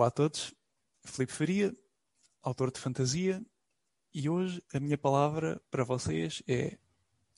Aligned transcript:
Olá 0.00 0.08
a 0.08 0.10
todos, 0.10 0.54
Filipe 1.04 1.30
Faria, 1.30 1.74
autor 2.42 2.72
de 2.72 2.80
fantasia, 2.80 3.44
e 4.14 4.30
hoje 4.30 4.64
a 4.72 4.80
minha 4.80 4.96
palavra 4.96 5.60
para 5.70 5.84
vocês 5.84 6.42
é 6.48 6.78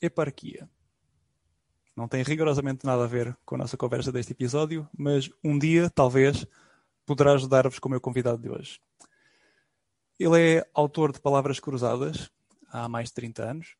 eparquia. 0.01 0.69
Não 1.93 2.07
tem 2.07 2.23
rigorosamente 2.23 2.85
nada 2.85 3.03
a 3.03 3.07
ver 3.07 3.37
com 3.43 3.55
a 3.55 3.57
nossa 3.57 3.75
conversa 3.75 4.13
deste 4.13 4.31
episódio, 4.31 4.87
mas 4.97 5.29
um 5.43 5.59
dia, 5.59 5.89
talvez, 5.89 6.47
poderá 7.05 7.33
ajudar-vos 7.33 7.79
com 7.79 7.89
o 7.89 7.91
meu 7.91 7.99
convidado 7.99 8.41
de 8.41 8.49
hoje. 8.49 8.79
Ele 10.17 10.39
é 10.39 10.69
autor 10.73 11.11
de 11.11 11.19
Palavras 11.19 11.59
Cruzadas 11.59 12.31
há 12.69 12.87
mais 12.87 13.09
de 13.09 13.15
30 13.15 13.43
anos, 13.43 13.75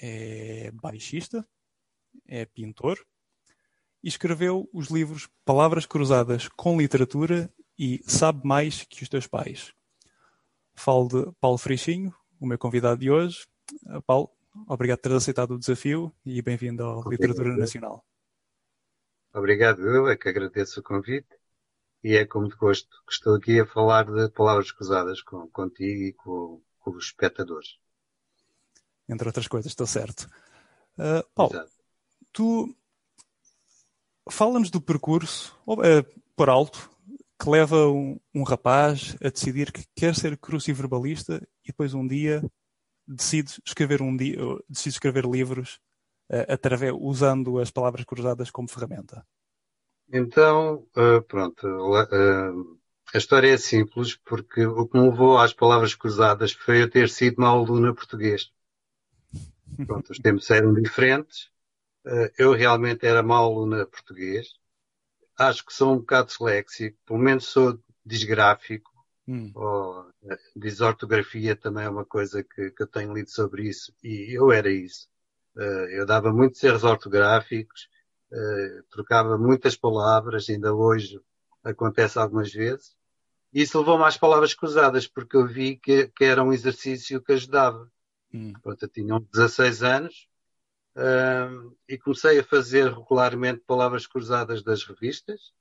é 0.00 0.70
baixista, 0.70 1.44
é 2.28 2.44
pintor 2.44 3.04
e 4.04 4.06
escreveu 4.06 4.70
os 4.72 4.86
livros 4.86 5.28
Palavras 5.44 5.84
Cruzadas 5.84 6.46
com 6.46 6.78
Literatura 6.78 7.52
e 7.80 8.02
Sabe 8.06 8.46
Mais 8.46 8.84
que 8.84 9.02
os 9.02 9.08
Teus 9.08 9.26
Pais. 9.26 9.72
Falo 10.74 11.08
de 11.08 11.32
Paulo 11.40 11.56
Freixinho, 11.56 12.14
o 12.38 12.44
meu 12.44 12.58
convidado 12.58 13.00
de 13.00 13.10
hoje. 13.10 13.46
Uh, 13.86 14.02
Paulo, 14.02 14.30
obrigado 14.68 14.98
por 14.98 15.08
ter 15.08 15.14
aceitado 15.16 15.52
o 15.52 15.58
desafio 15.58 16.14
e 16.22 16.42
bem-vindo 16.42 16.84
Obrigado. 16.84 17.10
Literatura 17.10 17.56
Nacional. 17.56 18.04
Obrigado, 19.32 19.80
eu 19.80 20.08
é 20.08 20.14
que 20.14 20.28
agradeço 20.28 20.80
o 20.80 20.82
convite 20.82 21.34
e 22.04 22.16
é 22.16 22.26
com 22.26 22.40
muito 22.40 22.58
gosto 22.58 22.86
que 23.06 23.14
estou 23.14 23.34
aqui 23.36 23.58
a 23.58 23.64
falar 23.64 24.04
de 24.04 24.28
palavras 24.28 24.70
cruzadas 24.70 25.22
com, 25.22 25.48
contigo 25.48 26.02
e 26.02 26.12
com, 26.12 26.60
com 26.80 26.90
os 26.90 27.06
espectadores. 27.06 27.78
Entre 29.08 29.26
outras 29.26 29.48
coisas, 29.48 29.72
estou 29.72 29.86
certo. 29.86 30.28
Uh, 30.98 31.26
Paulo, 31.34 31.54
Exato. 31.54 31.72
tu 32.30 32.76
fala-nos 34.28 34.68
do 34.70 34.82
percurso, 34.82 35.58
ou, 35.64 35.82
eh, 35.82 36.04
por 36.36 36.50
alto, 36.50 36.90
que 37.40 37.48
leva 37.48 37.88
um, 37.88 38.20
um 38.34 38.42
rapaz 38.42 39.16
a 39.24 39.30
decidir 39.30 39.72
que 39.72 39.84
quer 39.96 40.14
ser 40.14 40.36
cruciverbalista 40.36 41.40
e 41.64 41.68
depois 41.68 41.94
um 41.94 42.06
dia 42.06 42.42
decide 43.08 43.58
escrever 43.64 44.02
um 44.02 44.14
dia, 44.14 44.36
decide 44.68 44.94
escrever 44.94 45.24
livros 45.24 45.80
eh, 46.28 46.46
através, 46.52 46.94
usando 47.00 47.58
as 47.58 47.70
palavras 47.70 48.04
cruzadas 48.04 48.50
como 48.50 48.68
ferramenta. 48.68 49.26
Então, 50.12 50.86
ah, 50.94 51.22
pronto, 51.26 51.66
ah, 51.94 52.52
a 53.14 53.18
história 53.18 53.54
é 53.54 53.56
simples 53.56 54.16
porque 54.16 54.66
o 54.66 54.86
que 54.86 54.98
me 54.98 55.08
levou 55.08 55.38
às 55.38 55.54
palavras 55.54 55.94
cruzadas 55.94 56.52
foi 56.52 56.82
eu 56.82 56.90
ter 56.90 57.08
sido 57.08 57.40
mau 57.40 57.64
aluno 57.64 57.88
a 57.88 57.94
português. 57.94 58.52
Pronto, 59.86 60.10
os 60.10 60.18
tempos 60.18 60.50
eram 60.50 60.74
diferentes. 60.74 61.48
Eu 62.36 62.52
realmente 62.52 63.06
era 63.06 63.22
mau 63.22 63.44
aluno 63.44 63.80
a 63.80 63.86
português. 63.86 64.59
Acho 65.40 65.64
que 65.64 65.72
sou 65.72 65.94
um 65.94 65.98
bocado 65.98 66.28
disléxico, 66.28 66.98
pelo 67.06 67.18
menos 67.18 67.46
sou 67.46 67.78
disgráfico. 68.04 68.90
Hum, 69.26 69.52
ou 69.54 70.08
eh, 70.24 70.38
desortografia 70.56 71.56
também 71.56 71.84
é 71.84 71.90
uma 71.90 72.04
coisa 72.04 72.42
que, 72.44 72.70
que 72.72 72.82
eu 72.82 72.86
tenho 72.86 73.14
lido 73.14 73.30
sobre 73.30 73.68
isso 73.68 73.92
e 74.04 74.36
eu 74.36 74.52
era 74.52 74.70
isso. 74.70 75.08
Eh, 75.56 76.00
eu 76.00 76.06
dava 76.06 76.32
muitos 76.32 76.62
erros 76.64 76.84
ortográficos, 76.84 77.88
eh, 78.32 78.82
trocava 78.90 79.38
muitas 79.38 79.76
palavras, 79.76 80.48
ainda 80.50 80.74
hoje 80.74 81.20
acontece 81.64 82.18
algumas 82.18 82.52
vezes. 82.52 82.96
Isso 83.52 83.78
levou-me 83.80 84.04
às 84.04 84.18
palavras 84.18 84.54
cruzadas, 84.54 85.06
porque 85.08 85.36
eu 85.36 85.46
vi 85.46 85.76
que, 85.76 86.08
que 86.08 86.24
era 86.24 86.42
um 86.44 86.52
exercício 86.52 87.22
que 87.22 87.32
ajudava. 87.32 87.90
hum, 88.32 88.52
Pronto, 88.62 88.84
eu 88.84 88.88
tinha 88.90 89.14
uns 89.16 89.26
16 89.32 89.82
anos 89.82 90.28
ahm, 90.96 91.72
e 91.88 91.98
comecei 91.98 92.38
a 92.40 92.44
fazer 92.44 92.92
regularmente 92.92 93.60
palavras 93.66 94.06
cruzadas 94.06 94.62
das 94.62 94.84
revistas 94.84 95.52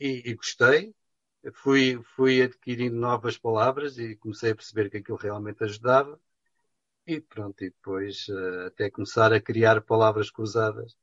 e, 0.00 0.22
e 0.30 0.34
gostei. 0.34 0.94
Fui, 1.54 2.00
fui 2.16 2.42
adquirindo 2.42 2.96
novas 2.96 3.38
palavras 3.38 3.98
e 3.98 4.16
comecei 4.16 4.52
a 4.52 4.56
perceber 4.56 4.90
que 4.90 4.98
aquilo 4.98 5.18
realmente 5.18 5.64
ajudava. 5.64 6.20
E 7.06 7.20
pronto, 7.20 7.62
e 7.64 7.70
depois 7.70 8.26
eh, 8.28 8.66
até 8.68 8.90
começar 8.90 9.32
a 9.32 9.40
criar 9.40 9.82
palavras 9.82 10.30
cruzadas. 10.30 10.96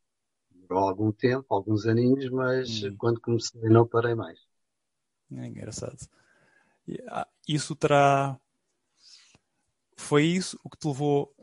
Durou 0.52 0.80
algum 0.90 1.12
tempo, 1.12 1.48
alguns 1.54 1.86
aninhos, 1.88 2.30
mas 2.32 2.82
Hum. 2.82 2.98
quando 2.98 3.22
comecei 3.22 3.62
não 3.70 3.88
parei 3.88 4.16
mais. 4.16 4.40
é 5.32 5.46
engraçado. 5.48 6.08
Ah, 7.10 7.28
Isso 7.48 7.76
terá. 7.76 8.40
Foi 9.98 10.24
isso 10.26 10.58
o 10.64 10.70
que 10.70 10.78
te 10.78 10.88
levou 10.88 11.34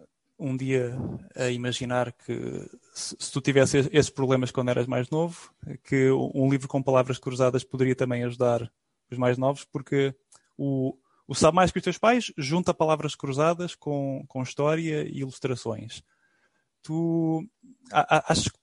um 0.42 0.56
dia 0.56 0.96
a 1.36 1.48
imaginar 1.50 2.12
que 2.12 2.68
se, 2.94 3.16
se 3.18 3.32
tu 3.32 3.40
tivesse 3.40 3.78
esses 3.92 4.10
problemas 4.10 4.50
quando 4.50 4.70
eras 4.70 4.86
mais 4.86 5.08
novo, 5.10 5.52
que 5.84 6.10
um 6.10 6.50
livro 6.50 6.68
com 6.68 6.82
palavras 6.82 7.18
cruzadas 7.18 7.64
poderia 7.64 7.94
também 7.94 8.24
ajudar 8.24 8.70
os 9.10 9.18
mais 9.18 9.38
novos, 9.38 9.64
porque 9.64 10.14
o, 10.56 10.96
o 11.26 11.34
Sabe 11.34 11.56
Mais 11.56 11.70
que 11.70 11.78
os 11.78 11.84
Teus 11.84 11.98
Pais 11.98 12.32
junta 12.36 12.74
palavras 12.74 13.14
cruzadas 13.14 13.74
com, 13.74 14.24
com 14.28 14.42
história 14.42 15.04
e 15.04 15.20
ilustrações. 15.20 16.02
Tu 16.82 17.46
a- 17.92 18.16
a- 18.18 18.32
achas 18.32 18.48
que 18.48 18.58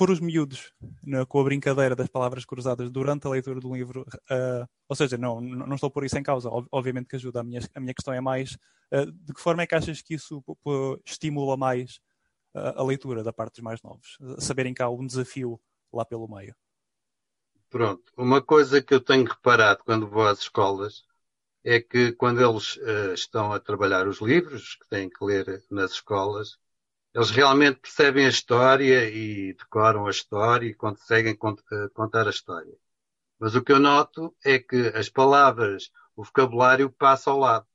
pôr 0.00 0.10
os 0.10 0.18
miúdos 0.20 0.72
na- 1.04 1.26
com 1.26 1.40
a 1.40 1.44
brincadeira 1.44 1.94
das 1.94 2.08
palavras 2.08 2.46
cruzadas 2.46 2.90
durante 2.90 3.26
a 3.26 3.30
leitura 3.30 3.60
do 3.60 3.70
livro, 3.74 4.06
ah, 4.30 4.66
ou 4.88 4.96
seja, 4.96 5.18
não, 5.18 5.42
não 5.42 5.74
estou 5.74 5.88
a 5.88 5.90
pôr 5.90 6.06
isso 6.06 6.16
em 6.16 6.22
causa, 6.22 6.48
ob- 6.48 6.66
obviamente 6.72 7.06
que 7.06 7.16
ajuda. 7.16 7.40
A 7.40 7.44
minha, 7.44 7.60
a 7.74 7.80
minha 7.80 7.92
questão 7.92 8.14
é 8.14 8.20
mais 8.20 8.56
ah, 8.90 9.04
de 9.04 9.34
que 9.34 9.40
forma 9.42 9.62
é 9.62 9.66
que 9.66 9.74
achas 9.74 10.00
que 10.00 10.14
isso 10.14 10.42
estimula 11.04 11.54
mais 11.54 12.00
ah, 12.54 12.80
a 12.80 12.82
leitura 12.84 13.22
da 13.22 13.32
parte 13.32 13.56
dos 13.56 13.62
mais 13.64 13.82
novos? 13.82 14.16
Saberem 14.38 14.72
que 14.72 14.82
há 14.82 14.88
um 14.88 15.06
desafio 15.06 15.60
lá 15.92 16.04
pelo 16.06 16.26
meio. 16.26 16.54
Pronto, 17.68 18.10
uma 18.16 18.40
coisa 18.42 18.82
que 18.82 18.94
eu 18.94 19.00
tenho 19.00 19.24
reparado 19.28 19.84
quando 19.84 20.08
vou 20.08 20.26
às 20.26 20.38
escolas 20.40 21.04
é 21.64 21.80
que 21.80 22.12
quando 22.12 22.40
eles 22.40 22.78
estão 23.14 23.52
a 23.52 23.60
trabalhar 23.60 24.08
os 24.08 24.20
livros 24.20 24.76
que 24.76 24.88
têm 24.88 25.10
que 25.10 25.24
ler 25.24 25.62
nas 25.70 25.92
escolas, 25.92 26.58
eles 27.14 27.30
realmente 27.30 27.80
percebem 27.80 28.26
a 28.26 28.28
história 28.28 29.08
e 29.10 29.54
decoram 29.54 30.06
a 30.06 30.10
história 30.10 30.66
e 30.68 30.74
conseguem 30.74 31.32
eh, 31.34 31.88
contar 31.94 32.26
a 32.26 32.30
história. 32.30 32.74
Mas 33.38 33.54
o 33.54 33.62
que 33.64 33.72
eu 33.72 33.80
noto 33.80 34.36
é 34.44 34.58
que 34.58 34.88
as 34.94 35.08
palavras, 35.08 35.90
o 36.16 36.24
vocabulário 36.24 36.90
passa 36.90 37.30
ao 37.30 37.38
lado. 37.38 37.66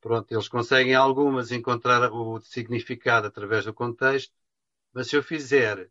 Pronto, 0.00 0.32
eles 0.32 0.48
conseguem 0.48 0.94
algumas 0.94 1.52
encontrar 1.52 2.12
o 2.12 2.40
significado 2.40 3.26
através 3.26 3.64
do 3.64 3.74
contexto, 3.74 4.32
mas 4.92 5.08
se 5.08 5.16
eu 5.16 5.22
fizer, 5.22 5.90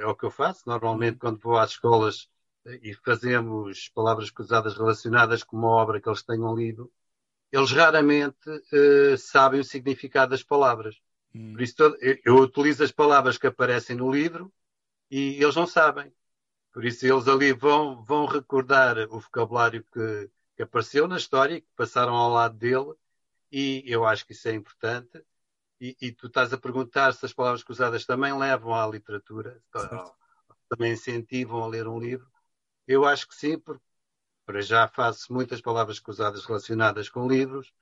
é 0.00 0.06
o 0.06 0.16
que 0.16 0.24
eu 0.24 0.30
faço 0.30 0.62
normalmente 0.68 1.18
quando 1.18 1.40
vou 1.40 1.58
às 1.58 1.72
escolas 1.72 2.28
eh, 2.66 2.80
e 2.82 2.94
fazemos 2.94 3.88
palavras 3.90 4.30
cruzadas 4.30 4.76
relacionadas 4.76 5.44
com 5.44 5.56
uma 5.56 5.68
obra 5.68 6.00
que 6.00 6.08
eles 6.08 6.22
tenham 6.22 6.54
lido, 6.56 6.92
eles 7.52 7.72
raramente 7.72 8.50
eh, 8.72 9.16
sabem 9.18 9.60
o 9.60 9.64
significado 9.64 10.30
das 10.32 10.42
palavras. 10.44 11.00
Hum, 11.34 11.52
Por 11.52 11.62
isso, 11.62 11.76
todo- 11.76 11.96
eu, 12.24 12.36
utilizo 12.36 12.84
as 12.84 12.92
palavras 12.92 13.38
que 13.38 13.46
aparecem 13.46 13.96
no 13.96 14.10
livro 14.10 14.52
e 15.10 15.42
eles 15.42 15.56
não 15.56 15.66
sabem. 15.66 16.12
Por 16.72 16.84
isso, 16.84 17.06
eles 17.06 17.28
ali 17.28 17.52
vão, 17.52 18.02
vão 18.04 18.26
recordar 18.26 18.98
o 19.10 19.20
vocabulário 19.20 19.84
que, 19.92 20.30
que 20.56 20.62
apareceu 20.62 21.08
na 21.08 21.16
história, 21.18 21.60
que 21.60 21.68
passaram 21.76 22.14
ao 22.14 22.30
lado 22.30 22.56
dele, 22.56 22.94
e 23.52 23.82
eu 23.86 24.04
acho 24.06 24.26
que 24.26 24.32
isso 24.32 24.48
é 24.48 24.54
importante. 24.54 25.24
E, 25.80 25.96
e 26.00 26.12
tu 26.12 26.28
estás 26.28 26.52
a 26.52 26.58
perguntar 26.58 27.12
se 27.14 27.26
as 27.26 27.32
palavras 27.32 27.64
cruzadas 27.64 28.06
também 28.06 28.36
levam 28.36 28.74
à 28.74 28.86
literatura, 28.86 29.62
Certo. 29.72 30.14
também 30.68 30.92
incentivam 30.92 31.62
a 31.62 31.66
ler 31.66 31.86
um 31.88 31.98
livro. 31.98 32.30
Eu 32.86 33.04
acho 33.04 33.28
que 33.28 33.34
sim, 33.34 33.58
porque 33.58 33.82
para 34.46 34.60
já 34.62 34.88
faço 34.88 35.32
muitas 35.32 35.60
palavras 35.60 36.00
cruzadas 36.00 36.44
relacionadas 36.44 37.08
com 37.08 37.28
livros 37.28 37.72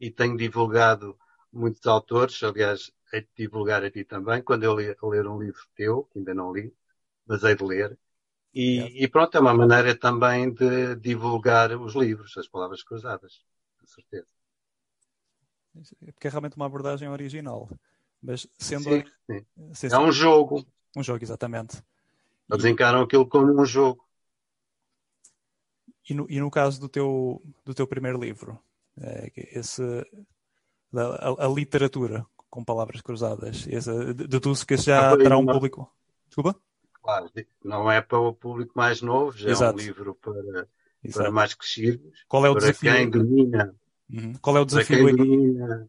e 0.00 0.10
tenho 0.10 0.36
divulgado 0.36 1.18
muitos 1.56 1.86
autores, 1.86 2.42
aliás, 2.42 2.80
hei 3.12 3.22
de 3.22 3.28
divulgar 3.36 3.82
a 3.84 3.90
ti 3.90 4.04
também, 4.04 4.42
quando 4.42 4.64
eu 4.64 4.74
ler, 4.74 4.96
ler 5.02 5.26
um 5.26 5.40
livro 5.40 5.62
teu, 5.74 6.04
que 6.10 6.18
ainda 6.18 6.34
não 6.34 6.52
li, 6.54 6.74
mas 7.26 7.42
hei 7.44 7.56
de 7.56 7.64
ler. 7.64 7.98
E, 8.54 9.04
e 9.04 9.08
pronto, 9.08 9.36
é 9.36 9.40
uma 9.40 9.54
maneira 9.54 9.96
também 9.98 10.52
de 10.54 10.96
divulgar 10.96 11.72
os 11.86 11.94
livros, 11.94 12.36
as 12.38 12.48
palavras 12.48 12.82
cruzadas, 12.84 13.34
com 13.80 13.86
certeza. 13.86 14.28
porque 16.14 16.26
é 16.28 16.30
realmente 16.30 16.56
uma 16.56 16.66
abordagem 16.66 17.08
original. 17.08 17.68
Mas 18.22 18.46
sendo 18.58 18.90
Sim, 18.90 19.02
sim. 19.28 19.46
se- 19.74 19.88
É 19.90 19.98
um 19.98 20.12
jogo. 20.12 20.66
um 20.96 21.02
jogo, 21.02 21.22
exatamente. 21.24 21.82
Eles 22.50 22.64
E- 22.64 22.72
encaram 22.72 23.02
aquilo 23.02 23.28
como 23.28 23.52
um 23.62 23.64
jogo. 23.64 24.04
E 26.08 26.14
no, 26.14 26.26
e 26.30 26.38
no 26.40 26.50
caso 26.50 26.80
do 26.80 26.88
teu, 26.88 27.42
do 27.64 27.74
teu 27.74 27.86
primeiro 27.86 28.18
livro, 28.18 28.58
é, 29.00 29.30
esse, 29.58 29.82
da- 30.96 31.14
a, 31.38 31.46
a 31.46 31.48
literatura 31.48 32.26
com 32.50 32.64
palavras 32.64 33.00
cruzadas, 33.02 33.66
esse, 33.68 34.14
deduzo 34.14 34.66
que 34.66 34.74
esse 34.74 34.86
já 34.86 35.12
Ah, 35.12 35.16
terá 35.16 35.36
um 35.36 35.42
uma- 35.42 35.52
público. 35.52 35.90
Desculpa? 36.26 36.58
Claro, 37.02 37.30
não 37.64 37.90
é 37.90 38.00
para 38.00 38.18
o 38.18 38.32
público 38.34 38.72
mais 38.74 39.00
novo, 39.02 39.36
já 39.36 39.50
Exato. 39.50 39.78
é 39.78 39.82
um 39.82 39.86
livro 39.86 40.14
para, 40.16 40.66
para 41.12 41.30
mais 41.30 41.54
crescidos, 41.54 42.24
Qual 42.26 42.44
é 42.44 42.50
o 42.50 42.52
para 42.54 42.60
desafio? 42.62 42.92
quem 42.92 43.10
domina, 43.10 43.74
Uhum. 44.08 44.32
Qual 44.40 44.56
é 44.56 44.60
o 44.60 44.64
desafio 44.64 44.96
quem 44.98 45.06
aí? 45.08 45.16
domina. 45.16 45.88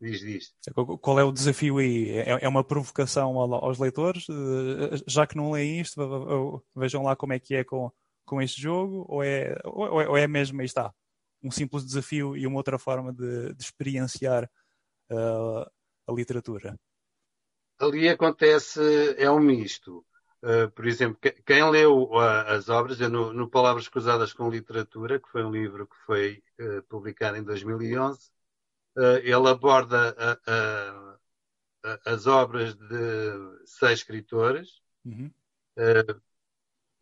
Diz 0.00 0.20
disto. 0.20 0.54
Qual 1.00 1.18
é 1.18 1.24
o 1.24 1.32
desafio 1.32 1.78
aí? 1.78 2.10
É, 2.10 2.38
é 2.44 2.48
uma 2.48 2.62
provocação 2.64 3.38
ao- 3.38 3.54
aos 3.64 3.78
leitores? 3.78 4.26
Eh, 4.28 4.96
Já 5.06 5.26
que 5.26 5.36
não 5.36 5.52
leem 5.52 5.80
isto, 5.80 5.96
ve- 5.96 6.06
ve- 6.26 6.62
vejam 6.76 7.02
lá 7.04 7.16
como 7.16 7.32
é 7.32 7.38
que 7.38 7.54
é 7.54 7.64
com, 7.64 7.90
com 8.26 8.42
este 8.42 8.60
jogo 8.60 9.06
ou 9.08 9.22
é, 9.22 9.56
ou 9.64 10.02
é, 10.02 10.08
ou 10.08 10.16
é 10.16 10.26
mesmo, 10.26 10.60
aí 10.60 10.66
está, 10.66 10.92
um 11.44 11.50
simples 11.50 11.84
desafio 11.84 12.34
e 12.34 12.46
uma 12.46 12.56
outra 12.56 12.78
forma 12.78 13.12
de, 13.12 13.52
de 13.52 13.62
experienciar 13.62 14.50
uh, 15.12 15.70
a 16.06 16.12
literatura? 16.12 16.80
Ali 17.78 18.08
acontece, 18.08 18.80
é 19.18 19.30
um 19.30 19.40
misto. 19.40 20.04
Uh, 20.42 20.70
por 20.70 20.86
exemplo, 20.86 21.18
quem 21.44 21.70
leu 21.70 22.04
uh, 22.04 22.18
as 22.48 22.70
obras, 22.70 22.98
no, 22.98 23.32
no, 23.32 23.48
Palavras 23.48 23.88
Cruzadas 23.88 24.32
com 24.32 24.48
Literatura, 24.48 25.20
que 25.20 25.28
foi 25.28 25.44
um 25.44 25.50
livro 25.50 25.86
que 25.86 25.96
foi 26.06 26.42
publicado 26.88 27.36
em 27.36 27.42
2011, 27.42 28.30
ele 29.22 29.48
aborda 29.48 30.14
as 32.06 32.26
obras 32.28 32.76
de 32.76 33.66
seis 33.66 33.98
escritores, 33.98 34.80
uhum. 35.04 35.30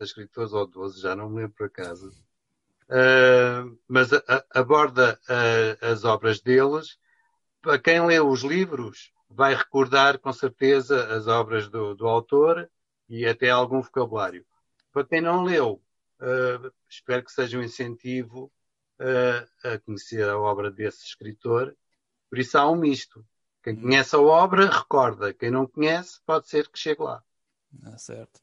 escritores 0.01 0.55
ou 0.55 0.67
doze, 0.67 1.03
já 1.03 1.15
não 1.15 1.29
me 1.29 1.43
lembro 1.43 1.53
por 1.53 1.67
acaso, 1.67 2.11
mas 3.89 4.11
aborda 4.51 5.19
as 5.81 6.05
obras 6.05 6.41
deles. 6.41 6.99
Para 7.61 7.79
quem 7.79 8.05
lê 8.05 8.21
os 8.21 8.43
livros, 8.43 9.13
vai 9.31 9.55
recordar 9.55 10.19
com 10.19 10.33
certeza 10.33 11.15
as 11.15 11.27
obras 11.27 11.69
do, 11.69 11.95
do 11.95 12.07
autor 12.07 12.69
e 13.09 13.27
até 13.27 13.51
algum 13.51 13.81
vocabulário. 13.81 14.45
Para 14.93 15.05
quem 15.05 15.21
não 15.21 15.45
leu, 15.45 15.83
uh, 16.21 16.73
espero 16.89 17.25
que 17.25 17.33
seja 17.33 17.59
um 17.59 17.63
incentivo 17.63 18.53
a 19.65 19.79
conhecer 19.81 20.29
a 20.29 20.39
obra 20.39 20.71
desse 20.71 21.05
escritor. 21.05 21.77
Por 22.31 22.39
isso 22.39 22.57
há 22.57 22.71
um 22.71 22.77
misto. 22.77 23.25
Quem 23.63 23.75
conhece 23.75 24.15
a 24.15 24.21
obra, 24.21 24.71
recorda. 24.71 25.35
Quem 25.35 25.51
não 25.51 25.67
conhece, 25.67 26.21
pode 26.25 26.49
ser 26.49 26.69
que 26.69 26.79
chegue 26.79 27.03
lá. 27.03 27.23
Ah, 27.85 27.99
certo. 27.99 28.41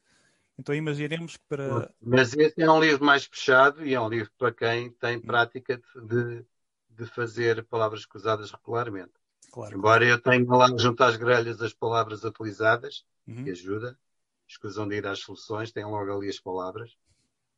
Então 0.59 0.75
imaginemos 0.75 1.37
que 1.37 1.43
para. 1.47 1.89
Mas 2.01 2.33
esse 2.33 2.61
é 2.61 2.69
um 2.69 2.81
livro 2.81 3.05
mais 3.05 3.23
fechado 3.23 3.85
e 3.85 3.93
é 3.93 4.01
um 4.01 4.09
livro 4.09 4.29
para 4.37 4.51
quem 4.51 4.91
tem 4.91 5.17
prática 5.17 5.81
de, 5.95 6.45
de 6.89 7.05
fazer 7.05 7.63
palavras 7.63 8.05
cruzadas 8.05 8.51
regularmente. 8.51 9.13
Claro. 9.51 9.77
Embora 9.77 10.05
eu 10.05 10.21
tenha 10.21 10.45
lá 10.53 10.67
junto 10.77 11.01
às 11.01 11.15
grelhas 11.15 11.61
as 11.61 11.73
palavras 11.73 12.25
atualizadas, 12.25 13.05
uhum. 13.25 13.45
que 13.45 13.51
ajuda, 13.51 13.97
escusam 14.45 14.85
de 14.85 14.95
ir 14.95 15.07
às 15.07 15.19
soluções, 15.19 15.71
tem 15.71 15.85
logo 15.85 16.11
ali 16.11 16.27
as 16.27 16.39
palavras. 16.39 16.91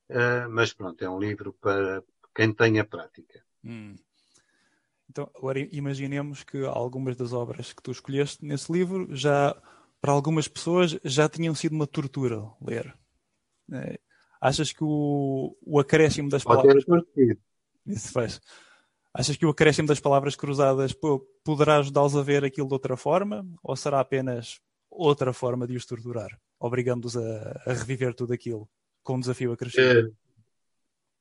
Uh, 0.07 0.47
mas 0.49 0.71
pronto, 0.71 1.03
é 1.03 1.09
um 1.09 1.19
livro 1.19 1.53
para 1.53 2.03
quem 2.35 2.53
tenha 2.53 2.85
prática. 2.85 3.43
Hum. 3.63 3.95
Então, 5.09 5.29
agora 5.35 5.59
imaginemos 5.59 6.43
que 6.43 6.63
algumas 6.65 7.15
das 7.15 7.33
obras 7.33 7.73
que 7.73 7.81
tu 7.81 7.91
escolheste 7.91 8.45
nesse 8.45 8.71
livro 8.71 9.07
já, 9.15 9.59
para 10.01 10.11
algumas 10.11 10.47
pessoas, 10.47 10.97
já 11.03 11.29
tinham 11.29 11.53
sido 11.53 11.73
uma 11.73 11.85
tortura 11.85 12.43
ler. 12.59 12.93
É, 13.71 13.99
achas 14.41 14.73
que 14.73 14.83
o, 14.83 15.55
o 15.61 15.79
acréscimo 15.79 16.27
das 16.27 16.43
Pode 16.43 16.63
palavras. 16.63 16.83
Isso 17.85 18.11
faz. 18.11 18.41
Achas 19.13 19.37
que 19.37 19.45
o 19.45 19.49
acréscimo 19.49 19.87
das 19.87 19.99
palavras 19.99 20.35
cruzadas 20.35 20.95
poderá 21.43 21.77
ajudá-los 21.77 22.15
a 22.15 22.23
ver 22.23 22.43
aquilo 22.43 22.67
de 22.67 22.73
outra 22.73 22.97
forma? 22.97 23.45
Ou 23.61 23.75
será 23.75 23.99
apenas 23.99 24.59
outra 24.89 25.31
forma 25.31 25.67
de 25.67 25.75
os 25.75 25.85
torturar, 25.85 26.29
obrigando-os 26.59 27.15
a, 27.15 27.61
a, 27.65 27.73
reviver 27.73 28.13
tudo 28.13 28.33
aquilo 28.33 28.69
com 29.03 29.15
um 29.15 29.19
desafio 29.19 29.53
acrescido? 29.53 30.07
É, 30.07 30.11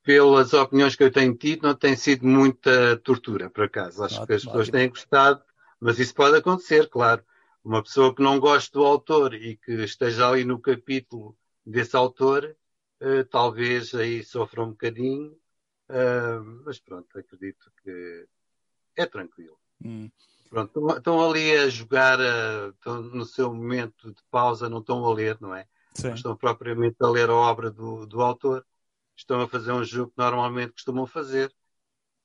pelas 0.02 0.52
opiniões 0.52 0.96
que 0.96 1.04
eu 1.04 1.10
tenho 1.10 1.34
tido, 1.36 1.62
não 1.62 1.74
tem 1.74 1.94
sido 1.94 2.26
muita 2.26 2.96
tortura, 2.98 3.50
por 3.50 3.64
acaso. 3.64 4.02
Acho 4.02 4.26
que 4.26 4.32
as 4.32 4.44
pessoas 4.44 4.68
têm 4.68 4.88
gostado, 4.88 5.42
mas 5.80 5.98
isso 5.98 6.14
pode 6.14 6.36
acontecer, 6.36 6.88
claro. 6.88 7.22
Uma 7.64 7.82
pessoa 7.82 8.14
que 8.14 8.22
não 8.22 8.40
goste 8.40 8.72
do 8.72 8.84
autor 8.84 9.34
e 9.34 9.56
que 9.56 9.72
esteja 9.84 10.28
ali 10.28 10.44
no 10.44 10.60
capítulo 10.60 11.36
desse 11.64 11.96
autor, 11.96 12.56
uh, 13.02 13.24
talvez 13.26 13.94
aí 13.94 14.24
sofra 14.24 14.62
um 14.62 14.70
bocadinho, 14.70 15.38
Uh, 15.90 16.62
mas 16.64 16.78
pronto, 16.78 17.18
acredito 17.18 17.70
que 17.82 18.28
é 18.96 19.04
tranquilo. 19.06 19.58
Hum. 19.84 20.08
Pronto, 20.48 20.96
estão 20.96 21.28
ali 21.28 21.56
a 21.56 21.68
jogar, 21.68 22.18
estão 22.74 23.02
no 23.02 23.24
seu 23.24 23.52
momento 23.52 24.12
de 24.12 24.22
pausa, 24.30 24.68
não 24.68 24.78
estão 24.78 25.04
a 25.04 25.12
ler, 25.12 25.36
não 25.40 25.54
é? 25.54 25.66
Não 26.02 26.14
estão 26.14 26.36
propriamente 26.36 26.96
a 27.00 27.08
ler 27.08 27.28
a 27.28 27.34
obra 27.34 27.70
do, 27.70 28.06
do 28.06 28.20
autor, 28.20 28.64
estão 29.16 29.40
a 29.40 29.48
fazer 29.48 29.72
um 29.72 29.84
jogo 29.84 30.12
que 30.12 30.18
normalmente 30.18 30.72
costumam 30.72 31.06
fazer. 31.06 31.52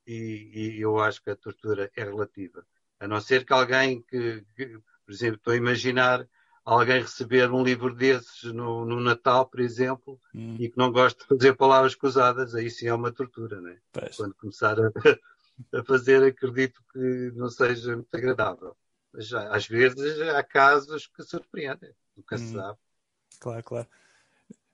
E, 0.06 0.76
e, 0.76 0.80
eu 0.80 0.98
acho 1.00 1.20
que 1.20 1.30
a 1.30 1.36
tortura 1.36 1.90
é 1.96 2.04
relativa. 2.04 2.64
A 3.00 3.08
não 3.08 3.20
ser 3.20 3.44
que 3.44 3.52
alguém 3.52 4.02
que, 4.02 4.44
que 4.54 4.80
por 5.06 5.12
exemplo, 5.12 5.36
estou 5.36 5.52
a 5.52 5.56
imaginar 5.56 6.28
alguém 6.64 7.00
receber 7.00 7.48
um 7.52 7.62
livro 7.62 7.94
desses 7.94 8.52
no, 8.52 8.84
no 8.84 9.00
Natal, 9.00 9.46
por 9.46 9.60
exemplo, 9.60 10.20
hum. 10.34 10.56
e 10.58 10.68
que 10.68 10.76
não 10.76 10.90
gosta 10.90 11.22
de 11.22 11.28
fazer 11.28 11.54
palavras 11.54 11.94
cruzadas, 11.94 12.56
aí 12.56 12.68
sim 12.68 12.88
é 12.88 12.92
uma 12.92 13.12
tortura, 13.12 13.60
né? 13.60 13.78
Quando 14.16 14.34
começar 14.34 14.76
a, 14.80 14.90
a, 15.78 15.84
fazer, 15.84 16.24
acredito 16.24 16.82
que 16.92 17.30
não 17.36 17.48
seja 17.48 17.94
muito 17.94 18.12
agradável. 18.12 18.76
Mas 19.12 19.28
já, 19.28 19.48
às 19.48 19.66
vezes 19.66 20.20
há 20.20 20.42
casos 20.42 21.06
que 21.06 21.22
surpreendem, 21.22 21.94
nunca 22.16 22.34
hum. 22.34 22.38
se 22.38 22.52
sabe. 22.52 22.78
Claro, 23.38 23.62
claro. 23.62 23.88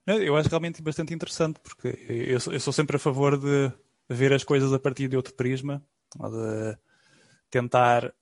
Eu 0.05 0.35
acho 0.35 0.49
realmente 0.49 0.81
bastante 0.81 1.13
interessante, 1.13 1.59
porque 1.61 1.87
eu 1.87 2.39
sou, 2.39 2.51
eu 2.51 2.59
sou 2.59 2.73
sempre 2.73 2.97
a 2.97 2.99
favor 2.99 3.37
de 3.37 3.71
ver 4.09 4.33
as 4.33 4.43
coisas 4.43 4.73
a 4.73 4.79
partir 4.79 5.07
de 5.07 5.15
outro 5.15 5.33
prisma, 5.33 5.81
de 6.15 6.77
tentar 7.49 8.13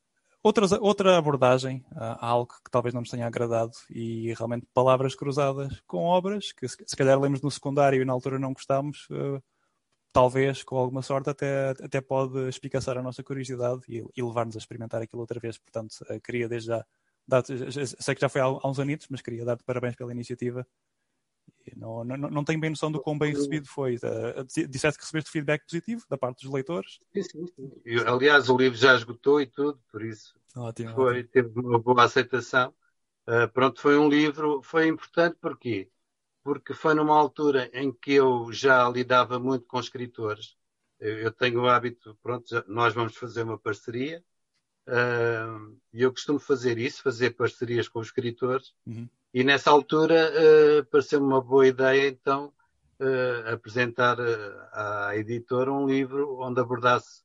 Outras, 0.44 0.72
outra 0.72 1.18
abordagem 1.18 1.86
a 1.92 2.26
algo 2.26 2.56
que 2.64 2.72
talvez 2.72 2.96
não 2.96 3.02
nos 3.02 3.12
tenha 3.12 3.28
agradado 3.28 3.74
e 3.90 4.34
realmente 4.34 4.66
palavras 4.74 5.14
cruzadas 5.14 5.82
com 5.86 6.00
obras 6.00 6.52
que 6.52 6.68
se, 6.68 6.96
calhar 6.96 7.20
lemos 7.20 7.42
no 7.42 7.52
secundário 7.52 8.02
e 8.02 8.06
na 8.06 8.14
altura 8.14 8.40
não 8.40 8.52
gostámos, 8.52 9.08
uh, 9.12 9.42
talvez 10.12 10.64
com 10.64 10.78
alguma 10.78 11.04
sorte 11.04 11.30
até, 11.30 11.70
até 11.70 12.02
pode 12.02 12.50
espicaçar 12.50 12.98
a 12.98 13.04
nossa 13.04 13.24
curiosidade 13.24 13.82
e, 13.88 14.04
e 14.16 14.24
levar-nos 14.24 14.56
a 14.56 14.60
experimentar 14.60 15.00
aquilo 15.00 15.22
outra 15.22 15.40
vez. 15.40 15.60
Portanto, 15.60 15.94
uh, 16.10 16.20
queria 16.22 16.50
desde 16.50 16.70
já, 16.70 16.86
dar 17.28 17.44
sei 17.46 18.16
que 18.16 18.22
já 18.22 18.30
foi 18.30 18.42
há, 18.42 18.46
há 18.46 18.68
uns 18.68 18.80
anitos, 18.80 19.08
mas 19.12 19.22
queria 19.22 19.46
dar-te 19.46 19.64
parabéns 19.64 19.96
pela 19.96 20.12
iniciativa 20.12 20.66
não, 21.75 22.03
não, 22.03 22.18
não 22.18 22.44
tenho 22.44 22.59
bem 22.59 22.69
noção 22.69 22.92
do 22.92 23.01
quão 23.01 23.18
bem 23.18 23.33
recebido 23.33 23.68
foi. 23.68 23.95
Uh, 23.95 24.45
disseste 24.68 24.98
que 24.98 25.06
recebeste 25.06 25.31
feedback 25.31 25.65
positivo 25.65 26.06
da 26.09 26.18
parte 26.18 26.44
dos 26.44 26.51
leitores? 26.51 27.00
Sim, 27.13 27.24
sim. 27.24 27.48
sim. 27.48 27.71
Eu, 27.86 28.07
aliás, 28.07 28.50
o 28.50 28.57
livro 28.57 28.77
já 28.77 28.95
esgotou 28.95 29.42
e 29.42 29.45
tudo, 29.45 29.80
por 29.92 30.03
isso 30.03 30.33
ótimo, 30.56 30.94
foi, 30.94 31.19
ótimo. 31.19 31.30
teve 31.30 31.59
uma 31.59 31.80
boa 31.80 32.03
aceitação. 32.03 32.74
Uh, 33.27 33.48
pronto, 33.53 33.79
foi 33.79 33.98
um 33.98 34.10
livro, 34.10 34.62
foi 34.63 34.88
importante 34.88 35.38
porquê? 35.39 35.89
Porque 36.43 36.74
foi 36.74 36.93
numa 36.93 37.15
altura 37.17 37.70
em 37.74 37.91
que 37.91 38.13
eu 38.13 38.51
já 38.51 38.89
lidava 38.89 39.39
muito 39.39 39.65
com 39.65 39.79
escritores. 39.79 40.58
Eu, 41.00 41.20
eu 41.20 41.31
tenho 41.31 41.62
o 41.62 41.67
hábito, 41.67 42.17
pronto, 42.22 42.50
já, 42.50 42.63
nós 42.67 42.93
vamos 42.93 43.15
fazer 43.15 43.43
uma 43.43 43.58
parceria 43.58 44.24
e 45.94 46.02
eu 46.02 46.12
costumo 46.12 46.40
fazer 46.40 46.78
isso, 46.78 47.04
fazer 47.04 47.32
parcerias 47.32 47.88
com 47.88 48.00
os 48.00 48.08
escritores. 48.08 48.74
Uhum 48.86 49.08
e 49.34 49.44
nessa 49.44 49.72
altura 49.72 50.30
uh, 50.30 50.86
pareceu-me 50.88 51.26
uma 51.26 51.42
boa 51.42 51.66
ideia, 51.66 52.08
então, 52.10 52.54
uh, 53.00 53.54
apresentar 53.54 54.20
uh, 54.20 54.68
à 54.74 55.16
editora 55.16 55.72
um 55.72 55.88
livro 55.88 56.38
onde 56.40 56.60
abordasse 56.60 57.22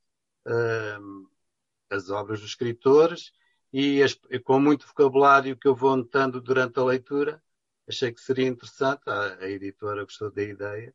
as 1.91 2.09
obras 2.09 2.41
dos 2.41 2.51
escritores 2.51 3.33
e 3.73 4.01
as, 4.01 4.17
com 4.45 4.61
muito 4.61 4.87
vocabulário 4.87 5.57
que 5.57 5.67
eu 5.67 5.75
vou 5.75 5.97
notando 5.97 6.41
durante 6.41 6.79
a 6.79 6.85
leitura. 6.85 7.43
Achei 7.89 8.13
que 8.13 8.21
seria 8.21 8.47
interessante, 8.47 9.03
a, 9.07 9.39
a 9.41 9.51
editora 9.51 10.05
gostou 10.05 10.31
da 10.31 10.45
ideia. 10.45 10.95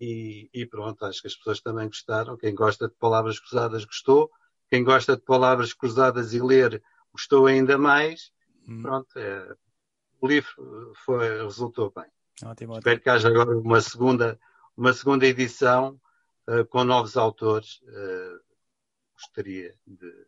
E, 0.00 0.48
e, 0.54 0.64
pronto, 0.64 1.04
acho 1.04 1.20
que 1.20 1.26
as 1.26 1.34
pessoas 1.34 1.60
também 1.60 1.88
gostaram. 1.88 2.36
Quem 2.36 2.54
gosta 2.54 2.86
de 2.86 2.94
palavras 2.94 3.40
cruzadas 3.40 3.84
gostou. 3.84 4.30
Quem 4.70 4.84
gosta 4.84 5.16
de 5.16 5.22
palavras 5.22 5.72
cruzadas 5.72 6.32
e 6.34 6.40
ler 6.40 6.82
gostou 7.12 7.46
ainda 7.46 7.78
mais. 7.78 8.32
Hum. 8.68 8.82
Pronto, 8.82 9.18
é, 9.18 9.56
o 10.20 10.26
livro 10.26 10.92
foi, 11.04 11.42
resultou 11.42 11.92
bem. 11.94 12.06
Ótimo, 12.44 12.74
Espero 12.74 12.96
ótimo. 12.96 13.02
que 13.02 13.10
haja 13.10 13.28
agora 13.28 13.58
uma 13.58 13.80
segunda, 13.80 14.38
uma 14.76 14.92
segunda 14.92 15.26
edição 15.26 16.00
uh, 16.48 16.64
com 16.66 16.84
novos 16.84 17.16
autores. 17.16 17.80
Uh, 17.82 18.40
gostaria 19.14 19.74
de, 19.86 20.26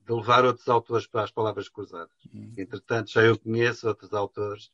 de, 0.00 0.12
levar 0.12 0.44
outros 0.44 0.68
autores 0.68 1.06
para 1.06 1.24
as 1.24 1.30
palavras 1.30 1.68
cruzadas. 1.68 2.16
Hum. 2.32 2.54
Entretanto, 2.56 3.10
já 3.10 3.22
eu 3.22 3.38
conheço 3.38 3.88
outros 3.88 4.12
autores 4.14 4.72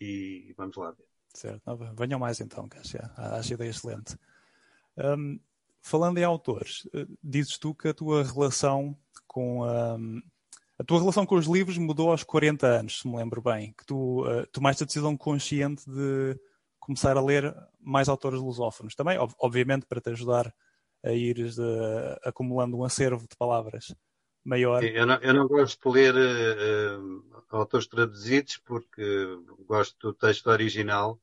e 0.00 0.52
vamos 0.56 0.76
lá 0.76 0.90
ver. 0.90 1.06
Certo, 1.32 1.62
venham 1.96 2.20
mais 2.20 2.40
então, 2.40 2.68
que 2.68 2.78
acho, 2.78 3.54
ideia 3.54 3.70
excelente. 3.70 4.16
Um, 4.96 5.40
falando 5.84 6.16
em 6.16 6.24
autores, 6.24 6.88
eh, 6.94 7.06
dizes 7.22 7.58
tu 7.58 7.74
que 7.74 7.88
a 7.88 7.94
tua 7.94 8.24
relação 8.24 8.96
com 9.26 9.62
um, 9.62 10.22
a 10.78 10.82
tua 10.82 10.98
relação 10.98 11.26
com 11.26 11.36
os 11.36 11.46
livros 11.46 11.76
mudou 11.76 12.10
aos 12.10 12.24
40 12.24 12.66
anos, 12.66 13.00
se 13.00 13.06
me 13.06 13.16
lembro 13.16 13.42
bem, 13.42 13.74
que 13.76 13.84
tu 13.84 14.26
uh, 14.26 14.46
tomaste 14.50 14.82
a 14.82 14.86
decisão 14.86 15.14
consciente 15.16 15.84
de 15.88 16.40
começar 16.80 17.16
a 17.16 17.20
ler 17.20 17.54
mais 17.78 18.08
autores 18.08 18.40
lusófonos. 18.40 18.94
Também, 18.94 19.18
ob 19.18 19.32
obviamente, 19.38 19.86
para 19.86 20.00
te 20.00 20.10
ajudar 20.10 20.52
a 21.04 21.12
ir 21.12 21.38
uh, 21.38 22.18
acumulando 22.24 22.78
um 22.78 22.84
acervo 22.84 23.28
de 23.28 23.36
palavras 23.36 23.94
maior. 24.42 24.82
Eu 24.82 25.06
não, 25.06 25.16
eu 25.16 25.34
não 25.34 25.46
gosto 25.46 25.90
de 25.90 25.94
ler 25.94 26.14
uh, 26.14 27.24
autores 27.50 27.86
traduzidos 27.86 28.56
porque 28.64 29.02
gosto 29.66 29.96
do 30.08 30.14
texto 30.14 30.46
original 30.48 31.20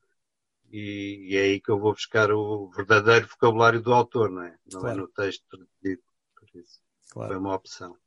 e, 0.71 1.27
e, 1.29 1.37
é 1.37 1.41
aí 1.41 1.61
que 1.61 1.69
eu 1.69 1.79
vou 1.79 1.93
buscar 1.93 2.31
o 2.31 2.69
verdadeiro 2.69 3.27
vocabulário 3.27 3.81
do 3.81 3.93
autor, 3.93 4.29
não 4.29 4.43
é? 4.43 4.57
Não 4.71 4.79
é 4.79 4.81
claro. 4.81 4.97
é 4.97 5.01
no 5.01 5.07
texto 5.07 5.43
traduzido. 5.49 6.01
Por 6.35 6.59
isso, 6.59 6.79
claro. 7.11 7.29
foi 7.29 7.37
uma 7.37 7.55
opção. 7.55 7.97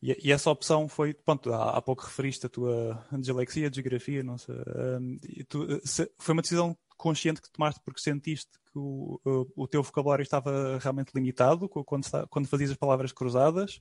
E, 0.00 0.28
e, 0.28 0.32
essa 0.32 0.50
opção 0.50 0.88
foi, 0.88 1.12
pronto, 1.12 1.52
há, 1.52 1.76
há, 1.76 1.82
pouco 1.82 2.04
referiste 2.04 2.46
a 2.46 2.48
tua 2.48 3.04
dislexia, 3.12 3.70
geografia, 3.72 4.22
não 4.22 4.38
sei. 4.38 4.54
Um, 4.54 5.18
tu, 5.48 5.80
se, 5.84 6.10
foi 6.18 6.32
uma 6.32 6.42
decisão 6.42 6.76
consciente 6.96 7.42
que 7.42 7.50
tomaste 7.50 7.80
porque 7.84 8.00
sentiste 8.00 8.50
que 8.72 8.78
o, 8.78 9.20
o, 9.24 9.64
o 9.64 9.68
teu 9.68 9.82
vocabulário 9.82 10.22
estava 10.22 10.78
realmente 10.78 11.12
limitado 11.14 11.68
quando, 11.68 12.06
quando 12.28 12.48
fazias 12.48 12.70
as 12.70 12.76
palavras 12.76 13.12
cruzadas? 13.12 13.80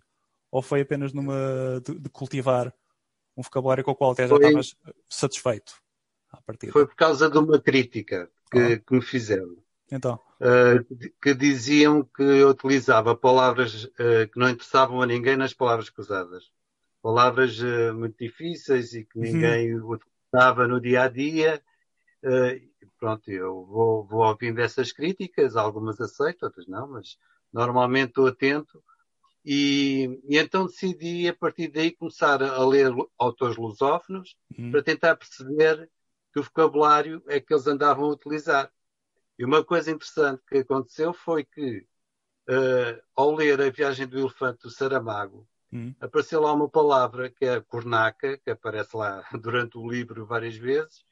Ou 0.51 0.61
foi 0.61 0.81
apenas 0.81 1.13
numa 1.13 1.81
de, 1.85 1.99
de 1.99 2.09
cultivar 2.09 2.73
um 3.35 3.41
vocabulário 3.41 3.83
com 3.83 3.91
o 3.91 3.95
qual 3.95 4.11
até 4.11 4.27
já 4.27 4.35
estavas 4.35 4.75
satisfeito? 5.07 5.73
Foi 6.71 6.85
por 6.87 6.95
causa 6.95 7.29
de 7.29 7.37
uma 7.37 7.59
crítica 7.59 8.29
que, 8.51 8.59
ah. 8.59 8.79
que 8.79 8.93
me 8.93 9.01
fizeram. 9.01 9.57
Então. 9.91 10.19
Uh, 10.39 11.11
que 11.21 11.33
diziam 11.33 12.03
que 12.03 12.21
eu 12.21 12.49
utilizava 12.49 13.15
palavras 13.15 13.85
uh, 13.85 14.27
que 14.31 14.37
não 14.37 14.49
interessavam 14.49 15.01
a 15.01 15.05
ninguém 15.05 15.37
nas 15.37 15.53
palavras 15.53 15.89
cruzadas. 15.89 16.51
Palavras 17.01 17.59
uh, 17.59 17.93
muito 17.93 18.17
difíceis 18.19 18.93
e 18.93 19.05
que 19.05 19.17
uhum. 19.17 19.23
ninguém 19.23 19.75
uhum. 19.75 19.91
utilizava 19.91 20.67
no 20.67 20.79
dia 20.79 21.03
a 21.03 21.07
dia. 21.07 21.61
pronto, 22.99 23.31
eu 23.31 23.65
vou, 23.65 24.05
vou 24.05 24.25
ouvindo 24.25 24.59
essas 24.59 24.91
críticas, 24.91 25.55
algumas 25.55 25.99
aceito, 26.01 26.43
outras 26.43 26.67
não, 26.67 26.87
mas 26.89 27.17
normalmente 27.51 28.09
estou 28.09 28.27
atento. 28.27 28.83
E, 29.45 30.19
e, 30.27 30.37
então 30.37 30.65
decidi, 30.65 31.27
a 31.29 31.33
partir 31.33 31.69
daí, 31.69 31.91
começar 31.91 32.43
a 32.43 32.65
ler 32.65 32.91
autores 33.17 33.55
lusófonos 33.55 34.35
uhum. 34.57 34.71
para 34.71 34.83
tentar 34.83 35.15
perceber 35.15 35.89
que 36.37 36.39
o 36.39 36.43
vocabulário 36.43 37.23
é 37.27 37.39
que 37.39 37.51
eles 37.51 37.65
andavam 37.65 38.05
a 38.05 38.13
utilizar. 38.13 38.71
E 39.39 39.43
uma 39.43 39.63
coisa 39.63 39.89
interessante 39.89 40.43
que 40.47 40.59
aconteceu 40.59 41.11
foi 41.11 41.43
que, 41.43 41.79
uh, 42.47 43.01
ao 43.15 43.33
ler 43.33 43.59
A 43.59 43.69
Viagem 43.71 44.05
do 44.05 44.19
Elefante 44.19 44.61
do 44.61 44.69
Saramago, 44.69 45.47
hum. 45.73 45.95
apareceu 45.99 46.39
lá 46.41 46.53
uma 46.53 46.69
palavra 46.69 47.29
que 47.29 47.43
é 47.43 47.55
a 47.55 47.61
cornaca, 47.61 48.37
que 48.37 48.51
aparece 48.51 48.95
lá 48.95 49.23
durante 49.41 49.79
o 49.79 49.89
livro 49.89 50.27
várias 50.27 50.55
vezes, 50.55 51.03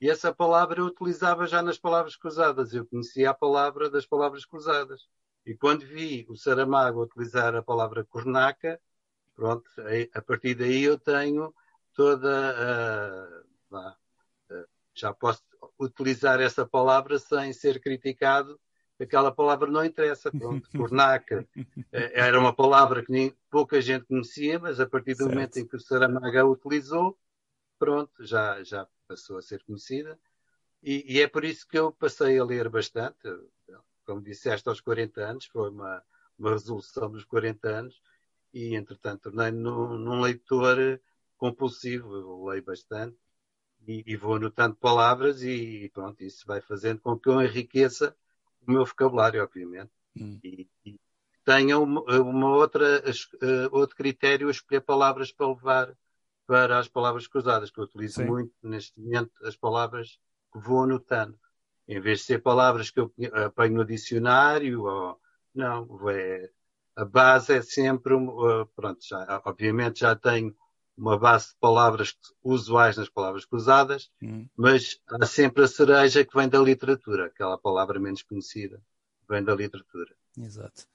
e 0.00 0.10
essa 0.10 0.34
palavra 0.34 0.80
eu 0.80 0.86
utilizava 0.86 1.46
já 1.46 1.62
nas 1.62 1.78
palavras 1.78 2.14
cruzadas. 2.14 2.74
Eu 2.74 2.84
conhecia 2.84 3.30
a 3.30 3.34
palavra 3.34 3.88
das 3.88 4.04
palavras 4.04 4.44
cruzadas. 4.44 5.08
E 5.46 5.54
quando 5.54 5.86
vi 5.86 6.26
o 6.28 6.36
Saramago 6.36 7.02
utilizar 7.02 7.54
a 7.54 7.62
palavra 7.62 8.04
cornaca, 8.04 8.78
pronto, 9.34 9.64
a 10.12 10.20
partir 10.20 10.54
daí 10.54 10.84
eu 10.84 10.98
tenho 10.98 11.54
toda 11.94 12.28
a 13.70 13.94
já 14.94 15.12
posso 15.12 15.42
utilizar 15.78 16.40
essa 16.40 16.66
palavra 16.66 17.18
sem 17.18 17.52
ser 17.52 17.80
criticado. 17.80 18.58
Aquela 19.00 19.32
palavra 19.32 19.68
não 19.70 19.84
interessa, 19.84 20.30
pronto, 20.30 20.68
cornaca. 20.70 21.46
Eh, 21.92 22.12
era 22.14 22.38
uma 22.38 22.54
palavra 22.54 23.04
que 23.04 23.10
nem, 23.10 23.34
pouca 23.50 23.80
gente 23.80 24.06
conhecia, 24.06 24.58
mas 24.58 24.78
a 24.78 24.86
partir 24.86 25.14
do 25.14 25.24
certo. 25.24 25.30
momento 25.30 25.56
em 25.58 25.66
que 25.66 25.76
o 25.76 25.80
Saramago 25.80 26.38
a 26.38 26.44
utilizou, 26.44 27.18
pronto, 27.78 28.24
já, 28.24 28.62
já 28.62 28.86
passou 29.08 29.38
a 29.38 29.42
ser 29.42 29.62
conhecida. 29.64 30.18
E, 30.82 31.04
e, 31.16 31.20
é 31.20 31.26
por 31.26 31.44
isso 31.44 31.66
que 31.66 31.78
eu 31.78 31.92
passei 31.92 32.38
a 32.38 32.44
ler 32.44 32.68
bastante. 32.68 33.18
Como 34.04 34.20
disseste, 34.22 34.68
aos 34.68 34.80
40 34.80 35.20
anos, 35.22 35.46
foi 35.46 35.70
uma, 35.70 36.02
uma 36.38 36.50
resolução 36.50 37.10
dos 37.10 37.24
40 37.24 37.68
anos, 37.68 38.02
e 38.52 38.74
entretanto 38.74 39.22
tornei-me 39.22 39.58
num, 39.58 39.98
num 39.98 40.20
leitor 40.20 41.00
compulsivo. 41.36 42.14
Eu 42.14 42.44
leio 42.44 42.62
bastante 42.62 43.16
e, 43.86 44.02
e, 44.06 44.16
vou 44.16 44.36
anotando 44.36 44.76
palavras 44.76 45.42
e, 45.42 45.90
pronto, 45.92 46.22
isso 46.22 46.46
vai 46.46 46.60
fazendo 46.60 47.00
com 47.00 47.18
que 47.18 47.28
eu 47.28 47.40
enriqueça 47.42 48.16
o 48.66 48.70
meu 48.70 48.84
vocabulário, 48.84 49.42
obviamente. 49.42 49.90
Hum. 50.16 50.38
E, 50.42 50.68
e, 50.84 50.98
tenha 51.44 51.78
uma, 51.78 52.00
uma 52.20 52.50
outra, 52.56 53.02
uh, 53.02 53.68
outro 53.76 53.96
critério 53.96 54.48
a 54.48 54.50
escolher 54.50 54.80
palavras 54.80 55.30
para 55.30 55.48
levar 55.48 55.96
para 56.46 56.78
as 56.78 56.88
palavras 56.88 57.26
cruzadas, 57.26 57.70
que 57.70 57.80
eu 57.80 57.84
utilizo 57.84 58.16
Sim. 58.16 58.26
muito 58.26 58.52
neste 58.62 59.00
momento 59.00 59.32
as 59.44 59.56
palavras 59.56 60.18
que 60.52 60.58
vou 60.58 60.82
anotando. 60.82 61.38
Em 61.88 62.00
vez 62.00 62.20
de 62.20 62.24
ser 62.26 62.42
palavras 62.42 62.90
que 62.90 63.00
eu 63.00 63.12
apanho 63.46 63.74
no 63.74 63.84
dicionário, 63.84 64.84
ou, 64.84 65.18
não, 65.54 66.10
é, 66.10 66.50
a 66.96 67.04
base 67.04 67.54
é 67.54 67.62
sempre, 67.62 68.14
uh, 68.14 68.66
pronto, 68.74 69.00
já, 69.06 69.42
obviamente 69.44 70.00
já 70.00 70.14
tenho 70.14 70.54
uma 70.96 71.18
base 71.18 71.48
de 71.48 71.56
palavras 71.60 72.16
usuais 72.42 72.96
nas 72.96 73.08
palavras 73.08 73.44
cruzadas, 73.44 74.10
hum. 74.22 74.46
mas 74.56 75.00
há 75.08 75.26
sempre 75.26 75.64
a 75.64 75.68
cereja 75.68 76.24
que 76.24 76.36
vem 76.36 76.48
da 76.48 76.58
literatura, 76.58 77.26
aquela 77.26 77.58
palavra 77.58 77.98
menos 77.98 78.22
conhecida, 78.22 78.80
vem 79.28 79.42
da 79.42 79.54
literatura. 79.54 80.14
Exato. 80.38 80.86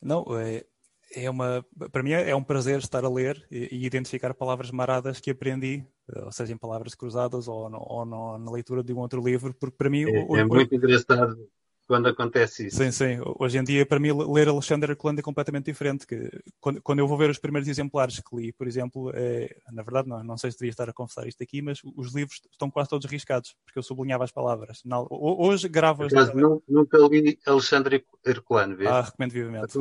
Não, 0.00 0.24
é, 0.38 0.64
é 1.12 1.28
uma, 1.28 1.64
para 1.90 2.02
mim 2.02 2.12
é 2.12 2.34
um 2.34 2.42
prazer 2.42 2.78
estar 2.78 3.04
a 3.04 3.10
ler 3.10 3.44
e, 3.50 3.68
e 3.72 3.86
identificar 3.86 4.32
palavras 4.32 4.70
maradas 4.70 5.18
que 5.18 5.30
aprendi, 5.30 5.84
ou 6.24 6.30
seja, 6.30 6.52
em 6.52 6.58
palavras 6.58 6.94
cruzadas 6.94 7.48
ou, 7.48 7.68
ou 7.72 8.04
na 8.04 8.50
leitura 8.50 8.82
de 8.82 8.92
um 8.92 8.98
outro 8.98 9.20
livro, 9.20 9.52
porque 9.54 9.76
para 9.76 9.90
mim... 9.90 10.04
É, 10.04 10.24
o, 10.24 10.36
é 10.36 10.44
muito 10.44 10.72
o, 10.72 10.74
engraçado 10.76 11.48
quando 11.88 12.06
acontece 12.06 12.66
isso. 12.66 12.76
Sim, 12.76 12.92
sim. 12.92 13.18
Hoje 13.38 13.58
em 13.58 13.64
dia, 13.64 13.86
para 13.86 13.98
mim, 13.98 14.10
ler 14.12 14.46
Alexandre 14.46 14.92
Herculano 14.92 15.20
é 15.20 15.22
completamente 15.22 15.64
diferente. 15.64 16.06
Que, 16.06 16.30
quando, 16.60 16.82
quando, 16.82 16.98
eu 16.98 17.08
vou 17.08 17.16
ver 17.16 17.30
os 17.30 17.38
primeiros 17.38 17.66
exemplares 17.66 18.20
que 18.20 18.36
li, 18.36 18.52
por 18.52 18.66
exemplo, 18.66 19.10
é, 19.14 19.56
na 19.72 19.82
verdade, 19.82 20.06
não, 20.06 20.22
não 20.22 20.36
sei 20.36 20.52
se 20.52 20.58
devia 20.58 20.70
estar 20.70 20.88
a 20.88 20.92
confessar 20.92 21.26
isto 21.26 21.42
aqui, 21.42 21.62
mas 21.62 21.80
os 21.96 22.14
livros 22.14 22.42
estão 22.52 22.70
quase 22.70 22.90
todos 22.90 23.10
riscados, 23.10 23.56
porque 23.64 23.78
eu 23.78 23.82
sublinhava 23.82 24.22
as 24.22 24.30
palavras. 24.30 24.82
hoje 25.10 25.66
gravo 25.66 26.04
as. 26.04 26.12
Mas 26.12 26.30
nunca 26.68 26.98
li 26.98 27.38
Alexandre 27.46 28.04
Herculano, 28.24 28.76
vês? 28.76 28.90
Ah, 28.90 29.00
recomendo 29.00 29.32
vivamente. 29.32 29.72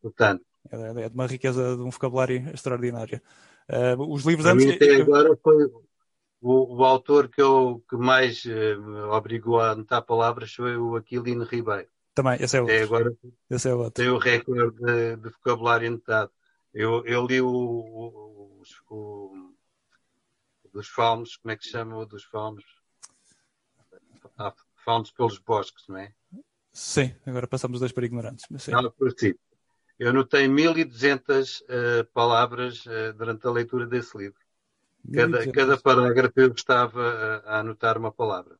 portanto. 0.00 0.44
É, 0.70 1.04
é 1.04 1.08
de 1.08 1.14
uma 1.14 1.26
riqueza 1.26 1.76
de 1.76 1.82
um 1.82 1.90
vocabulário 1.90 2.50
extraordinário. 2.54 3.20
Uh, 3.68 4.14
os 4.14 4.24
livros 4.24 4.44
Para 4.44 4.54
antes. 4.54 4.66
Mim 4.66 4.74
até 4.74 4.94
agora 4.94 5.36
foi 5.42 5.68
o, 6.40 6.76
o, 6.76 6.84
autor 6.84 7.28
que, 7.28 7.40
eu, 7.40 7.82
que 7.88 7.96
mais 7.96 8.44
me 8.44 9.00
obrigou 9.10 9.60
a 9.60 9.72
anotar 9.72 10.02
palavras 10.02 10.52
foi 10.52 10.76
o 10.76 10.96
Aquilino 10.96 11.44
Ribeiro. 11.44 11.88
Também, 12.14 12.36
esse 12.40 12.56
é 12.56 12.60
outro. 12.60 12.74
Até 12.74 12.84
agora 12.84 13.16
esse 13.48 13.68
é 13.68 13.74
outro. 13.74 13.92
tem 13.92 14.08
o 14.08 14.18
recorde 14.18 14.76
de, 14.76 15.16
de, 15.16 15.30
vocabulário 15.30 15.88
anotado. 15.88 16.32
Eu, 16.74 17.04
eu 17.06 17.24
li 17.26 17.40
o, 17.40 17.48
o, 17.48 18.62
o, 18.90 19.54
dos 20.72 20.88
falmos, 20.88 21.36
como 21.36 21.52
é 21.52 21.56
que 21.56 21.64
se 21.64 21.70
chama 21.70 21.96
o 21.96 22.04
dos 22.04 22.24
falmos? 22.24 22.64
Ah, 24.36 24.52
falmos 24.84 25.10
pelos 25.12 25.38
bosques, 25.38 25.86
não 25.88 25.98
é? 25.98 26.12
Sim, 26.72 27.14
agora 27.26 27.46
passamos 27.46 27.80
dois 27.80 27.92
para 27.92 28.06
ignorantes. 28.06 28.46
Mas. 28.50 28.68
Ah, 28.68 28.90
por 28.90 29.12
si. 29.16 29.38
Eu 29.98 30.12
notei 30.12 30.46
1200 30.46 31.60
uh, 31.60 31.64
palavras 32.12 32.86
uh, 32.86 33.12
durante 33.16 33.46
a 33.46 33.50
leitura 33.50 33.86
desse 33.86 34.16
livro. 34.16 34.40
Cada, 35.12 35.52
cada 35.52 35.78
parágrafo 35.78 36.40
eu 36.40 36.52
estava 36.52 37.02
a, 37.02 37.36
a 37.56 37.60
anotar 37.60 37.96
uma 37.96 38.12
palavra. 38.12 38.58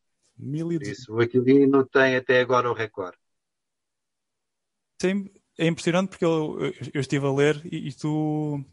Isso, 0.91 1.15
o 1.15 1.21
Aquilino 1.21 1.85
tem 1.85 2.17
até 2.17 2.41
agora 2.41 2.71
o 2.71 2.75
recorde. 2.75 3.19
Sim, 5.01 5.31
é 5.59 5.67
impressionante 5.67 6.11
porque 6.11 6.25
eu, 6.25 6.59
eu 6.95 7.01
estive 7.01 7.27
a 7.27 7.33
ler 7.33 7.61
e, 7.65 7.89
e 7.89 7.93
tu 7.93 8.65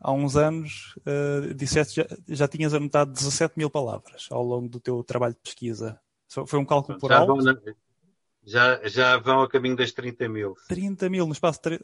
há 0.00 0.12
uns 0.12 0.36
anos 0.36 0.94
uh, 1.00 1.54
disseste 1.54 1.96
já, 1.96 2.06
já 2.26 2.48
tinhas 2.48 2.72
anotado 2.72 3.12
17 3.12 3.54
mil 3.56 3.70
palavras 3.70 4.28
ao 4.30 4.42
longo 4.42 4.68
do 4.68 4.80
teu 4.80 5.04
trabalho 5.04 5.34
de 5.34 5.40
pesquisa. 5.40 6.00
Foi 6.46 6.58
um 6.58 6.64
cálculo 6.64 6.98
por 6.98 7.10
já 7.10 7.54
já, 8.42 8.88
já 8.88 9.18
vão 9.18 9.42
a 9.42 9.48
caminho 9.48 9.76
das 9.76 9.92
30 9.92 10.28
mil. 10.28 10.54
30 10.68 11.10
mil 11.10 11.26
no 11.26 11.32
espaço 11.32 11.58
de 11.58 11.62
3... 11.62 11.82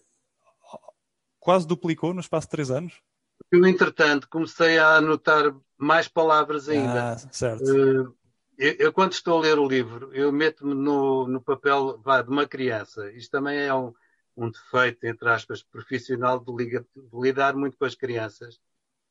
Quase 1.39 1.67
duplicou 1.67 2.15
no 2.15 2.21
espaço 2.21 2.47
de 2.47 2.53
3 2.53 2.71
anos? 2.71 3.03
Eu, 3.51 3.65
entretanto, 3.67 4.29
comecei 4.29 4.79
a 4.79 4.97
anotar 4.97 5.55
mais 5.79 6.09
palavras 6.09 6.69
ainda. 6.69 7.13
Ah, 7.13 7.17
certo. 7.17 7.63
Uh, 7.65 8.15
eu, 8.59 8.73
eu, 8.79 8.93
quando 8.93 9.13
estou 9.13 9.39
a 9.39 9.41
ler 9.43 9.59
o 9.59 9.69
livro, 9.69 10.13
eu 10.15 10.33
meto-me 10.33 10.75
no, 10.75 11.29
no 11.29 11.41
papel 11.41 11.99
vá, 11.99 12.23
de 12.23 12.31
uma 12.31 12.47
criança. 12.47 13.11
Isto 13.13 13.33
também 13.33 13.59
é 13.59 13.75
um, 13.75 13.93
um 14.37 14.51
defeito, 14.51 15.05
entre 15.05 15.29
aspas, 15.29 15.63
profissional 15.63 16.41
de, 16.41 16.53
liga, 16.53 16.87
de, 16.95 17.21
lidar 17.21 17.55
muito 17.55 17.77
com 17.77 17.85
as 17.85 17.95
crianças. 17.95 18.61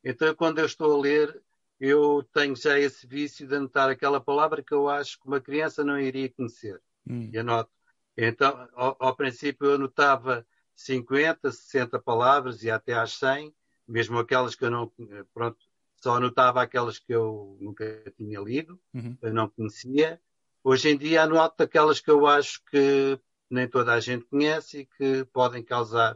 Então, 0.03 0.33
quando 0.35 0.59
eu 0.59 0.65
estou 0.65 0.93
a 0.93 1.01
ler, 1.01 1.41
eu 1.79 2.27
tenho 2.33 2.55
já 2.55 2.79
esse 2.79 3.05
vício 3.05 3.47
de 3.47 3.55
anotar 3.55 3.89
aquela 3.89 4.19
palavra 4.19 4.63
que 4.63 4.73
eu 4.73 4.89
acho 4.89 5.19
que 5.19 5.27
uma 5.27 5.39
criança 5.39 5.83
não 5.83 5.99
iria 5.99 6.29
conhecer. 6.29 6.81
Hum. 7.07 7.29
E 7.31 7.37
anoto. 7.37 7.71
Então, 8.17 8.67
ao, 8.73 8.95
ao 8.99 9.15
princípio, 9.15 9.67
eu 9.67 9.75
anotava 9.75 10.45
50, 10.75 11.51
60 11.51 11.99
palavras 11.99 12.63
e 12.63 12.71
até 12.71 12.93
às 12.93 13.13
100 13.13 13.53
mesmo 13.87 14.17
aquelas 14.17 14.55
que 14.55 14.65
eu 14.65 14.71
não, 14.71 14.91
pronto, 15.33 15.57
só 16.01 16.15
anotava 16.15 16.61
aquelas 16.61 16.99
que 16.99 17.13
eu 17.13 17.57
nunca 17.59 17.85
tinha 18.17 18.39
lido, 18.39 18.79
uhum. 18.93 19.17
eu 19.21 19.33
não 19.33 19.49
conhecia. 19.49 20.21
Hoje 20.63 20.89
em 20.89 20.97
dia 20.97 21.23
anoto 21.23 21.63
aquelas 21.63 21.99
que 21.99 22.11
eu 22.11 22.25
acho 22.27 22.63
que 22.65 23.19
nem 23.49 23.67
toda 23.67 23.93
a 23.93 23.99
gente 23.99 24.25
conhece 24.25 24.79
e 24.79 24.85
que 24.85 25.25
podem 25.25 25.63
causar 25.63 26.15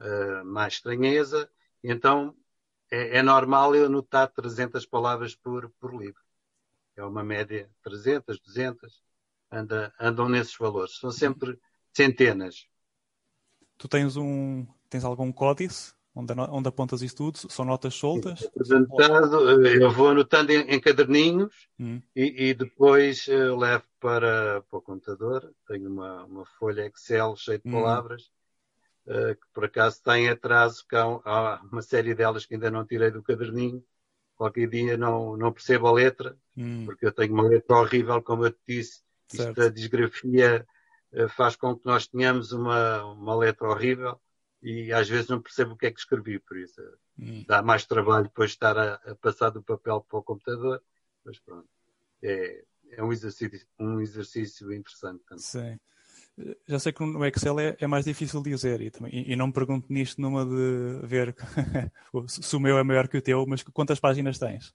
uh, 0.00 0.44
mais 0.44 0.74
estranheza. 0.74 1.50
Então 1.82 2.36
é, 2.90 3.18
é, 3.18 3.22
normal 3.22 3.74
eu 3.74 3.86
anotar 3.86 4.32
300 4.32 4.84
palavras 4.86 5.34
por, 5.34 5.70
por 5.78 5.94
livro. 5.94 6.20
é 6.96 7.04
uma 7.04 7.22
média 7.22 7.70
300, 7.82 8.40
200, 8.40 9.02
anda, 9.50 9.94
andam 10.00 10.28
nesses 10.28 10.56
valores. 10.56 10.98
São 10.98 11.10
sempre 11.10 11.58
centenas. 11.92 12.66
Tu 13.78 13.88
tens 13.88 14.16
um 14.16 14.66
tens 14.88 15.04
algum 15.04 15.30
códice 15.30 15.94
onde, 16.14 16.32
onde 16.32 16.68
apontas 16.68 17.02
isso 17.02 17.16
tudo? 17.16 17.38
São 17.50 17.64
notas 17.64 17.94
soltas? 17.94 18.44
Apresentado, 18.44 19.66
eh, 19.66 19.82
eu 19.82 19.90
vou 19.90 20.08
anotando 20.08 20.52
em, 20.52 20.60
em 20.62 20.80
caderninhos 20.80 21.68
hum. 21.78 22.00
e, 22.14 22.48
e, 22.48 22.54
depois 22.54 23.26
uh, 23.28 23.56
levo 23.56 23.84
para, 24.00 24.62
para 24.62 24.78
o 24.78 24.82
computador. 24.82 25.52
Tenho 25.66 25.90
uma, 25.90 26.24
uma 26.24 26.44
folha 26.58 26.86
Excel 26.86 27.36
cheia 27.36 27.58
de 27.58 27.68
hum. 27.68 27.72
palavras 27.72 28.30
uh, 29.06 29.34
que 29.34 29.46
por 29.52 29.64
acaso 29.64 29.96
está 29.96 30.18
em 30.18 30.28
atraso, 30.28 30.84
que 30.88 30.96
há, 30.96 31.04
há, 31.04 31.60
uma 31.70 31.82
série 31.82 32.14
delas 32.14 32.44
que 32.44 32.54
ainda 32.54 32.70
não 32.70 32.84
tirei 32.84 33.10
do 33.10 33.22
caderninho. 33.22 33.82
Qualquer 34.36 34.68
dia 34.68 34.96
não, 34.96 35.36
não 35.36 35.52
percebo 35.52 35.86
a 35.86 35.92
letra, 35.92 36.36
hum. 36.56 36.84
porque 36.86 37.06
eu 37.06 37.12
tenho 37.12 37.34
uma 37.34 37.46
letra 37.46 37.76
horrível, 37.76 38.22
como 38.22 38.46
eu 38.46 38.52
te 38.52 38.60
disse. 38.66 39.02
Certo. 39.28 39.50
Isto, 39.50 39.62
a 39.62 39.68
disgrafia 39.68 40.66
uh, 41.12 41.28
faz 41.28 41.54
com 41.54 41.76
que 41.76 41.86
nós 41.86 42.06
tenhamos 42.08 42.52
uma, 42.52 43.04
uma 43.04 43.36
letra 43.36 43.68
horrível 43.68 44.18
e 44.62 44.92
às 44.92 45.08
vezes 45.08 45.28
não 45.28 45.40
percebo 45.40 45.72
o 45.72 45.76
que 45.76 45.86
é 45.86 45.90
que 45.90 46.00
escrevi, 46.00 46.38
por 46.38 46.56
isso 46.56 46.80
hum. 47.18 47.44
dá 47.46 47.62
mais 47.62 47.86
trabalho 47.86 48.24
depois 48.24 48.50
estar 48.50 48.76
a, 48.76 48.94
a, 48.94 49.14
passar 49.14 49.50
do 49.50 49.62
papel 49.62 50.00
para 50.02 50.18
o 50.18 50.22
computador, 50.22 50.82
mas 51.24 51.38
pronto, 51.38 51.68
é, 52.22 52.64
é 52.90 53.02
um, 53.02 53.12
exercício, 53.12 53.66
um 53.78 54.00
exercício 54.00 54.72
interessante 54.72 55.22
também. 55.24 55.42
Sim. 55.42 55.78
Já 56.66 56.78
sei 56.78 56.92
que 56.92 57.04
no 57.04 57.24
Excel 57.26 57.58
é, 57.60 57.76
é 57.78 57.86
mais 57.86 58.04
difícil 58.04 58.42
de 58.42 58.50
dizer 58.50 58.80
e, 58.80 58.90
também, 58.90 59.12
e, 59.12 59.32
e, 59.32 59.36
não 59.36 59.48
me 59.48 59.52
pergunto 59.52 59.92
nisto 59.92 60.20
numa 60.20 60.44
de 60.44 61.06
ver 61.06 61.34
se 62.26 62.56
o 62.56 62.60
meu 62.60 62.78
é 62.78 62.82
maior 62.82 63.08
que 63.08 63.18
o 63.18 63.22
teu, 63.22 63.44
mas 63.46 63.62
quantas 63.62 64.00
páginas 64.00 64.38
tens? 64.38 64.74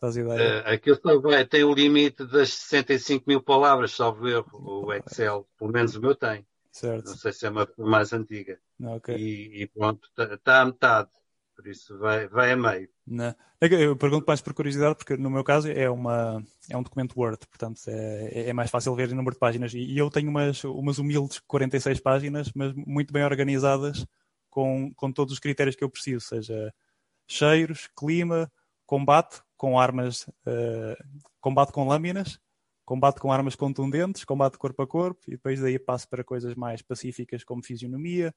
Faz 0.00 0.16
ideia? 0.16 0.62
Uh, 0.62 0.68
aquilo 0.68 0.96
só 1.00 1.18
vai, 1.20 1.44
tem 1.46 1.64
o 1.64 1.74
limite 1.74 2.24
das 2.26 2.52
65 2.52 3.24
mil 3.26 3.42
palavras, 3.42 3.92
salvo 3.92 4.28
erro, 4.28 4.84
o 4.84 4.92
Excel, 4.92 5.48
pelo 5.58 5.72
menos 5.72 5.96
o 5.96 6.00
meu 6.00 6.14
tem. 6.14 6.46
Certo. 6.76 7.06
Não 7.06 7.16
sei 7.16 7.32
se 7.32 7.46
é 7.46 7.48
uma 7.48 7.66
mais 7.78 8.12
antiga. 8.12 8.60
Okay. 8.78 9.16
E, 9.16 9.62
e, 9.62 9.66
pronto, 9.66 10.06
está 10.08 10.36
tá 10.36 10.60
a 10.60 10.66
metade. 10.66 11.08
Por 11.54 11.66
isso 11.66 11.96
vai, 11.98 12.28
vai 12.28 12.52
a 12.52 12.56
meio. 12.56 12.90
Não. 13.06 13.34
É 13.58 13.66
eu 13.66 13.96
pergunto 13.96 14.26
mais 14.26 14.42
por 14.42 14.52
curiosidade, 14.52 14.94
porque 14.94 15.16
no 15.16 15.30
meu 15.30 15.42
caso 15.42 15.70
é, 15.70 15.88
uma, 15.88 16.44
é 16.68 16.76
um 16.76 16.82
documento 16.82 17.18
Word, 17.18 17.38
portanto 17.48 17.80
é, 17.88 18.50
é 18.50 18.52
mais 18.52 18.70
fácil 18.70 18.94
ver 18.94 19.08
o 19.08 19.14
número 19.14 19.32
de 19.32 19.40
páginas. 19.40 19.72
E, 19.72 19.78
e 19.78 19.96
eu 19.96 20.10
tenho 20.10 20.28
umas, 20.28 20.62
umas 20.64 20.98
humildes 20.98 21.38
46 21.46 21.98
páginas, 22.00 22.52
mas 22.54 22.74
muito 22.74 23.10
bem 23.10 23.24
organizadas, 23.24 24.06
com, 24.50 24.92
com 24.94 25.10
todos 25.10 25.32
os 25.32 25.38
critérios 25.38 25.74
que 25.74 25.82
eu 25.82 25.88
preciso, 25.88 26.26
seja 26.26 26.74
cheiros, 27.26 27.88
clima, 27.96 28.52
combate 28.84 29.40
com 29.56 29.80
armas, 29.80 30.28
uh, 30.46 30.94
combate 31.40 31.72
com 31.72 31.88
lâminas, 31.88 32.38
combate 32.86 33.20
com 33.20 33.32
armas 33.32 33.56
contundentes, 33.56 34.24
combate 34.24 34.56
corpo 34.56 34.80
a 34.80 34.86
corpo, 34.86 35.20
e 35.26 35.32
depois 35.32 35.60
daí 35.60 35.76
passo 35.78 36.08
para 36.08 36.22
coisas 36.22 36.54
mais 36.54 36.80
pacíficas 36.80 37.42
como 37.42 37.62
fisionomia, 37.62 38.32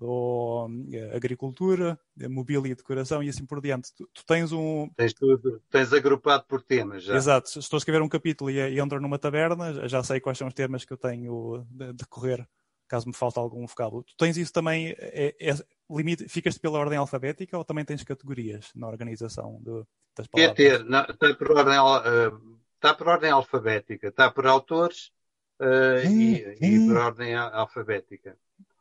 ou 0.00 0.68
eh, 0.92 1.14
agricultura, 1.14 1.98
eh, 2.18 2.26
mobília 2.26 2.72
e 2.72 2.74
decoração 2.74 3.22
e 3.22 3.28
assim 3.28 3.44
por 3.46 3.60
diante. 3.60 3.94
Tu, 3.94 4.08
tu, 4.12 4.24
tens 4.26 4.50
um. 4.50 4.88
Tens 4.96 5.12
tudo, 5.12 5.62
tens 5.70 5.92
agrupado 5.92 6.44
por 6.48 6.62
temas 6.62 7.04
já. 7.04 7.14
Exato. 7.14 7.48
Se 7.50 7.58
estou 7.58 7.76
a 7.76 7.78
escrever 7.78 8.02
um 8.02 8.08
capítulo 8.08 8.50
e, 8.50 8.56
e 8.56 8.80
entro 8.80 9.00
numa 9.00 9.18
taberna, 9.18 9.86
já 9.88 10.02
sei 10.02 10.20
quais 10.20 10.38
são 10.38 10.48
os 10.48 10.54
temas 10.54 10.84
que 10.84 10.92
eu 10.92 10.98
tenho 10.98 11.66
de, 11.70 11.92
de 11.92 12.06
correr, 12.06 12.46
caso 12.88 13.06
me 13.06 13.14
falte 13.14 13.38
algum 13.38 13.66
vocábulo. 13.66 14.04
Tu 14.04 14.14
tens 14.16 14.36
isso 14.38 14.52
também, 14.52 14.94
é, 14.98 15.34
é, 15.38 15.54
limite, 15.90 16.28
ficas 16.28 16.56
pela 16.58 16.78
ordem 16.78 16.98
alfabética 16.98 17.56
ou 17.56 17.64
também 17.64 17.84
tens 17.84 18.02
categorias 18.04 18.70
na 18.74 18.88
organização 18.88 19.60
de, 19.62 19.82
das 20.16 20.26
palavras? 20.26 20.56
Quer 20.56 20.78
ter, 20.78 20.84
não, 20.84 21.04
por 21.36 21.52
ordem. 21.52 21.78
Uh 21.78 22.56
está 22.86 22.94
por 22.94 23.08
ordem 23.08 23.30
alfabética, 23.30 24.08
está 24.08 24.30
por 24.30 24.46
autores 24.46 25.12
uh, 25.60 26.06
e, 26.08 26.56
e, 26.60 26.86
por 26.86 26.96
ordem 26.96 27.34
alfabética. 27.34 28.38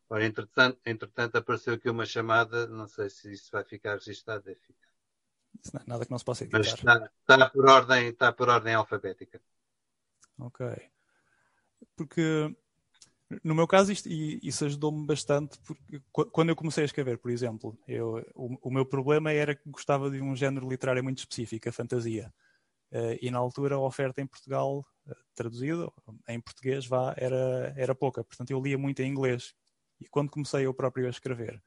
Ora, 0.07 0.25
entretanto, 0.25 0.79
entretanto, 0.85 1.37
apareceu 1.37 1.73
aqui 1.73 1.89
uma 1.89 2.05
chamada, 2.05 2.67
não 2.67 2.87
sei 2.87 3.09
se 3.09 3.33
isso 3.33 3.49
vai 3.51 3.63
ficar 3.63 3.95
registado, 3.95 4.43
deve 4.43 4.59
ficar. 4.59 4.85
Isso 5.59 5.71
não 5.73 5.81
é 5.81 5.85
nada 5.87 6.05
que 6.05 6.11
não 6.11 6.19
se 6.19 6.25
possa 6.25 6.43
editar. 6.43 6.59
Mas 6.59 6.67
está, 6.67 7.11
está, 7.21 7.49
por 7.49 7.67
ordem, 7.67 8.07
está 8.09 8.31
por 8.31 8.49
ordem 8.49 8.75
alfabética. 8.75 9.41
Ok. 10.37 10.67
Porque 11.95 12.55
no 13.43 13.55
meu 13.55 13.65
caso 13.65 13.91
isto, 13.91 14.07
isso 14.07 14.65
ajudou-me 14.65 15.07
bastante 15.07 15.57
porque 15.61 15.99
quando 16.11 16.49
eu 16.49 16.55
comecei 16.55 16.83
a 16.83 16.85
escrever, 16.85 17.17
por 17.17 17.31
exemplo, 17.31 17.75
eu, 17.87 18.23
o, 18.35 18.69
o 18.69 18.71
meu 18.71 18.85
problema 18.85 19.31
era 19.31 19.55
que 19.55 19.67
gostava 19.67 20.11
de 20.11 20.21
um 20.21 20.35
género 20.35 20.69
literário 20.69 21.03
muito 21.03 21.19
específico, 21.19 21.67
a 21.67 21.71
fantasia. 21.71 22.31
Uh, 22.91 23.17
e 23.21 23.29
na 23.31 23.39
altura 23.39 23.75
a 23.75 23.79
oferta 23.79 24.21
em 24.21 24.27
Portugal, 24.27 24.85
uh, 25.07 25.15
traduzida 25.33 25.91
em 26.27 26.39
português, 26.39 26.85
vá, 26.85 27.13
era, 27.17 27.73
era 27.75 27.95
pouca. 27.95 28.23
Portanto, 28.23 28.51
eu 28.51 28.61
lia 28.61 28.77
muito 28.77 29.01
em 29.01 29.09
inglês. 29.09 29.53
E 29.99 30.07
quando 30.07 30.29
comecei 30.29 30.65
eu 30.65 30.73
próprio 30.73 31.07
a 31.07 31.09
escrever, 31.09 31.61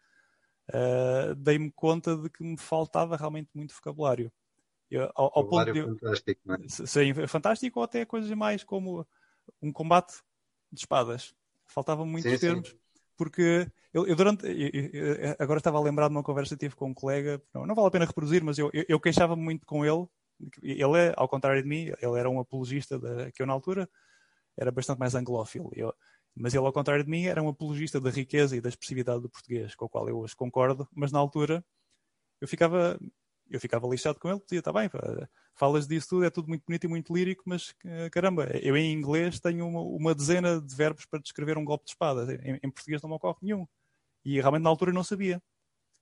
uh, 0.70 1.34
dei-me 1.34 1.70
conta 1.72 2.16
de 2.16 2.30
que 2.30 2.42
me 2.42 2.56
faltava 2.56 3.16
realmente 3.16 3.50
muito 3.54 3.74
vocabulário. 3.74 4.32
Eu, 4.90 5.10
ao, 5.14 5.38
ao 5.38 5.46
ponto 5.46 5.72
de, 5.72 5.82
fantástico, 5.82 6.40
não 6.46 6.54
é? 6.54 6.58
Sim, 6.68 7.26
fantástico, 7.26 7.80
ou 7.80 7.84
até 7.84 8.04
coisas 8.06 8.30
mais 8.30 8.64
como 8.64 9.06
um 9.60 9.72
combate 9.72 10.14
de 10.72 10.80
espadas. 10.80 11.34
Faltavam 11.66 12.06
muitos 12.06 12.30
sim, 12.32 12.38
termos. 12.38 12.70
Sim. 12.70 12.78
Porque 13.16 13.70
eu, 13.92 14.06
eu 14.06 14.16
durante. 14.16 14.46
Eu, 14.46 15.36
agora 15.38 15.58
estava 15.58 15.76
a 15.76 15.82
lembrar 15.82 16.08
de 16.08 16.14
uma 16.14 16.22
conversa 16.22 16.54
que 16.54 16.60
tive 16.60 16.76
com 16.76 16.88
um 16.90 16.94
colega, 16.94 17.42
não, 17.52 17.66
não 17.66 17.74
vale 17.74 17.88
a 17.88 17.90
pena 17.90 18.04
reproduzir, 18.04 18.42
mas 18.44 18.58
eu, 18.58 18.70
eu, 18.72 19.00
queixava-me 19.00 19.42
muito 19.42 19.66
com 19.66 19.84
ele 19.84 20.06
ele 20.62 20.98
é, 20.98 21.14
ao 21.16 21.28
contrário 21.28 21.62
de 21.62 21.68
mim, 21.68 21.92
ele 22.00 22.18
era 22.18 22.28
um 22.28 22.40
apologista 22.40 22.98
da, 22.98 23.30
que 23.30 23.42
eu 23.42 23.46
na 23.46 23.52
altura 23.52 23.88
era 24.56 24.70
bastante 24.70 24.98
mais 24.98 25.14
anglófilo. 25.14 25.70
Eu, 25.74 25.94
mas 26.34 26.54
ele, 26.54 26.64
ao 26.64 26.72
contrário 26.72 27.04
de 27.04 27.10
mim, 27.10 27.26
era 27.26 27.42
um 27.42 27.48
apologista 27.48 28.00
da 28.00 28.10
riqueza 28.10 28.56
e 28.56 28.60
da 28.60 28.68
expressividade 28.68 29.20
do 29.20 29.28
português, 29.28 29.74
com 29.74 29.86
o 29.86 29.88
qual 29.88 30.08
eu 30.08 30.18
hoje 30.18 30.36
concordo, 30.36 30.88
mas 30.94 31.10
na 31.12 31.18
altura 31.18 31.64
eu 32.40 32.46
ficava, 32.46 32.98
eu 33.50 33.60
ficava 33.60 33.88
lixado 33.88 34.20
com 34.20 34.28
ele, 34.28 34.40
dizia, 34.40 34.60
está 34.60 34.72
bem, 34.72 34.88
falas 35.54 35.86
disso 35.88 36.10
tudo, 36.10 36.24
é 36.24 36.30
tudo 36.30 36.48
muito 36.48 36.64
bonito 36.64 36.84
e 36.84 36.88
muito 36.88 37.12
lírico, 37.12 37.42
mas 37.46 37.74
caramba, 38.12 38.46
eu 38.62 38.76
em 38.76 38.92
inglês 38.92 39.40
tenho 39.40 39.66
uma, 39.66 39.80
uma 39.80 40.14
dezena 40.14 40.60
de 40.60 40.74
verbos 40.74 41.06
para 41.06 41.18
descrever 41.20 41.58
um 41.58 41.64
golpe 41.64 41.84
de 41.84 41.90
espada, 41.90 42.32
em, 42.44 42.60
em 42.62 42.70
português 42.70 43.02
não 43.02 43.10
me 43.10 43.16
ocorre 43.16 43.38
nenhum. 43.42 43.66
E 44.24 44.40
realmente 44.40 44.62
na 44.62 44.70
altura 44.70 44.90
eu 44.90 44.94
não 44.94 45.04
sabia. 45.04 45.42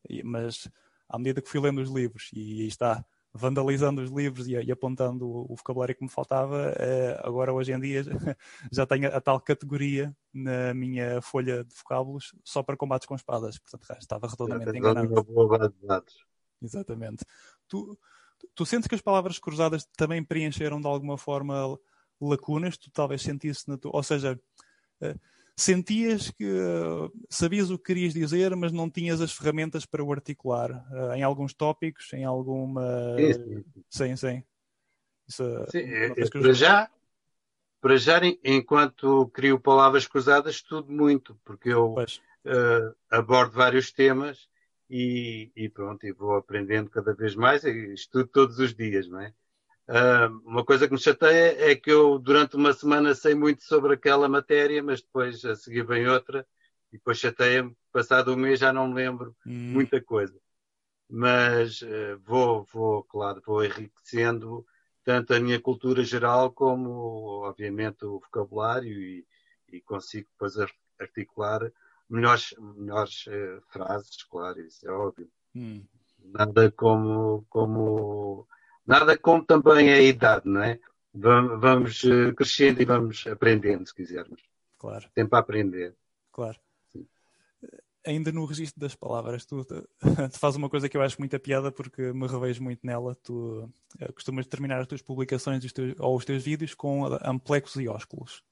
E, 0.09 0.23
mas 0.23 0.69
à 1.09 1.19
medida 1.19 1.41
que 1.41 1.49
fui 1.49 1.61
lendo 1.61 1.81
os 1.81 1.91
livros, 1.91 2.31
e 2.33 2.63
aí 2.63 2.67
está, 2.67 3.05
vandalizando 3.37 4.03
os 4.03 4.11
livros 4.11 4.49
e, 4.49 4.53
e 4.53 4.73
apontando 4.73 5.29
o, 5.29 5.53
o, 5.53 5.57
vocabulário 5.57 5.95
que 5.95 6.03
me 6.03 6.09
faltava, 6.09 6.73
uh, 6.73 7.27
agora 7.27 7.53
hoje 7.53 7.73
em 7.73 7.79
dia 7.81 8.03
já 8.73 8.87
tenho 8.87 9.09
a, 9.09 9.17
a, 9.17 9.21
tal 9.21 9.41
categoria 9.41 10.17
na 10.33 10.75
minha 10.75 11.21
folha 11.21 11.65
de 11.65 11.75
vocábulos 11.75 12.35
só 12.43 12.63
para 12.63 12.77
combates 12.77 13.07
com 13.07 13.15
espadas. 13.15 13.59
Portanto, 13.59 14.01
estava 14.01 14.27
redondamente 14.27 14.75
é, 14.75 14.79
enganado. 14.79 15.09
Uma 15.09 15.23
boa 15.23 15.59
base 15.59 15.75
de 15.75 15.87
dados. 15.87 16.27
Exatamente. 16.63 17.25
Tu, 17.69 17.99
tu 18.55 18.67
sentes 18.67 18.89
que 18.89 18.95
as 18.95 19.03
palavras 19.03 19.39
cruzadas 19.39 19.87
também 19.97 20.25
preencheram 20.25 20.81
de 20.81 20.87
alguma 20.87 21.19
forma 21.19 21.79
lacunas? 22.21 22.77
Tu 22.77 22.91
talvez 22.91 23.23
sentisse 23.23 23.69
na 23.69 23.77
tua. 23.77 23.91
Ou 23.95 24.03
seja, 24.03 24.41
uh, 25.03 25.21
sentias 25.57 26.31
que 26.31 26.45
uh, 26.45 27.11
sabias 27.31 27.71
o 27.71 27.79
que 27.79 27.85
querias 27.85 28.13
dizer, 28.13 28.55
mas 28.55 28.73
não 28.73 28.91
tinhas 28.91 29.21
as 29.21 29.33
ferramentas 29.33 29.87
para 29.87 30.05
o 30.05 30.13
articular 30.13 30.71
uh, 30.71 31.15
em 31.15 31.23
alguns 31.23 31.55
tópicos, 31.55 32.13
em 32.13 32.25
alguma. 32.25 33.17
Sim, 33.89 34.15
sim. 34.15 34.17
sim. 34.17 34.43
Isso, 35.27 35.43
eh, 35.43 35.67
sim 35.71 35.79
é, 35.79 36.07
é, 36.07 36.29
para, 36.31 36.53
já, 36.53 36.91
para 37.81 37.97
já, 37.97 38.21
enquanto 38.45 39.29
crio 39.29 39.59
palavras 39.59 40.07
cruzadas, 40.07 40.57
estudo 40.57 40.93
muito, 40.93 41.39
porque 41.45 41.71
eu 41.71 41.95
uh, 41.95 42.95
abordo 43.11 43.53
vários 43.53 43.91
temas 43.91 44.49
e, 44.89 45.51
e, 45.57 45.69
pronto, 45.69 46.07
e 46.07 46.13
vou 46.13 46.37
aprendendo 46.37 46.91
cada 46.91 47.15
vez 47.15 47.35
mais 47.35 47.65
e 47.65 47.95
estudo 47.95 48.29
todos 48.29 48.59
os 48.59 48.75
dias, 48.75 49.09
não 49.09 49.21
é? 49.21 49.33
Uh, 49.89 50.41
uma 50.45 50.65
coisa 50.65 50.87
que 50.87 50.93
me 50.95 50.99
chateia 50.99 51.71
é 51.71 51.77
que 51.77 51.91
eu 51.91 52.19
durante 52.19 52.57
uma 52.57 52.73
semana 52.73 53.15
sei 53.15 53.35
muito 53.35 53.63
sobre 53.63 53.95
aquela 53.95 54.29
matéria, 54.29 54.83
mas 54.83 55.01
depois 55.01 55.45
a 55.45 55.55
seguir 55.55 55.87
vem 55.87 56.09
outra 56.09 56.47
e 56.93 56.99
depois 56.99 57.19
chateia-me, 57.19 57.77
passado 57.93 58.33
um 58.33 58.37
mês 58.37 58.59
já 58.59 58.73
não 58.73 58.89
me 58.89 58.95
lembro 58.95 59.37
hum. 59.47 59.73
muita 59.73 60.01
coisa. 60.01 60.37
Mas 61.09 61.83
uh, 61.83 62.19
vou, 62.25 62.65
vou, 62.65 63.05
claro, 63.05 63.41
vou 63.47 63.65
enriquecendo 63.65 64.67
tanto 65.05 65.33
a 65.33 65.39
minha 65.39 65.61
cultura 65.61 66.03
geral 66.03 66.51
como, 66.51 67.45
obviamente, 67.45 68.05
o 68.05 68.19
vocabulário 68.19 69.01
e, 69.01 69.25
e 69.69 69.81
consigo 69.81 70.29
depois 70.33 70.55
articular 70.99 71.71
melhores, 72.11 72.55
melhores 72.59 73.25
uh, 73.29 73.63
frases, 73.69 74.25
claro, 74.25 74.61
isso 74.61 74.87
é 74.89 74.91
óbvio. 74.91 75.31
Hum. 75.55 75.85
Nada 76.25 76.73
como, 76.73 77.47
como 77.49 78.49
Nada 78.87 79.19
como 79.19 79.45
também 79.45 79.93
a 79.93 80.01
idade, 80.01 80.49
não 80.49 80.63
é? 80.63 80.79
Vamos 81.13 82.05
eh, 82.05 82.33
crescendo 82.33 82.81
e 82.83 82.85
vamos 82.85 83.27
aprendendo, 83.27 83.87
se 83.87 83.95
quisermos. 83.95 84.43
Claro. 84.79 85.09
Tempo 85.15 85.35
a 85.35 85.39
aprender. 85.39 85.95
Claro. 86.31 86.59
ainda 88.07 88.31
no 88.31 88.45
registro 88.45 88.79
das 88.79 88.95
palavras, 88.95 89.45
tu, 89.47 89.65
tu 89.65 89.89
fazes 90.39 90.57
uma 90.57 90.69
coisa 90.69 90.89
que 90.89 90.97
eu 90.97 91.03
acho 91.03 91.17
muita 91.19 91.41
piada 91.41 91.73
porque 91.73 92.13
me 92.13 92.27
revejo 92.27 92.63
muito 92.63 92.87
nela. 92.87 93.17
Tu 93.17 93.65
uh, 93.65 94.13
costumas 94.13 94.47
terminar 94.47 94.81
as 94.81 94.87
tuas 94.87 95.03
publicações 95.03 95.65
os 95.65 95.73
teus, 95.73 95.95
ou 95.99 96.17
os 96.17 96.25
teus 96.25 96.45
vídeos 96.45 96.75
com 96.75 97.07
amplexos 97.23 97.83
e 97.83 97.89
ósculos. 97.89 98.45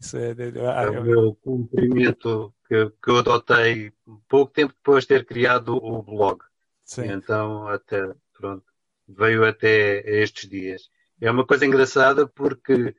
Isso 0.00 0.16
é, 0.16 0.32
é, 0.32 0.84
é 0.86 1.00
o 1.00 1.04
meu 1.04 1.34
cumprimento 1.36 2.52
que, 2.68 2.90
que 3.02 3.10
eu 3.10 3.18
adotei 3.18 3.92
pouco 4.28 4.52
tempo 4.52 4.74
depois 4.74 5.04
de 5.04 5.08
ter 5.08 5.24
criado 5.24 5.76
o 5.76 6.02
blog. 6.02 6.42
Sim. 6.84 7.10
Então, 7.12 7.68
até, 7.68 8.14
pronto, 8.34 8.64
veio 9.08 9.44
até 9.44 10.00
estes 10.22 10.48
dias. 10.48 10.90
É 11.20 11.30
uma 11.30 11.46
coisa 11.46 11.64
engraçada 11.64 12.26
porque 12.26 12.94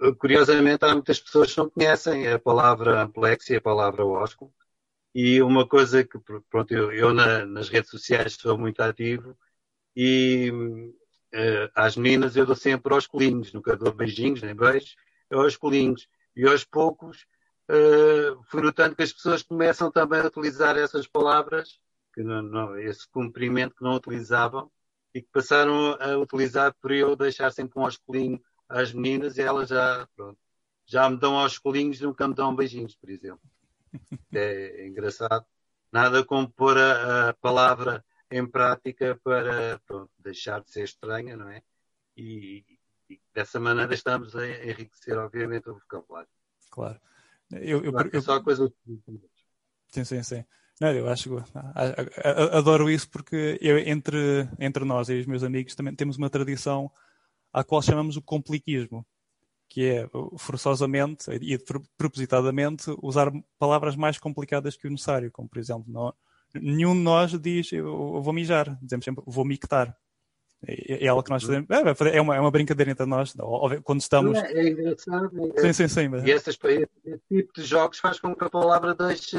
Uh, 0.00 0.14
curiosamente, 0.16 0.84
há 0.84 0.94
muitas 0.94 1.20
pessoas 1.20 1.52
que 1.52 1.58
não 1.58 1.68
conhecem 1.68 2.26
a 2.28 2.38
palavra 2.38 3.02
amplexia 3.02 3.58
a 3.58 3.60
palavra 3.60 4.04
ósculo. 4.04 4.52
E 5.14 5.42
uma 5.42 5.66
coisa 5.68 6.04
que, 6.04 6.18
pronto, 6.50 6.72
eu, 6.72 6.92
eu 6.92 7.12
na, 7.12 7.44
nas 7.44 7.68
redes 7.68 7.90
sociais 7.90 8.34
sou 8.34 8.56
muito 8.56 8.80
ativo 8.80 9.36
e 9.94 10.50
uh, 10.50 11.70
às 11.74 11.96
meninas 11.96 12.36
eu 12.36 12.46
dou 12.46 12.56
sempre 12.56 12.94
osculinhos, 12.94 13.52
nunca 13.52 13.76
dou 13.76 13.92
beijinhos 13.92 14.42
nem 14.42 14.54
beijos, 14.54 14.96
é 15.28 15.36
osculinhos. 15.36 16.08
E 16.34 16.46
aos 16.46 16.64
poucos 16.64 17.26
uh, 17.70 18.42
fui 18.44 18.62
notando 18.62 18.96
que 18.96 19.02
as 19.02 19.12
pessoas 19.12 19.42
começam 19.42 19.90
também 19.90 20.20
a 20.20 20.26
utilizar 20.26 20.76
essas 20.78 21.06
palavras, 21.06 21.78
que 22.12 22.22
não, 22.22 22.42
não, 22.42 22.78
esse 22.78 23.08
cumprimento 23.08 23.74
que 23.74 23.84
não 23.84 23.94
utilizavam, 23.94 24.70
e 25.14 25.20
que 25.20 25.28
passaram 25.32 25.94
a 26.00 26.16
utilizar 26.18 26.74
por 26.80 26.92
eu 26.92 27.16
deixar 27.16 27.50
sempre 27.52 27.78
um 27.78 27.82
osculinho 27.82 28.40
às 28.68 28.92
meninas 28.92 29.36
e 29.36 29.42
elas 29.42 29.68
já, 29.68 30.08
pronto, 30.14 30.38
já 30.86 31.08
me 31.10 31.18
dão 31.18 31.36
aos 31.36 31.58
colinhos 31.58 32.00
e 32.00 32.04
nunca 32.04 32.26
me 32.26 32.34
dão 32.34 32.54
beijinhos, 32.54 32.94
por 32.94 33.10
exemplo. 33.10 33.40
É, 34.32 34.82
é 34.82 34.86
engraçado. 34.86 35.44
Nada 35.92 36.24
como 36.24 36.48
pôr 36.48 36.78
a, 36.78 37.30
a, 37.30 37.34
palavra 37.34 38.04
em 38.30 38.46
prática 38.46 39.18
para 39.24 39.80
pronto, 39.80 40.10
deixar 40.18 40.60
de 40.60 40.70
ser 40.70 40.84
estranha, 40.84 41.36
não 41.36 41.48
é? 41.48 41.62
E, 42.16 42.64
e, 43.08 43.20
dessa 43.34 43.58
maneira 43.58 43.92
estamos 43.92 44.36
a 44.36 44.46
enriquecer, 44.46 45.18
obviamente, 45.18 45.68
o 45.68 45.74
vocabulário. 45.74 46.28
Claro. 46.70 47.00
Eu, 47.50 47.84
eu, 47.84 47.90
claro, 47.90 48.10
é 48.12 48.20
só 48.20 48.40
coisa. 48.40 48.72
Sim, 49.88 50.04
sim, 50.04 50.22
sim. 50.22 50.44
Não, 50.80 50.90
eu 50.92 51.08
acho 51.10 51.44
adoro 52.54 52.88
isso 52.88 53.08
porque 53.10 53.58
eu, 53.60 53.78
entre, 53.78 54.48
entre 54.58 54.82
nós 54.82 55.10
e 55.10 55.20
os 55.20 55.26
meus 55.26 55.42
amigos 55.42 55.74
também 55.74 55.94
temos 55.94 56.16
uma 56.16 56.30
tradição 56.30 56.90
à 57.52 57.62
qual 57.62 57.82
chamamos 57.82 58.16
o 58.16 58.22
compliquismo, 58.22 59.04
que 59.68 59.84
é 59.84 60.10
forçosamente 60.38 61.30
e 61.32 61.58
propositadamente 61.98 62.84
usar 63.02 63.30
palavras 63.58 63.94
mais 63.94 64.18
complicadas 64.18 64.74
que 64.74 64.86
o 64.86 64.90
necessário, 64.90 65.30
como 65.30 65.50
por 65.50 65.58
exemplo, 65.58 65.84
não, 65.86 66.14
nenhum 66.54 66.94
de 66.94 67.00
nós 67.00 67.38
diz 67.38 67.70
eu 67.72 68.22
vou 68.22 68.32
mijar, 68.32 68.78
dizemos 68.80 69.04
sempre 69.04 69.22
vou 69.26 69.44
mictar. 69.44 69.94
É, 70.66 71.04
é 71.04 71.08
algo 71.08 71.22
que 71.22 71.30
nós 71.30 71.42
fazemos. 71.42 71.68
É, 71.70 72.16
é 72.16 72.20
uma, 72.20 72.36
é 72.36 72.40
uma 72.40 72.50
brincadeira 72.50 72.90
entre 72.90 73.06
nós. 73.06 73.34
Quando 73.82 74.00
estamos. 74.00 74.36
É, 74.38 74.52
é 74.52 74.68
engraçado. 74.68 75.52
É, 75.56 75.60
sim, 75.60 75.72
sim, 75.72 75.88
sim. 75.88 76.08
Mas... 76.08 76.24
E 76.24 76.32
essas, 76.32 76.58
esse 77.04 77.22
tipo 77.28 77.52
de 77.54 77.62
jogos 77.62 77.98
faz 77.98 78.20
com 78.20 78.34
que 78.34 78.44
a 78.44 78.50
palavra 78.50 78.94
deixe 78.94 79.38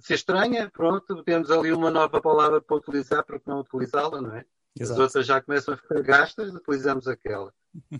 ser 0.00 0.14
estranha. 0.14 0.70
Pronto, 0.70 1.22
temos 1.22 1.50
ali 1.50 1.72
uma 1.72 1.90
nova 1.90 2.20
palavra 2.20 2.60
para 2.60 2.76
utilizar, 2.76 3.24
para 3.24 3.40
não 3.46 3.60
utilizá-la, 3.60 4.20
não 4.20 4.34
é? 4.34 4.44
Exato. 4.78 4.92
As 4.92 5.06
outras 5.06 5.26
já 5.26 5.40
começam 5.40 5.74
a 5.74 5.76
ficar 5.76 6.02
gastas, 6.02 6.54
utilizamos 6.54 7.08
aquela. 7.08 7.52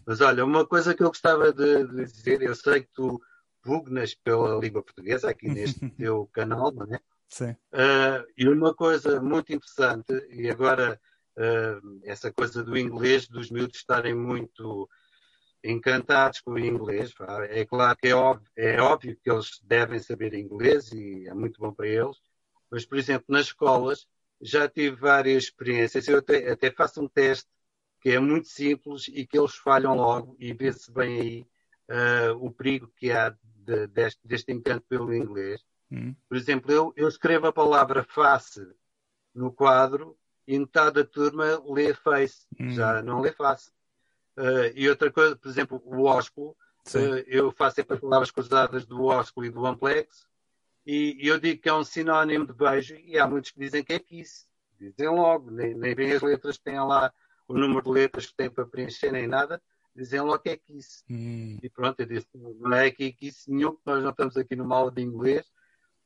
Mas 0.07 0.21
olha, 0.21 0.45
uma 0.45 0.67
coisa 0.67 0.95
que 0.95 1.03
eu 1.03 1.09
gostava 1.09 1.53
de, 1.53 1.85
de 1.85 2.05
dizer, 2.05 2.43
eu 2.43 2.55
sei 2.55 2.83
que 2.83 2.91
tu 2.93 3.21
pugnas 3.63 4.15
pela 4.15 4.59
língua 4.59 4.83
portuguesa 4.83 5.31
aqui 5.31 5.49
neste 5.49 5.89
teu 5.91 6.29
canal, 6.33 6.73
não 6.73 6.87
é? 6.95 7.01
Sim. 7.29 7.51
Uh, 7.73 8.27
e 8.37 8.49
uma 8.49 8.75
coisa 8.75 9.21
muito 9.21 9.53
interessante, 9.53 10.13
e 10.31 10.51
agora 10.51 11.01
uh, 11.37 12.01
essa 12.03 12.33
coisa 12.33 12.63
do 12.63 12.77
inglês, 12.77 13.29
dos 13.29 13.51
miúdos 13.51 13.77
estarem 13.77 14.15
muito 14.15 14.89
encantados 15.62 16.40
com 16.40 16.53
o 16.53 16.59
inglês, 16.59 17.12
é 17.51 17.64
claro 17.64 17.96
que 17.99 18.09
é 18.09 18.14
óbvio, 18.14 18.51
é 18.57 18.81
óbvio 18.81 19.16
que 19.23 19.31
eles 19.31 19.61
devem 19.62 19.99
saber 19.99 20.35
inglês 20.35 20.90
e 20.92 21.29
é 21.29 21.35
muito 21.35 21.61
bom 21.61 21.73
para 21.73 21.87
eles, 21.87 22.16
mas, 22.70 22.87
por 22.87 22.96
exemplo, 22.96 23.27
nas 23.29 23.46
escolas, 23.46 24.07
já 24.40 24.68
tive 24.68 24.96
várias 24.96 25.44
experiências. 25.44 26.07
Eu 26.09 26.18
até, 26.18 26.51
até, 26.51 26.70
faço 26.70 27.03
um 27.03 27.09
teste 27.09 27.49
que 28.01 28.11
é 28.11 28.18
muito 28.18 28.49
simples 28.49 29.09
e 29.09 29.27
que 29.27 29.38
eles 29.38 29.55
falham 29.55 29.94
logo 29.94 30.37
e 30.38 30.55
vê-se 30.55 30.90
bem 30.90 31.20
aí 31.20 31.46
uh, 31.90 32.46
o 32.46 32.51
perigo 32.51 32.90
que 32.96 33.12
há 33.12 33.31
de, 33.31 33.87
deste, 33.88 34.27
deste, 34.27 34.53
encanto 34.53 34.87
pelo 34.88 35.12
inglês. 35.12 35.62
Hum. 35.90 36.14
Por 36.29 36.37
exemplo, 36.37 36.73
eu, 36.73 36.92
eu, 36.96 37.09
escrevo 37.09 37.49
a 37.49 37.53
palavra 37.53 38.03
face 38.05 38.66
no 39.35 39.53
quadro 39.53 40.16
e 40.46 40.59
metade 40.59 40.94
da 40.94 41.05
turma 41.05 41.62
lê 41.66 41.92
face, 41.92 42.46
hum. 42.59 42.70
já 42.70 43.03
não 43.03 43.20
lê 43.20 43.33
face. 43.33 43.70
Uh, 44.37 44.73
e 44.75 44.88
outra 44.88 45.11
coisa, 45.11 45.37
por 45.37 45.49
exemplo, 45.49 45.83
o 45.85 46.05
ósculo, 46.05 46.51
uh, 46.51 47.25
eu 47.27 47.51
faço 47.53 47.77
sempre 47.77 47.95
as 47.95 48.01
palavras 48.01 48.31
cruzadas 48.31 48.87
do 48.87 49.05
ósculo 49.05 49.47
e 49.47 49.51
do 49.51 49.66
amplex 49.66 50.27
e, 50.87 51.16
eu 51.21 51.38
digo 51.38 51.61
que 51.61 51.69
é 51.69 51.75
um 51.75 51.85
sinónimo 51.85 52.47
de 52.47 52.53
beijo 52.53 52.97
e 52.97 53.19
há 53.19 53.27
muitos 53.27 53.51
que 53.51 53.61
dizem 53.61 53.85
que 53.85 53.93
é 53.93 53.99
kiss. 53.99 54.47
Dizem 54.79 55.09
logo, 55.09 55.51
nem, 55.51 55.75
nem 55.75 55.95
bem 55.95 56.12
as 56.12 56.23
letras 56.23 56.57
que 56.57 56.64
têm 56.64 56.81
lá, 56.81 57.12
o 57.47 57.55
número 57.55 57.83
de 57.83 57.90
letras 57.90 58.27
que 58.27 58.35
têm 58.35 58.51
para 58.51 58.66
preencher, 58.66 59.12
nem 59.12 59.27
nada, 59.27 59.61
dizem 59.95 60.21
logo 60.21 60.38
que 60.38 60.51
é 60.51 60.57
kiss. 60.57 61.05
Hum. 61.11 61.59
E 61.62 61.69
pronto, 61.69 62.01
eu 62.01 62.07
disse, 62.07 62.27
não 62.35 62.73
é 62.73 62.87
aqui 62.87 63.12
kiss 63.12 63.51
nenhum, 63.51 63.77
nós 63.85 64.03
não 64.03 64.11
estamos 64.11 64.37
aqui 64.37 64.57
numa 64.57 64.77
aula 64.77 64.90
de 64.90 65.03
inglês, 65.03 65.47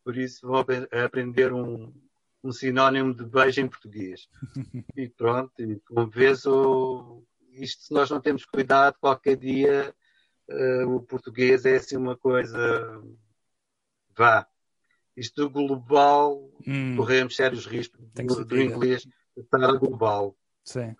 por 0.02 0.16
isso 0.16 0.46
vou 0.46 0.58
aprender 0.58 1.52
um, 1.52 1.94
um 2.42 2.52
sinónimo 2.52 3.14
de 3.14 3.24
beijo 3.24 3.60
em 3.60 3.68
português. 3.68 4.28
e 4.96 5.08
pronto, 5.08 5.52
e 5.62 5.80
como 5.80 6.08
vês, 6.08 6.44
o, 6.46 7.22
isto 7.62 7.84
se 7.84 7.94
nós 7.94 8.10
não 8.10 8.20
temos 8.20 8.44
cuidado, 8.44 8.96
qualquer 9.00 9.36
dia 9.36 9.94
uh, 10.48 10.94
o 10.94 11.02
português 11.02 11.64
é 11.64 11.76
assim 11.76 11.96
uma 11.96 12.16
coisa 12.16 13.02
vá, 14.16 14.46
isto 15.16 15.48
global, 15.50 16.50
hum. 16.66 16.96
corremos 16.96 17.36
sérios 17.36 17.66
riscos 17.66 18.00
do, 18.12 18.44
do 18.44 18.60
inglês 18.60 19.06
estar 19.36 19.72
global. 19.78 20.36
Sim. 20.64 20.94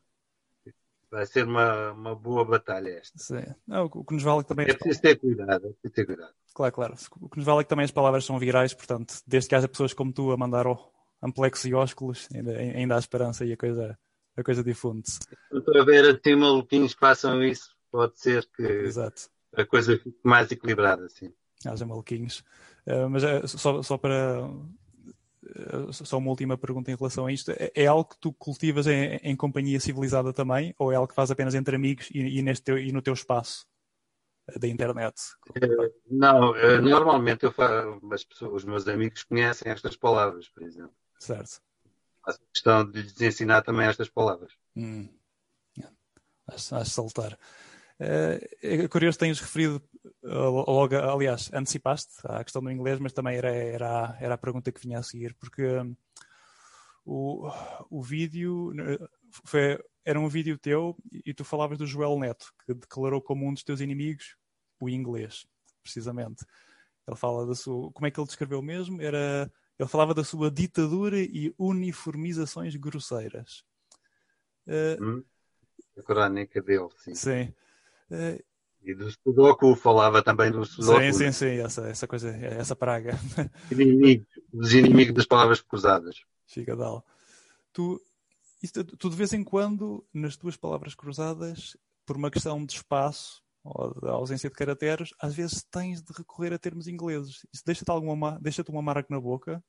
Vai 1.11 1.27
ser 1.27 1.47
uma, 1.47 1.93
uma 1.93 2.15
boa 2.15 2.45
batalha 2.45 2.91
esta. 2.91 3.17
Sim. 3.19 3.45
Não, 3.67 3.85
o 3.85 4.05
que 4.05 4.15
nos 4.15 4.23
vale 4.23 4.43
também. 4.43 4.67
É 4.67 4.75
preciso 4.75 5.01
ter 5.01 5.17
cuidado, 5.17 5.67
é 5.67 5.71
preciso 5.71 5.95
ter 5.95 6.07
cuidado. 6.07 6.35
Claro, 6.53 6.73
claro. 6.73 6.95
O 7.21 7.29
que 7.29 7.37
nos 7.37 7.47
vale 7.47 7.61
é 7.61 7.63
que 7.63 7.69
também 7.69 7.85
as 7.85 7.91
palavras 7.93 8.25
são 8.25 8.39
virais, 8.39 8.75
portanto, 8.75 9.15
desde 9.27 9.49
que 9.49 9.55
haja 9.55 9.69
pessoas 9.69 9.93
como 9.93 10.13
tu 10.13 10.33
a 10.33 10.37
mandar 10.37 10.67
amplexos 11.23 11.67
e 11.67 11.75
ósculos, 11.75 12.29
ainda, 12.35 12.57
ainda 12.59 12.97
há 12.97 12.99
esperança 12.99 13.45
e 13.45 13.53
a 13.53 13.57
coisa, 13.57 13.99
a 14.37 14.43
coisa 14.43 14.63
difunde-se. 14.63 15.21
Estou 15.53 15.81
a 15.81 15.85
ver 15.85 16.05
assim 16.05 16.35
maluquinhos 16.35 16.95
que 16.95 17.01
façam 17.01 17.43
isso, 17.43 17.75
pode 17.91 18.19
ser 18.19 18.49
que 18.55 18.63
Exato. 18.63 19.29
a 19.55 19.65
coisa 19.65 19.97
fique 19.97 20.19
mais 20.23 20.51
equilibrada, 20.51 21.09
sim. 21.09 21.33
Haja 21.67 21.87
maluquinhos. 21.87 22.41
Uh, 22.87 23.09
mas 23.09 23.23
uh, 23.23 23.47
só, 23.47 23.83
só 23.83 23.97
para. 23.97 24.47
Uh, 24.47 25.93
só 25.93 26.19
uma 26.19 26.31
última 26.31 26.57
pergunta 26.59 26.91
em 26.91 26.97
relação 26.97 27.27
a 27.27 27.33
isto. 27.33 27.51
É, 27.53 27.71
é 27.75 27.87
algo 27.87 28.05
que 28.05 28.19
tu 28.19 28.33
cultivas 28.33 28.87
em, 28.87 29.17
em, 29.23 29.37
companhia 29.37 29.81
civilizada 29.81 30.33
também? 30.33 30.75
Ou 30.79 30.93
é 30.93 30.97
algo 30.97 31.09
que 31.09 31.15
faz 31.15 31.31
apenas 31.31 31.55
entre 31.55 31.77
amigos 31.77 32.11
e, 32.11 32.39
e 32.39 32.43
neste 32.43 32.65
teu, 32.65 32.79
e 32.79 32.93
no 32.93 33.01
teu 33.01 33.15
espaço 33.15 33.67
da 34.59 34.69
internet? 34.69 35.15
não, 36.11 36.53
normalmente 36.83 37.45
eu 37.45 37.53
faço, 37.53 37.99
as 38.13 38.25
pessoas, 38.25 38.53
os 38.53 38.65
meus 38.65 38.87
amigos 38.87 39.23
conhecem 39.25 39.73
estas 39.73 39.97
palavras, 39.97 40.49
por 40.49 40.63
exemplo. 40.63 40.95
Certo. 41.19 41.63
Faço 42.25 42.41
questão 42.53 42.91
de 42.91 43.03
lhes 43.03 43.21
ensinar 43.21 43.63
também 43.63 43.87
estas 43.87 44.09
palavras. 44.09 44.53
Hum. 44.77 45.09
Acho 46.47 46.85
saltar. 46.85 47.39
é 47.99 48.89
curioso, 48.89 49.19
tens 49.19 49.41
referido 49.41 49.83
logo, 50.23 50.95
aliás, 50.97 51.51
antecipaste 51.53 52.13
a 52.25 52.45
questão 52.45 52.63
do 52.63 52.71
inglês, 52.71 52.99
mas 52.99 53.13
também 53.13 53.37
era, 53.37 53.51
era, 53.51 54.17
era 54.21 54.35
a 54.35 54.39
pergunta 54.39 54.71
que 54.71 54.81
vinha 54.81 54.99
a 54.99 55.03
seguir, 55.03 55.35
porque 55.35 55.65
um, 55.67 55.97
o, 57.05 57.51
o 57.91 58.03
vídeo 58.03 58.73
foi, 59.45 59.79
era 60.05 60.21
um 60.21 60.29
vídeo 60.29 60.59
teu 60.59 60.97
e 61.11 61.33
tu 61.33 61.45
falavas 61.45 61.79
do 61.79 61.87
Joel 61.87 62.19
Neto, 62.19 62.53
que 62.67 62.75
declarou 62.75 63.23
como 63.23 63.47
um 63.47 63.55
dos 63.55 63.65
teus 63.65 63.81
inimigos 63.81 64.37
o 64.79 64.89
inglês, 64.89 65.47
precisamente. 65.83 66.45
Ele 67.07 67.17
fala 67.17 67.47
da 67.47 67.55
sua. 67.55 67.91
Como 67.93 68.07
é 68.07 68.11
que 68.11 68.19
ele 68.19 68.27
descreveu 68.27 68.63
mesmo? 68.63 69.01
Era. 69.01 69.51
Ele 69.79 69.89
falava 69.89 70.15
da 70.15 70.23
sua 70.23 70.51
ditadura 70.51 71.19
e 71.19 71.53
uniformizações 71.59 72.77
grosseiras. 72.77 73.65
Uh, 74.67 75.03
hum, 75.03 75.25
a 75.99 76.03
crónica 76.03 76.63
dele, 76.63 76.89
sim. 76.99 77.15
Sim. 77.15 77.55
Uh, 78.11 78.43
e 78.83 78.95
do 78.95 79.11
Sudoku, 79.11 79.75
falava 79.75 80.23
também 80.23 80.51
do 80.51 80.65
Sudoku. 80.65 81.01
Sim, 81.01 81.13
sim, 81.13 81.33
sim, 81.33 81.59
essa, 81.59 81.89
essa 81.89 82.07
coisa, 82.07 82.31
essa 82.31 82.77
praga. 82.77 83.19
Inimigo, 83.73 84.27
dos 84.53 84.75
inimigos 84.75 85.15
das 85.15 85.27
palavras 85.27 85.61
cruzadas. 85.63 86.23
Chigadal. 86.47 87.05
Tu, 87.73 88.01
isto, 88.63 88.85
tu 88.85 89.09
de 89.09 89.17
vez 89.17 89.33
em 89.33 89.43
quando, 89.43 90.05
nas 90.13 90.37
tuas 90.37 90.57
palavras 90.57 90.95
cruzadas, 90.95 91.77
por 92.05 92.17
uma 92.17 92.31
questão 92.31 92.65
de 92.65 92.75
espaço, 92.75 93.44
ou 93.65 93.99
da 93.99 94.13
ausência 94.13 94.51
de 94.51 94.55
caracteres, 94.55 95.11
às 95.19 95.35
vezes 95.35 95.65
tens 95.65 96.03
de 96.03 96.13
recorrer 96.13 96.53
a 96.53 96.59
termos 96.59 96.87
ingleses. 96.87 97.47
Isso 97.53 97.63
deixa-te 97.65 97.91
alguma, 97.91 98.39
deixa-te 98.41 98.71
uma 98.71 98.83
marca 98.83 99.07
na 99.09 99.19
boca? 99.19 99.65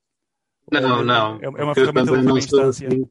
Não, 0.69 1.03
não. 1.03 1.39
É, 1.39 1.45
é 1.45 1.63
uma 1.63 1.73
ferramenta 1.73 2.21
de 2.21 2.31
instância. 2.33 2.87
Assim, 2.87 3.09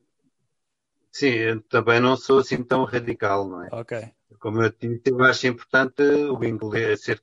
sim, 1.11 1.29
eu 1.29 1.63
também 1.63 2.01
não 2.01 2.17
sou 2.17 2.41
assim 2.41 2.63
tão 2.63 2.85
radical, 2.85 3.49
não 3.49 3.65
é? 3.65 3.69
Ok. 3.73 4.13
Como 4.39 4.63
eu 4.63 4.71
disse, 4.71 5.03
eu 5.07 5.23
acho 5.23 5.47
importante 5.47 6.03
o 6.03 6.45
inglês, 6.45 7.03
ser 7.03 7.23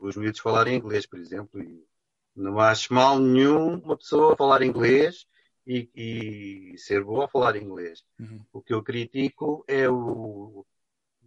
os 0.00 0.16
miúdos 0.16 0.40
falarem 0.40 0.76
inglês, 0.76 1.04
por 1.04 1.18
exemplo, 1.18 1.60
e 1.62 1.84
não 2.34 2.58
acho 2.58 2.94
mal 2.94 3.18
nenhum 3.18 3.78
uma 3.80 3.98
pessoa 3.98 4.36
falar 4.36 4.62
inglês 4.62 5.26
e, 5.66 5.90
e 5.94 6.78
ser 6.78 7.04
boa 7.04 7.26
a 7.26 7.28
falar 7.28 7.56
inglês. 7.56 8.02
Uhum. 8.18 8.40
O 8.52 8.62
que 8.62 8.72
eu 8.72 8.82
critico 8.82 9.62
é 9.68 9.88
o, 9.90 10.64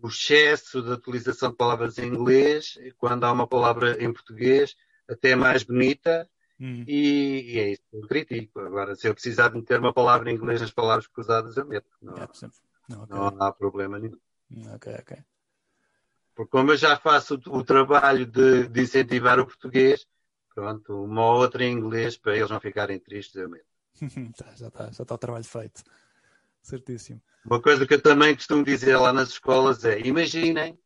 o 0.01 0.07
excesso 0.07 0.81
de 0.81 0.91
utilização 0.91 1.51
de 1.51 1.55
palavras 1.57 1.97
em 1.97 2.07
inglês, 2.07 2.77
quando 2.97 3.23
há 3.23 3.31
uma 3.31 3.47
palavra 3.47 4.01
em 4.03 4.12
português 4.12 4.75
até 5.07 5.36
mais 5.36 5.63
bonita, 5.63 6.29
Hum. 6.60 6.83
e, 6.88 7.53
e 7.53 7.60
é 7.60 7.71
isso 7.73 7.81
que 7.91 7.97
eu 7.97 8.07
critico. 8.07 8.60
Agora, 8.60 8.95
se 8.95 9.07
eu 9.07 9.13
precisar 9.13 9.49
de 9.49 9.57
meter 9.57 9.79
uma 9.79 9.93
palavra 9.93 10.31
em 10.31 10.36
inglês 10.36 10.60
nas 10.60 10.71
palavras 10.71 11.05
cruzadas, 11.05 11.55
eu 11.55 11.67
meto. 11.67 11.88
Não, 12.01 12.17
É. 12.17 12.27
Não, 12.89 13.03
ok. 13.03 13.15
não 13.15 13.43
há 13.43 13.51
problema 13.51 13.99
nenhum. 13.99 14.17
Hum, 14.49 14.73
ok, 14.73 14.95
ok. 14.99 15.17
Porque 16.33 16.49
como 16.51 16.71
eu 16.71 16.77
já 16.77 16.97
faço 16.97 17.36
o, 17.47 17.57
o 17.57 17.63
trabalho 17.63 18.25
de, 18.25 18.67
de 18.67 18.81
incentivar 18.81 19.39
o 19.39 19.45
português, 19.45 20.07
pronto, 20.55 21.03
uma 21.03 21.25
ou 21.25 21.41
outra 21.41 21.63
em 21.63 21.73
inglês, 21.73 22.17
para 22.17 22.36
eles 22.36 22.49
não 22.49 22.60
ficarem 22.60 22.99
tristes, 22.99 23.36
eu 23.36 23.49
meto. 23.49 23.65
Tá, 24.38 24.45
já 24.55 24.67
está 24.67 24.91
já 24.91 25.05
tá 25.05 25.15
o 25.15 25.17
trabalho 25.17 25.43
feito. 25.43 25.83
Certíssimo. 26.67 27.21
Uma 27.45 27.62
coisa 27.62 27.88
que 27.88 27.93
eu 27.93 28.01
também 28.01 28.36
costumo 28.36 28.63
dizer 28.63 28.97
lá 28.97 29.13
nas 29.13 29.30
escolas 29.30 29.86
é, 29.86 29.99
imaginem 30.01 30.77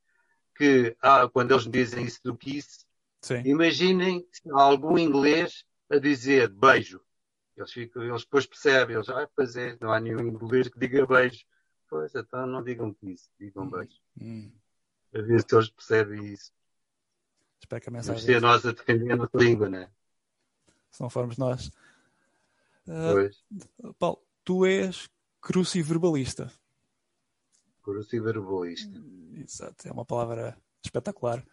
que, 0.55 0.95
ah, 1.01 1.27
quando 1.27 1.51
eles 1.51 1.65
me 1.65 1.71
dizem 1.71 2.05
isso 2.05 2.19
do 2.23 2.37
kiss, 2.37 2.85
Sim. 3.21 3.43
Imaginem 3.45 4.27
se 4.31 4.49
há 4.51 4.61
algum 4.61 4.97
inglês 4.97 5.63
a 5.89 5.97
dizer 5.97 6.49
beijo. 6.49 6.99
Eles, 7.55 7.71
ficam, 7.71 8.03
eles 8.03 8.23
depois 8.23 8.47
percebem, 8.47 8.95
eles, 8.95 9.09
ah, 9.09 9.29
pois 9.35 9.55
é, 9.55 9.77
não 9.79 9.91
há 9.91 9.99
nenhum 9.99 10.21
inglês 10.21 10.67
que 10.67 10.79
diga 10.79 11.05
beijo. 11.05 11.45
Pois, 11.87 12.15
então 12.15 12.47
não 12.47 12.63
digam 12.63 12.95
isso, 13.03 13.29
digam 13.39 13.69
beijo. 13.69 13.99
Hum. 14.19 14.51
A 15.13 15.21
ver 15.21 15.41
se 15.41 15.55
eles 15.55 15.69
percebem 15.69 16.33
isso. 16.33 16.51
Espero 17.59 17.81
que 17.81 17.89
a 17.89 17.91
Vamos 17.91 18.07
mensagem, 18.07 18.25
ser 18.25 18.41
nós 18.41 18.65
a 18.65 18.71
defender 18.71 19.11
a 19.11 19.15
nossa 19.15 19.37
língua, 19.37 19.69
né? 19.69 19.91
se 20.89 21.01
não 21.01 21.09
formos 21.09 21.37
nós. 21.37 21.71
Pois, 22.85 23.43
Paulo, 23.99 24.23
tu 24.43 24.65
és 24.65 25.10
cruciverbalista. 25.41 26.51
ciberbolista. 28.07 29.01
Exato, 29.35 29.87
é 29.87 29.91
uma 29.91 30.05
palavra 30.05 30.57
espetacular. 30.83 31.43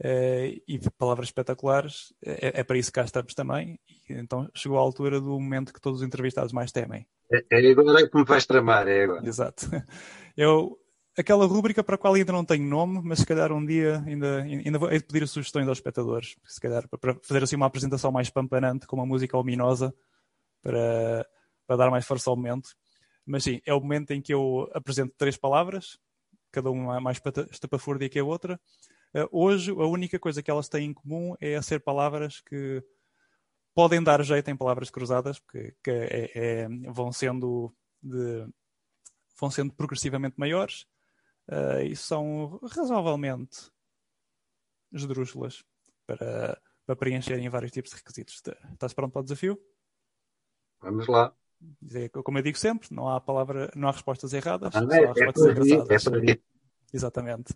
Eh, 0.00 0.62
e 0.68 0.78
palavras 0.96 1.26
espetaculares 1.26 2.14
é, 2.24 2.60
é 2.60 2.62
para 2.62 2.78
isso 2.78 2.92
que 2.92 3.00
cá 3.00 3.04
estamos 3.04 3.34
também. 3.34 3.80
E, 3.88 4.12
então 4.12 4.48
chegou 4.54 4.78
a 4.78 4.80
altura 4.80 5.20
do 5.20 5.40
momento 5.40 5.72
que 5.72 5.80
todos 5.80 6.00
os 6.00 6.06
entrevistados 6.06 6.52
mais 6.52 6.70
temem. 6.70 7.06
É, 7.32 7.44
é 7.50 7.70
agora 7.70 8.08
que 8.08 8.16
me 8.16 8.24
vais 8.24 8.46
tramar, 8.46 8.86
é 8.86 9.04
agora. 9.04 9.26
Exato. 9.26 9.66
Eu, 10.36 10.78
aquela 11.16 11.46
rúbrica 11.46 11.82
para 11.82 11.96
a 11.96 11.98
qual 11.98 12.14
ainda 12.14 12.32
não 12.32 12.44
tenho 12.44 12.64
nome, 12.64 13.00
mas 13.02 13.20
se 13.20 13.26
calhar 13.26 13.50
um 13.50 13.64
dia 13.64 14.02
ainda, 14.06 14.42
ainda 14.42 14.78
vou 14.78 14.88
pedir 14.88 15.26
sugestões 15.26 15.66
aos 15.66 15.78
espectadores. 15.78 16.36
Se 16.46 16.60
calhar 16.60 16.88
para 16.88 17.14
fazer 17.22 17.42
assim 17.42 17.56
uma 17.56 17.66
apresentação 17.66 18.12
mais 18.12 18.30
pampanante, 18.30 18.86
com 18.86 18.94
uma 18.94 19.06
música 19.06 19.36
ominosa, 19.36 19.92
para, 20.62 21.26
para 21.66 21.76
dar 21.76 21.90
mais 21.90 22.06
força 22.06 22.30
ao 22.30 22.36
momento. 22.36 22.70
Mas 23.28 23.44
sim, 23.44 23.60
é 23.66 23.74
o 23.74 23.80
momento 23.80 24.12
em 24.12 24.22
que 24.22 24.32
eu 24.32 24.70
apresento 24.72 25.14
três 25.18 25.36
palavras, 25.36 25.98
cada 26.50 26.70
uma 26.70 26.98
mais 26.98 27.18
pata- 27.18 27.46
estapafúrdia 27.50 28.08
que 28.08 28.18
a 28.18 28.24
outra. 28.24 28.58
Uh, 29.14 29.28
hoje, 29.30 29.70
a 29.70 29.86
única 29.86 30.18
coisa 30.18 30.42
que 30.42 30.50
elas 30.50 30.68
têm 30.68 30.86
em 30.86 30.94
comum 30.94 31.34
é 31.38 31.60
ser 31.60 31.80
palavras 31.80 32.40
que 32.40 32.82
podem 33.74 34.02
dar 34.02 34.22
jeito 34.24 34.50
em 34.50 34.56
palavras 34.56 34.88
cruzadas, 34.88 35.38
porque 35.38 35.74
que 35.84 35.90
é- 35.90 36.30
é- 36.34 36.68
vão, 36.90 37.12
sendo 37.12 37.70
de- 38.02 38.48
vão 39.38 39.50
sendo 39.50 39.74
progressivamente 39.74 40.38
maiores 40.38 40.86
uh, 41.50 41.82
e 41.84 41.94
são 41.94 42.58
razoavelmente 42.62 43.70
esdrúxulas 44.90 45.64
para, 46.06 46.58
para 46.86 46.96
preencherem 46.96 47.48
vários 47.50 47.72
tipos 47.72 47.90
de 47.90 47.96
requisitos. 47.98 48.42
Estás 48.72 48.94
pronto 48.94 49.12
para 49.12 49.20
o 49.20 49.24
desafio? 49.24 49.60
Vamos 50.80 51.06
lá. 51.06 51.36
Dizer, 51.82 52.08
Como 52.10 52.38
eu 52.38 52.42
digo 52.42 52.56
sempre, 52.58 52.88
não 52.92 53.08
há 53.08 53.20
palavra, 53.20 53.70
não 53.74 53.88
há 53.88 53.92
respostas 53.92 54.32
erradas, 54.32 54.74
Ah, 54.74 54.86
é, 54.90 54.98
há 54.98 55.02
é 55.02 55.06
respostas 55.12 55.46
é 55.46 55.50
engraçadas. 55.50 56.04
por 56.04 56.16
aí. 56.18 56.40
Exatamente. 56.92 57.54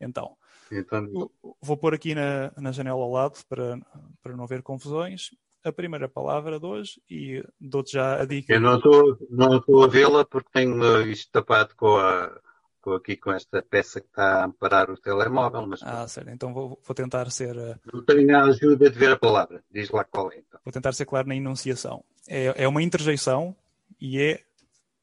Então, 0.00 0.36
Então, 0.70 1.30
vou 1.60 1.76
pôr 1.76 1.94
aqui 1.94 2.14
na, 2.14 2.52
na 2.56 2.72
janela 2.72 3.00
ao 3.00 3.10
lado 3.10 3.38
para, 3.48 3.78
para 4.22 4.36
não 4.36 4.44
haver 4.44 4.62
confusões 4.62 5.30
a 5.64 5.70
primeira 5.72 6.08
palavra 6.08 6.58
de 6.58 6.66
hoje 6.66 7.00
e 7.08 7.44
dou-te 7.60 7.92
já 7.92 8.20
a 8.20 8.24
dica. 8.24 8.52
eu 8.52 8.60
não 8.60 8.76
estou 8.78 9.16
não 9.30 9.58
estou 9.58 9.84
a 9.84 9.86
vê-la 9.86 10.24
porque 10.24 10.48
tenho 10.52 10.74
uh, 10.80 11.02
isto 11.02 11.30
tapado 11.30 11.72
com, 11.76 11.96
a, 11.96 12.36
com 12.80 12.94
aqui 12.94 13.16
com 13.16 13.30
esta 13.32 13.62
peça 13.62 14.00
que 14.00 14.08
está 14.08 14.40
a 14.40 14.44
amparar 14.46 14.90
o 14.90 14.96
telemóvel, 14.96 15.64
mas 15.68 15.80
Ah, 15.84 16.08
sério. 16.08 16.32
Então 16.32 16.52
vou, 16.52 16.80
vou 16.84 16.94
tentar 16.96 17.30
ser 17.30 17.56
uh, 17.56 17.78
não 17.92 18.02
tenho 18.04 18.36
a 18.36 18.42
ajuda 18.44 18.90
de 18.90 18.98
ver 18.98 19.12
a 19.12 19.16
palavra. 19.16 19.62
Diz 19.70 19.88
lá 19.90 20.02
qual 20.04 20.32
é, 20.32 20.38
então. 20.38 20.58
vou 20.64 20.72
tentar 20.72 20.92
ser 20.94 21.04
claro 21.06 21.28
na 21.28 21.36
enunciação. 21.36 22.04
É, 22.34 22.64
é 22.64 22.68
uma 22.68 22.82
interjeição 22.82 23.54
e 24.00 24.18
é 24.20 24.42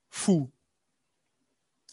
fu. 0.09 0.51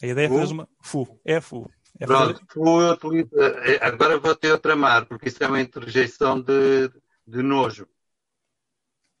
A 0.01 0.05
ideia 0.07 0.25
é 0.25 0.29
Fu? 0.29 0.39
fazer 0.39 0.53
uma 0.53 0.67
fu. 0.81 1.19
É 1.23 1.39
fu. 1.41 1.69
É 1.99 2.05
Pronto, 2.05 2.41
tu 2.47 2.61
utiliza, 2.91 3.29
eh, 3.65 3.79
agora 3.81 4.19
vou 4.19 4.35
ter 4.35 4.51
outra 4.51 4.75
mar, 4.75 5.05
porque 5.07 5.29
isso 5.29 5.43
é 5.43 5.47
uma 5.47 5.61
interjeição 5.61 6.39
de, 6.39 6.89
de 7.25 7.41
nojo. 7.41 7.87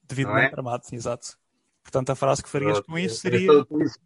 devidamente 0.03 0.41
não 0.43 0.47
é? 0.47 0.51
tramado, 0.51 0.83
exato. 0.91 1.37
Portanto, 1.83 2.09
a 2.11 2.15
frase 2.15 2.43
que 2.43 2.49
farias 2.49 2.73
Pronto, 2.73 2.85
com 2.87 2.97
isso 2.99 3.15
essa 3.15 3.21
seria. 3.21 3.47
eu 3.47 3.59
utilizo- 3.61 3.99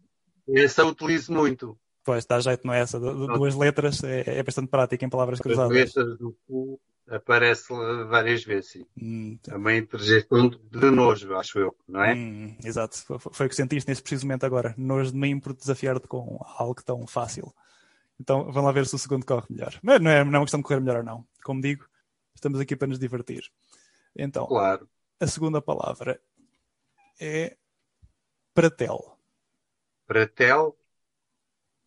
Essa 0.54 0.82
eu 0.82 0.88
utilizo 0.88 1.32
muito. 1.32 1.78
Pois, 2.04 2.24
dá 2.26 2.40
jeito, 2.40 2.66
não 2.66 2.74
é 2.74 2.80
essa? 2.80 2.98
Duas 2.98 3.54
letras 3.54 4.02
é, 4.04 4.38
é 4.38 4.42
bastante 4.42 4.68
prática 4.68 5.04
em 5.04 5.08
palavras 5.08 5.38
As 5.38 5.42
cruzadas. 5.42 5.72
letras 5.72 6.18
do 6.18 6.36
cu 6.46 6.80
aparece 7.08 7.72
várias 8.08 8.44
vezes. 8.44 8.70
Sim. 8.72 8.86
Hum, 9.00 9.38
É 9.48 9.56
uma 9.56 9.74
interjeição 9.74 10.48
de 10.48 10.90
nojo, 10.90 11.34
acho 11.36 11.58
eu, 11.58 11.76
não 11.88 12.02
é? 12.02 12.14
hum, 12.14 12.56
exato. 12.64 12.96
Foi, 13.04 13.18
foi 13.18 13.46
o 13.46 13.48
que 13.48 13.56
sentiste 13.56 13.88
nesse 13.88 14.02
preciso 14.02 14.26
momento 14.26 14.44
agora. 14.44 14.74
Nojo 14.78 15.12
de 15.12 15.18
mim 15.18 15.38
por 15.40 15.54
desafiar-te 15.54 16.06
com 16.08 16.38
algo 16.58 16.82
tão 16.82 17.06
fácil. 17.06 17.52
Então, 18.20 18.44
vamos 18.44 18.64
lá 18.64 18.72
ver 18.72 18.86
se 18.86 18.94
o 18.94 18.98
segundo 18.98 19.26
corre 19.26 19.46
melhor. 19.50 19.78
Mas 19.82 20.00
não 20.00 20.10
é, 20.10 20.22
não 20.24 20.34
é 20.34 20.38
uma 20.38 20.44
questão 20.44 20.60
de 20.60 20.64
correr 20.64 20.80
melhor 20.80 20.98
ou 20.98 21.02
não. 21.04 21.26
Como 21.42 21.60
digo, 21.60 21.84
estamos 22.34 22.60
aqui 22.60 22.76
para 22.76 22.86
nos 22.88 22.98
divertir. 22.98 23.50
Então, 24.14 24.46
Claro. 24.46 24.88
a 25.18 25.26
segunda 25.26 25.60
palavra 25.60 26.20
é 27.20 27.56
pratel. 28.54 29.18
Pratel. 30.06 30.76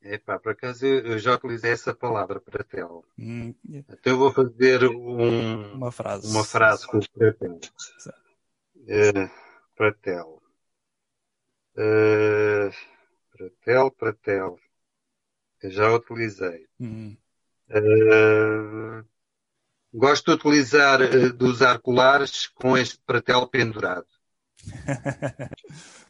Epá, 0.07 0.37
por 0.39 0.51
acaso 0.51 0.85
eu 0.85 1.13
eu 1.13 1.17
já 1.19 1.33
utilizei 1.33 1.71
essa 1.71 1.93
palavra, 1.93 2.39
pratel. 2.39 3.03
Hum, 3.17 3.55
Então 3.67 4.13
eu 4.13 4.17
vou 4.19 4.31
fazer 4.31 4.83
um, 4.87 5.73
uma 5.73 5.91
frase. 5.91 6.27
uma 6.31 6.43
frase 6.43 6.85
com 6.87 6.99
pratel. 6.99 7.59
Certo. 7.97 8.19
Eh, 8.87 9.29
pratel. 9.75 10.41
Eh, 11.75 12.69
pratel, 13.35 13.91
pratel. 13.91 14.59
Eu 15.63 15.71
já 15.71 15.91
utilizei. 15.91 16.67
Hum, 16.79 17.17
Eh, 17.67 19.03
gosto 19.91 20.25
de 20.25 20.31
utilizar, 20.37 21.01
eh, 21.01 21.29
de 21.31 21.43
usar 21.43 21.79
colares 21.79 22.45
com 22.49 22.77
este 22.77 22.99
pratel 23.07 23.47
pendurado. 23.47 24.05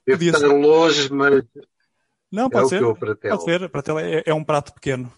Deve 0.05 0.25
estar 0.27 0.47
longe, 0.49 1.09
mas 1.13 1.45
Não, 2.35 2.47
é 2.47 2.49
pode 2.49 2.65
o 2.65 2.69
ser. 2.69 2.81
Pode 3.29 3.43
ser. 3.43 3.69
Pratel 3.69 3.99
é, 3.99 4.23
é 4.25 4.33
um 4.33 4.43
prato 4.43 4.73
pequeno. 4.73 5.11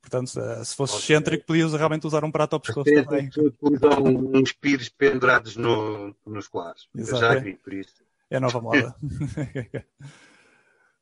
Portanto, 0.00 0.28
se, 0.28 0.64
se 0.64 0.76
fosse 0.76 0.98
excêntrico, 0.98 1.46
podias 1.46 1.72
realmente 1.72 2.06
usar 2.06 2.24
um 2.24 2.30
prato 2.30 2.54
ao 2.54 2.60
pescoço 2.60 2.88
Às 2.88 3.04
também. 3.04 3.28
utilizam 3.28 4.04
uns 4.34 4.52
pires 4.52 4.88
pendurados 4.88 5.56
no, 5.56 6.14
nos 6.24 6.46
colares. 6.46 6.88
Eu 6.94 7.00
Exato, 7.00 7.20
já 7.20 7.34
é. 7.34 7.40
vi, 7.40 7.54
por 7.54 7.72
isso. 7.72 7.94
É 8.30 8.36
a 8.36 8.40
nova 8.40 8.60
moda. 8.60 8.94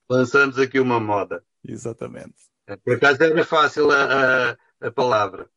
Lançamos 0.08 0.58
aqui 0.58 0.80
uma 0.80 1.00
moda. 1.00 1.42
Exatamente. 1.66 2.34
Por 2.82 2.94
acaso 2.94 3.22
era 3.22 3.44
fácil 3.44 3.90
a, 3.90 4.52
a, 4.52 4.87
a 4.88 4.90
palavra. 4.90 5.48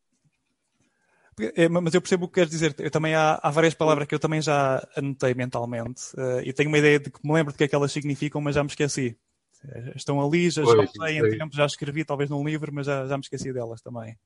É, 1.54 1.68
mas 1.68 1.94
eu 1.94 2.00
percebo 2.00 2.24
o 2.24 2.28
que 2.28 2.34
queres 2.34 2.50
dizer. 2.50 2.74
Eu 2.78 2.90
também 2.90 3.14
há, 3.14 3.38
há 3.42 3.50
várias 3.50 3.74
palavras 3.74 4.06
que 4.06 4.14
eu 4.14 4.18
também 4.18 4.42
já 4.42 4.86
anotei 4.96 5.34
mentalmente 5.34 6.02
eh, 6.16 6.42
e 6.46 6.52
tenho 6.52 6.68
uma 6.68 6.78
ideia 6.78 6.98
de 6.98 7.10
que 7.10 7.20
me 7.22 7.32
lembro 7.32 7.52
do 7.52 7.56
que 7.56 7.64
é 7.64 7.68
que 7.68 7.74
elas 7.74 7.92
significam, 7.92 8.40
mas 8.40 8.56
já 8.56 8.62
me 8.62 8.68
esqueci. 8.68 9.16
Estão 9.94 10.24
ali, 10.24 10.50
já, 10.50 10.62
usei 10.62 11.18
em 11.18 11.30
tempo, 11.30 11.54
já 11.54 11.66
escrevi 11.66 12.04
talvez 12.04 12.30
num 12.30 12.44
livro, 12.44 12.72
mas 12.72 12.86
já, 12.86 13.06
já 13.06 13.16
me 13.16 13.22
esqueci 13.22 13.52
delas 13.52 13.80
também. 13.80 14.18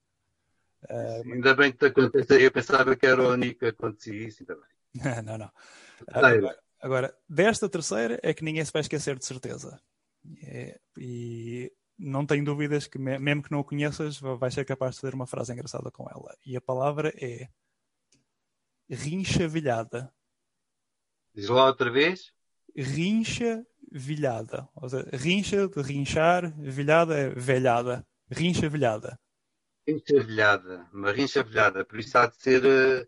Eh, 0.89 1.23
Ainda 1.25 1.55
bem 1.55 1.73
que 1.73 1.79
te 1.79 1.87
acontece. 1.87 2.43
Eu 2.43 2.51
pensava 2.51 2.97
que 2.97 3.07
era 3.07 3.23
o 3.23 3.33
único 3.33 3.61
que 3.61 3.67
acontecia 3.67 4.27
isso. 4.27 4.45
Bem. 4.45 4.57
não, 5.25 5.39
não. 5.39 5.51
Terceira. 6.05 6.39
Agora, 6.39 6.59
agora, 6.81 7.19
desta 7.29 7.69
terceira 7.69 8.21
é 8.23 8.35
que 8.35 8.45
ninguém 8.45 8.65
se 8.65 8.73
vai 8.73 8.81
esquecer 8.81 9.19
de 9.19 9.25
certeza. 9.25 9.81
É, 10.45 10.79
e 10.97 11.73
não 11.99 12.27
tenho 12.27 12.45
dúvidas 12.45 12.87
que, 12.87 12.99
mesmo 12.99 13.43
que 13.43 13.51
não 13.51 13.61
o 13.61 13.65
conheças, 13.65 14.19
vai 14.19 14.51
ser 14.51 14.65
capaz 14.65 14.95
de 14.95 15.01
fazer 15.01 15.15
uma 15.15 15.27
frase 15.27 15.53
engraçada 15.53 15.91
com 15.91 16.09
ela. 16.09 16.37
E 16.45 16.57
a 16.57 16.61
palavra 16.61 17.13
é 17.17 17.49
rinchavilhada. 18.91 20.13
Diz 21.35 21.49
lá 21.49 21.67
outra 21.67 21.91
vez. 21.91 22.33
Rinchavilhada. 22.77 24.69
Ou 24.75 24.89
seja, 24.89 25.09
rincha 25.13 25.69
de 25.69 25.83
rinchar, 25.83 26.53
vilhada 26.59 27.15
é 27.17 27.29
velhada. 27.31 28.07
Rinchavilhada. 28.31 29.19
Rinchavilhada. 29.87 30.87
Uma 30.93 31.13
rinchavilhada. 31.13 31.85
Por 31.85 31.99
isso 31.99 32.17
há 32.17 32.27
de 32.27 32.37
ser 32.37 32.65
uh, 32.65 33.07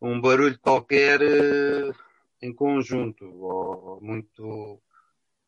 um 0.00 0.20
barulho 0.20 0.58
qualquer 0.58 1.20
uh, 1.22 1.94
em 2.42 2.52
conjunto, 2.52 3.24
ou 3.24 4.00
muito, 4.02 4.80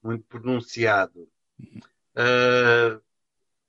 muito 0.02 0.24
pronunciado. 0.24 1.28
Uh, 2.14 3.00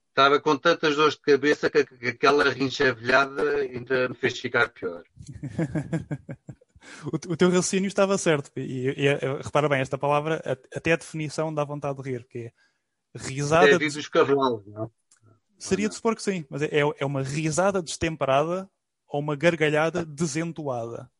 estava 0.08 0.40
com 0.40 0.56
tantas 0.56 0.96
dores 0.96 1.14
de 1.14 1.20
cabeça 1.20 1.68
que, 1.68 1.84
que 1.84 2.08
aquela 2.08 2.48
rinchavilhada 2.50 3.56
ainda 3.56 4.08
me 4.08 4.14
fez 4.14 4.38
ficar 4.38 4.70
pior. 4.70 5.04
o, 7.12 7.36
teu 7.36 7.48
raciocínio 7.48 7.88
estava 7.88 8.16
certo. 8.18 8.50
E, 8.56 8.88
e, 8.88 9.14
repara 9.42 9.68
bem, 9.68 9.80
esta 9.80 9.98
palavra, 9.98 10.42
até 10.74 10.92
a 10.92 10.96
definição 10.96 11.52
dá 11.52 11.64
vontade 11.64 12.02
de 12.02 12.10
rir, 12.10 12.26
que 12.26 12.38
é 12.38 12.52
risada. 13.14 13.70
É 13.70 13.78
de... 13.78 13.88
dos 13.88 14.08
cavalos, 14.08 14.66
não? 14.66 14.90
Seria 15.58 15.88
de 15.88 15.94
supor 15.94 16.14
que 16.14 16.22
sim, 16.22 16.44
mas 16.48 16.62
é, 16.62 16.80
é 16.98 17.04
uma 17.04 17.22
risada 17.22 17.82
destemperada 17.82 18.70
ou 19.08 19.20
uma 19.20 19.34
gargalhada 19.34 20.04
desentoada. 20.04 21.10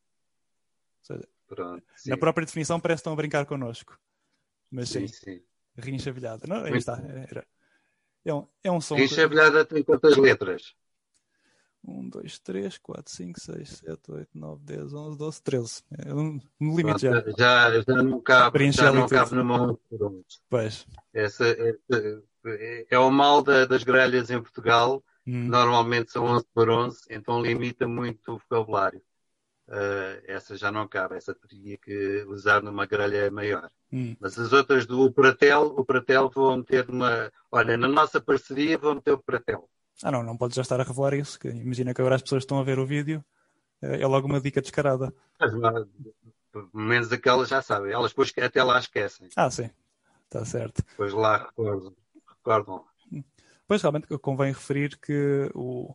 Seja, 1.03 1.29
Pronto, 1.49 1.83
na 2.07 2.17
própria 2.17 2.47
definição 2.47 2.79
parece 2.79 2.99
que 2.99 3.01
estão 3.01 3.15
a 3.15 3.17
brincar 3.17 3.47
connosco. 3.47 3.99
Mas 4.71 4.91
sim, 4.91 5.09
sim. 5.09 5.15
sim. 5.25 5.43
rinchavilhada. 5.77 6.47
Não, 6.47 6.65
aí 6.65 6.77
está. 6.77 7.03
Era, 7.29 7.47
é, 8.25 8.35
um, 8.35 8.47
é 8.63 8.71
um 8.71 8.81
som. 8.81 8.95
Rinchavilhada 8.95 9.65
que... 9.65 9.75
tem 9.75 9.83
quantas 9.83 10.17
letras? 10.17 10.75
1, 11.89 12.09
2, 12.09 12.39
3, 12.41 12.79
4, 12.79 13.13
5, 13.13 13.41
6, 13.41 13.69
7, 13.69 14.13
8, 14.13 14.29
9, 14.35 14.63
10, 14.65 14.93
11, 14.93 15.19
12, 15.19 15.43
13. 15.43 15.83
É 16.07 16.15
um, 16.15 16.41
um 16.61 16.77
limite 16.77 17.03
já. 17.03 17.25
Já, 17.37 17.81
já 17.81 18.03
não 18.03 18.21
cabe, 18.21 18.73
já 18.73 18.93
não 18.93 19.09
cabe 19.09 19.35
numa 19.35 19.63
11 19.63 19.79
por 19.89 20.03
11. 20.05 20.25
Pois. 20.49 20.87
Essa, 21.13 21.47
essa, 21.49 22.23
é 22.91 22.99
o 22.99 23.11
mal 23.11 23.43
da, 23.43 23.65
das 23.65 23.83
grelhas 23.83 24.31
em 24.31 24.41
Portugal. 24.41 25.03
Hum. 25.27 25.49
Normalmente 25.49 26.11
são 26.11 26.25
11 26.25 26.47
por 26.55 26.71
11, 26.71 27.01
então 27.11 27.43
limita 27.43 27.87
muito 27.87 28.33
o 28.33 28.39
vocabulário. 28.39 29.03
Uh, 29.69 30.25
essa 30.27 30.57
já 30.57 30.73
não 30.73 30.89
cabe, 30.89 31.17
essa 31.17 31.35
teria 31.35 31.77
que 31.77 32.25
usar 32.27 32.63
numa 32.63 32.87
grelha 32.87 33.31
maior. 33.31 33.71
Hum. 33.93 34.17
Mas 34.19 34.39
as 34.39 34.51
outras 34.55 34.87
do 34.87 35.13
Pratel, 35.13 35.75
o 35.77 35.85
Pratel 35.85 36.31
vou 36.31 36.57
meter 36.57 36.89
numa. 36.89 37.31
Olha, 37.53 37.77
na 37.77 37.87
nossa 37.87 38.19
parceria 38.19 38.79
vou 38.79 38.95
meter 38.95 39.13
o 39.13 39.19
Pratel. 39.19 39.69
Ah, 40.03 40.11
não, 40.11 40.23
não 40.23 40.37
podes 40.37 40.55
já 40.57 40.63
estar 40.63 40.81
a 40.81 40.85
revelar 40.85 41.15
isso. 41.15 41.39
Que 41.39 41.49
imagina 41.49 41.93
que 41.93 42.01
agora 42.01 42.17
as 42.17 42.23
pessoas 42.23 42.43
estão 42.43 42.59
a 42.59 42.65
ver 42.65 42.79
o 42.79 42.87
vídeo, 42.87 43.25
é, 43.83 44.01
é 44.03 44.07
logo 44.07 44.27
uma 44.27 44.41
dica 44.41 44.61
descarada. 44.61 45.13
Mas, 45.41 45.53
pelo 46.53 46.71
menos 46.73 47.13
aquelas 47.13 47.49
já 47.49 47.63
sabem, 47.63 47.93
elas 47.93 48.11
depois 48.11 48.33
até 48.41 48.63
lá 48.63 48.79
esquecem. 48.79 49.29
Ah, 49.37 49.51
sim, 49.51 49.71
está 50.25 50.45
certo. 50.45 50.83
Depois 50.91 51.13
lá 51.13 51.39
recordam. 51.39 51.95
recordam. 52.29 52.85
Pois 53.67 53.83
realmente 53.83 54.07
convém 54.19 54.53
referir 54.53 54.99
que 54.99 55.51
o, 55.55 55.95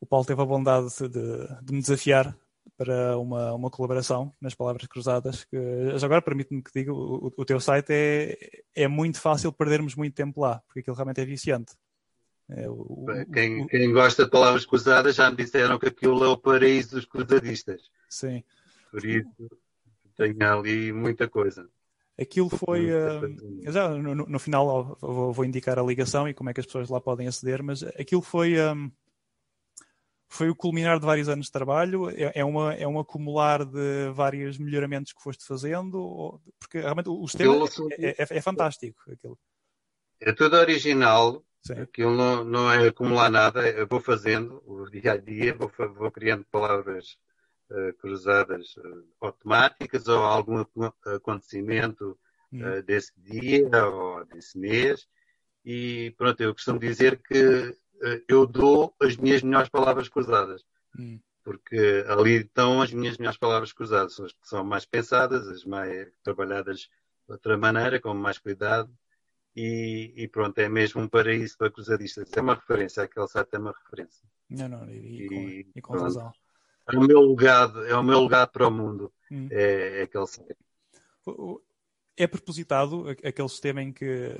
o 0.00 0.06
Paulo 0.06 0.24
teve 0.24 0.42
a 0.42 0.44
bondade 0.44 0.88
de, 1.08 1.08
de 1.62 1.72
me 1.72 1.80
desafiar 1.80 2.36
para 2.76 3.16
uma, 3.18 3.52
uma 3.54 3.70
colaboração 3.70 4.34
nas 4.40 4.54
palavras 4.54 4.86
cruzadas. 4.86 5.44
Que, 5.44 5.56
agora 6.02 6.22
permite-me 6.22 6.62
que 6.62 6.70
diga, 6.74 6.92
o, 6.92 7.32
o 7.36 7.44
teu 7.44 7.60
site 7.60 7.90
é, 7.90 8.62
é 8.74 8.88
muito 8.88 9.20
fácil 9.20 9.52
perdermos 9.52 9.94
muito 9.94 10.14
tempo 10.14 10.40
lá, 10.40 10.60
porque 10.66 10.80
aquilo 10.80 10.96
realmente 10.96 11.20
é 11.20 11.24
viciante. 11.24 11.74
É, 12.50 12.68
o, 12.68 13.06
quem, 13.32 13.62
o, 13.62 13.66
quem, 13.66 13.92
gosta 13.92 14.24
de 14.24 14.30
palavras 14.30 14.64
cruzadas 14.64 15.14
já 15.14 15.30
me 15.30 15.36
disseram 15.36 15.78
que 15.78 15.88
aquilo 15.88 16.24
é 16.24 16.28
o 16.28 16.36
paraíso 16.36 16.96
dos 16.96 17.04
cruzadistas. 17.04 17.90
Sim. 18.08 18.42
Por 18.90 19.04
isso 19.04 19.28
tem 20.16 20.34
ali 20.42 20.92
muita 20.92 21.28
coisa. 21.28 21.68
Aquilo 22.18 22.48
foi. 22.50 22.90
Uh, 22.90 23.70
já 23.70 23.90
no, 23.90 24.14
no 24.14 24.38
final 24.38 24.96
vou, 25.00 25.32
vou, 25.32 25.44
indicar 25.44 25.78
a 25.78 25.82
ligação 25.82 26.28
e 26.28 26.34
como 26.34 26.50
é 26.50 26.54
que 26.54 26.58
as 26.58 26.66
pessoas 26.66 26.88
lá 26.88 27.00
podem 27.00 27.28
aceder, 27.28 27.62
mas 27.62 27.82
aquilo 27.82 28.22
foi. 28.22 28.60
Um, 28.60 28.90
foi 30.30 30.50
o 30.50 30.54
culminar 30.54 30.98
de 30.98 31.06
vários 31.06 31.28
anos 31.28 31.46
de 31.46 31.52
trabalho, 31.52 32.10
é, 32.10 32.32
é, 32.34 32.44
uma, 32.44 32.74
é 32.74 32.86
um 32.86 32.98
acumular 32.98 33.64
de 33.64 34.10
vários 34.12 34.58
melhoramentos 34.58 35.12
que 35.12 35.22
foste 35.22 35.42
fazendo, 35.46 36.38
porque 36.58 36.80
realmente 36.80 37.08
o 37.08 37.26
sistema 37.26 37.54
é, 37.92 38.10
é, 38.10 38.26
é, 38.28 38.40
fantástico. 38.42 39.00
Aquilo. 39.10 39.38
É 40.20 40.32
tudo 40.32 40.56
original, 40.56 41.42
Sim. 41.62 41.74
aquilo 41.80 42.16
não, 42.16 42.44
não 42.44 42.72
é 42.72 42.88
acumular 42.88 43.30
nada, 43.30 43.68
eu 43.68 43.86
vou 43.86 44.00
fazendo 44.00 44.62
o 44.66 44.88
dia 44.88 45.12
a 45.12 45.16
dia, 45.16 45.54
vou, 45.54 45.70
vou 45.94 46.10
criando 46.10 46.44
palavras 46.50 47.18
uh, 47.70 47.92
cruzadas 47.94 48.76
uh, 48.76 49.04
automáticas 49.20 50.08
ou 50.08 50.18
algum 50.18 50.64
acontecimento 51.04 52.18
uh, 52.52 52.82
desse 52.82 53.12
dia 53.18 53.86
ou 53.86 54.24
desse 54.26 54.58
mês. 54.58 55.06
E 55.64 56.14
pronto, 56.16 56.40
eu 56.40 56.54
costumo 56.54 56.78
dizer 56.78 57.18
que 57.18 57.76
eu 58.28 58.46
dou 58.46 58.94
as 59.00 59.16
minhas 59.16 59.42
melhores 59.42 59.68
palavras 59.68 60.08
cruzadas. 60.08 60.64
Hum. 60.98 61.20
Porque 61.42 62.04
ali 62.08 62.36
estão 62.42 62.80
as 62.80 62.92
minhas 62.92 63.18
melhores 63.18 63.38
palavras 63.38 63.72
cruzadas, 63.72 64.14
são 64.14 64.24
as 64.24 64.32
que 64.32 64.48
são 64.48 64.64
mais 64.64 64.86
pensadas, 64.86 65.48
as 65.48 65.64
mais 65.64 66.08
trabalhadas 66.22 66.80
de 66.80 66.88
outra 67.32 67.58
maneira, 67.58 68.00
com 68.00 68.14
mais 68.14 68.38
cuidado. 68.38 68.90
E, 69.60 70.12
e 70.16 70.28
pronto, 70.28 70.58
é 70.58 70.68
mesmo 70.68 71.02
um 71.02 71.08
paraíso 71.08 71.56
para 71.58 71.70
cruzadistas. 71.70 72.30
É 72.36 72.40
uma 72.40 72.54
referência, 72.54 73.02
aquele 73.02 73.26
site 73.26 73.48
é 73.52 73.58
uma 73.58 73.72
referência. 73.72 74.22
Não, 74.48 74.68
não, 74.68 74.88
e, 74.88 75.24
e, 75.24 75.28
com, 75.28 75.78
e 75.78 75.82
com 75.82 75.92
razão. 75.94 76.32
É 76.90 76.96
o 76.96 77.00
meu 77.00 77.20
legado, 77.22 77.84
é 77.84 77.94
o 77.96 78.02
meu 78.02 78.20
legado 78.22 78.50
para 78.50 78.68
o 78.68 78.70
mundo, 78.70 79.12
hum. 79.30 79.48
é, 79.50 80.00
é 80.00 80.02
aquele 80.02 80.26
site 80.26 80.56
é 82.18 82.26
propositado 82.26 83.08
aquele 83.24 83.48
sistema 83.48 83.80
em 83.80 83.92
que 83.92 84.34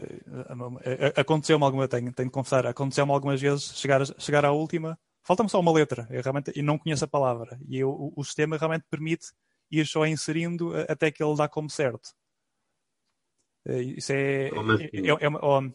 aconteceu-me 1.14 1.64
alguma, 1.64 1.86
tenho, 1.86 2.12
tenho 2.12 2.28
de 2.28 2.32
confessar, 2.32 2.66
aconteceu-me 2.66 3.12
algumas 3.12 3.40
vezes 3.40 3.78
chegar, 3.78 4.04
chegar 4.18 4.44
à 4.44 4.50
última, 4.50 4.98
falta-me 5.22 5.48
só 5.48 5.60
uma 5.60 5.72
letra, 5.72 6.06
eu 6.10 6.20
realmente 6.20 6.50
e 6.56 6.60
não 6.60 6.76
conheço 6.76 7.04
a 7.04 7.08
palavra, 7.08 7.56
e 7.68 7.78
eu, 7.78 7.90
o, 7.90 8.12
o, 8.16 8.24
sistema 8.24 8.56
realmente 8.56 8.84
permite 8.90 9.28
ir 9.70 9.86
só 9.86 10.04
inserindo 10.04 10.72
até 10.88 11.10
que 11.12 11.22
ele 11.22 11.36
dá 11.36 11.48
como 11.48 11.70
certo. 11.70 12.10
Eh, 13.66 13.82
isso 13.82 14.12
é, 14.12 14.48
é, 14.48 14.48
é, 14.48 15.08
é 15.08 15.28
ou, 15.28 15.74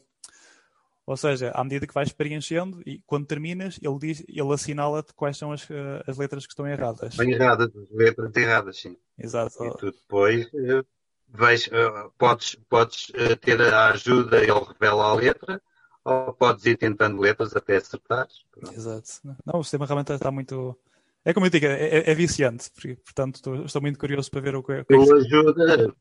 ou, 1.05 1.17
seja, 1.17 1.51
à 1.53 1.63
medida 1.63 1.87
que 1.87 1.93
vais 1.93 2.11
preenchendo 2.11 2.81
e 2.85 3.01
quando 3.05 3.25
terminas, 3.25 3.79
ele 3.81 3.97
diz, 3.99 4.23
ele 4.27 4.53
assinala-te 4.53 5.13
quais 5.13 5.37
são 5.37 5.51
as, 5.51 5.69
eh, 5.69 6.03
as 6.07 6.17
letras 6.17 6.45
que 6.45 6.53
estão 6.53 6.67
erradas. 6.67 7.15
Bem 7.15 7.31
erradas, 7.31 7.69
as 7.75 7.89
letras 7.91 8.35
erradas, 8.35 8.79
sim. 8.79 8.97
Exato. 9.17 9.63
E 9.65 9.77
tu 9.77 9.91
depois 9.91 10.47
eh, 10.53 10.83
vais, 11.29 11.67
uh, 11.67 12.11
podes, 12.17 12.55
podes 12.69 13.11
ter 13.41 13.61
a 13.61 13.89
ajuda, 13.89 14.37
ele 14.37 14.51
revela 14.51 15.05
a 15.05 15.13
letra, 15.13 15.61
ou 16.05 16.33
podes 16.33 16.65
ir 16.65 16.77
tentando 16.77 17.19
letras 17.19 17.55
até 17.55 17.77
acertares. 17.77 18.43
Exato. 18.75 19.09
Não, 19.45 19.59
o 19.59 19.63
sistema 19.63 19.85
realmente 19.85 20.11
está 20.11 20.31
muito. 20.31 20.77
É 21.25 21.33
como 21.33 21.45
eu 21.45 21.49
digo, 21.49 21.65
é, 21.65 21.99
é, 21.99 22.11
é 22.11 22.15
viciante, 22.15 22.69
portanto 23.05 23.35
estou, 23.35 23.65
estou, 23.65 23.81
muito 23.81 23.97
curioso 23.97 24.29
para 24.29 24.41
ver 24.41 24.55
o 24.55 24.63
que 24.63 24.73
é. 24.73 24.85
É 24.89 24.95
ajuda, 24.95 25.95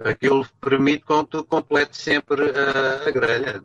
aquilo 0.00 0.46
permite 0.60 1.04
que 1.04 1.24
tu 1.26 1.44
completes 1.44 2.00
sempre 2.00 2.50
a, 2.50 3.08
a 3.08 3.10
grelha. 3.10 3.60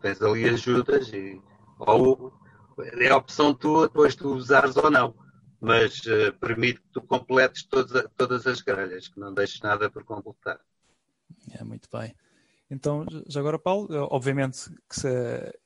Tens 0.00 0.22
ali 0.22 0.48
ajudas 0.48 1.08
e 1.12 1.40
ou 1.78 2.32
é 2.78 3.08
a 3.08 3.16
opção 3.16 3.52
tua 3.52 3.88
depois 3.88 4.14
tu 4.14 4.32
usares 4.32 4.76
ou 4.76 4.90
não 4.90 5.14
mas 5.60 6.00
uh, 6.06 6.32
permite 6.38 6.80
que 6.80 6.88
tu 6.92 7.02
completes 7.02 7.64
todas, 7.64 8.06
todas 8.16 8.46
as 8.46 8.60
grelhas, 8.60 9.08
que 9.08 9.18
não 9.18 9.34
deixes 9.34 9.60
nada 9.60 9.90
por 9.90 10.04
completar. 10.04 10.60
É, 11.52 11.64
muito 11.64 11.88
bem. 11.92 12.14
Então, 12.70 13.06
já 13.26 13.40
agora, 13.40 13.58
Paulo, 13.58 13.88
eh, 13.90 14.06
obviamente 14.10 14.70
que 14.88 15.00
se, 15.00 15.08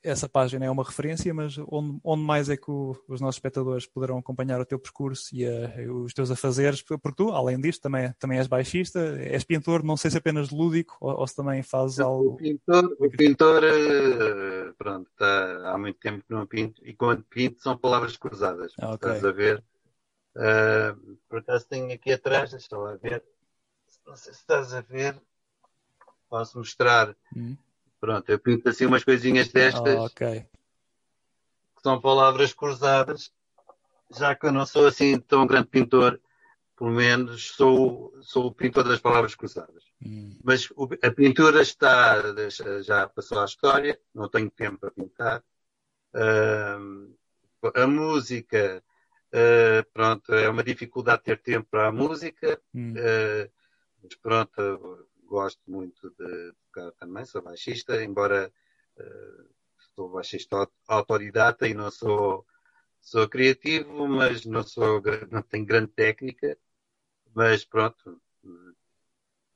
essa 0.01 0.29
página 0.29 0.65
é 0.65 0.69
uma 0.69 0.85
referência, 0.85 1.33
mas 1.33 1.57
onde, 1.67 1.99
onde 2.01 2.23
mais 2.23 2.49
é 2.49 2.55
que 2.55 2.71
o, 2.71 2.95
os 3.09 3.19
nossos 3.19 3.35
espectadores 3.35 3.85
poderão 3.85 4.17
acompanhar 4.17 4.61
o 4.61 4.65
teu 4.65 4.79
percurso 4.79 5.35
e 5.35 5.45
a, 5.45 5.91
os 5.91 6.13
teus 6.13 6.31
afazeres? 6.31 6.81
Porque 6.81 7.11
tu, 7.15 7.31
além 7.31 7.59
disto, 7.59 7.81
também, 7.81 8.13
também 8.17 8.37
és 8.37 8.47
baixista, 8.47 8.99
és 9.19 9.43
pintor, 9.43 9.83
não 9.83 9.97
sei 9.97 10.11
se 10.11 10.17
apenas 10.17 10.49
lúdico 10.49 10.95
ou, 11.01 11.19
ou 11.19 11.27
se 11.27 11.35
também 11.35 11.61
fazes 11.61 11.99
algo. 11.99 12.35
O 12.35 12.37
pintor, 12.37 12.95
o 12.97 13.09
pintor 13.09 13.63
eh, 13.65 14.73
pronto, 14.77 15.09
está, 15.09 15.71
há 15.73 15.77
muito 15.77 15.99
tempo 15.99 16.23
que 16.25 16.33
não 16.33 16.47
pinto, 16.47 16.81
e 16.85 16.93
quando 16.93 17.21
pinto 17.23 17.61
são 17.61 17.77
palavras 17.77 18.15
cruzadas. 18.15 18.71
Ah, 18.79 18.93
okay. 18.93 19.11
Estás 19.11 19.25
a 19.25 19.31
ver? 19.31 19.63
Uh, 20.35 21.17
por 21.29 21.39
acaso 21.39 21.67
tenho 21.67 21.91
aqui 21.93 22.13
atrás, 22.13 22.51
deixa 22.51 22.75
lá 22.77 22.95
ver. 22.95 23.23
Não 24.07 24.15
sei 24.15 24.33
se 24.33 24.39
estás 24.39 24.73
a 24.73 24.81
ver. 24.81 25.21
Posso 26.33 26.57
mostrar. 26.57 27.15
Hum. 27.37 27.55
Pronto, 27.99 28.27
eu 28.27 28.39
pinto 28.39 28.67
assim 28.67 28.87
umas 28.87 29.03
coisinhas 29.03 29.49
destas. 29.49 29.99
Oh, 29.99 30.05
ok. 30.05 30.39
Que 31.75 31.81
são 31.83 32.01
palavras 32.01 32.51
cruzadas. 32.51 33.31
Já 34.17 34.33
que 34.33 34.47
eu 34.47 34.51
não 34.51 34.65
sou 34.65 34.87
assim 34.87 35.19
tão 35.19 35.45
grande 35.45 35.67
pintor, 35.67 36.19
pelo 36.75 36.89
menos 36.89 37.51
sou, 37.51 38.11
sou 38.23 38.47
o 38.47 38.51
pintor 38.51 38.83
das 38.83 38.99
palavras 38.99 39.35
cruzadas. 39.35 39.83
Hum. 40.03 40.35
Mas 40.43 40.71
o, 40.71 40.89
a 41.03 41.11
pintura 41.11 41.61
está, 41.61 42.19
já 42.81 43.07
passou 43.07 43.39
à 43.39 43.45
história, 43.45 43.99
não 44.11 44.27
tenho 44.27 44.49
tempo 44.49 44.79
para 44.79 44.89
pintar. 44.89 45.43
Uh, 46.15 47.15
a 47.75 47.85
música, 47.85 48.83
uh, 49.27 49.91
pronto, 49.93 50.33
é 50.33 50.49
uma 50.49 50.63
dificuldade 50.63 51.21
ter 51.21 51.39
tempo 51.39 51.67
para 51.69 51.89
a 51.89 51.91
música. 51.91 52.59
Hum. 52.73 52.93
Uh, 52.93 53.51
mas 54.01 54.15
pronto, 54.15 55.07
gosto 55.33 55.59
muito 55.67 56.11
de 56.11 56.53
tocar 56.65 56.91
também, 56.91 57.25
sou 57.25 57.41
baixista, 57.41 58.03
embora 58.03 58.53
sou 59.95 60.09
baixista 60.09 60.69
autodidata 60.87 61.67
e 61.67 61.73
não 61.73 61.89
sou 61.89 62.45
sou 63.01 63.27
criativo, 63.27 64.07
mas 64.07 64.45
não 64.45 64.63
sou 64.63 65.01
não 65.31 65.41
tenho 65.41 65.65
grande 65.65 65.91
técnica, 65.91 66.55
mas 67.33 67.65
pronto, 67.65 68.21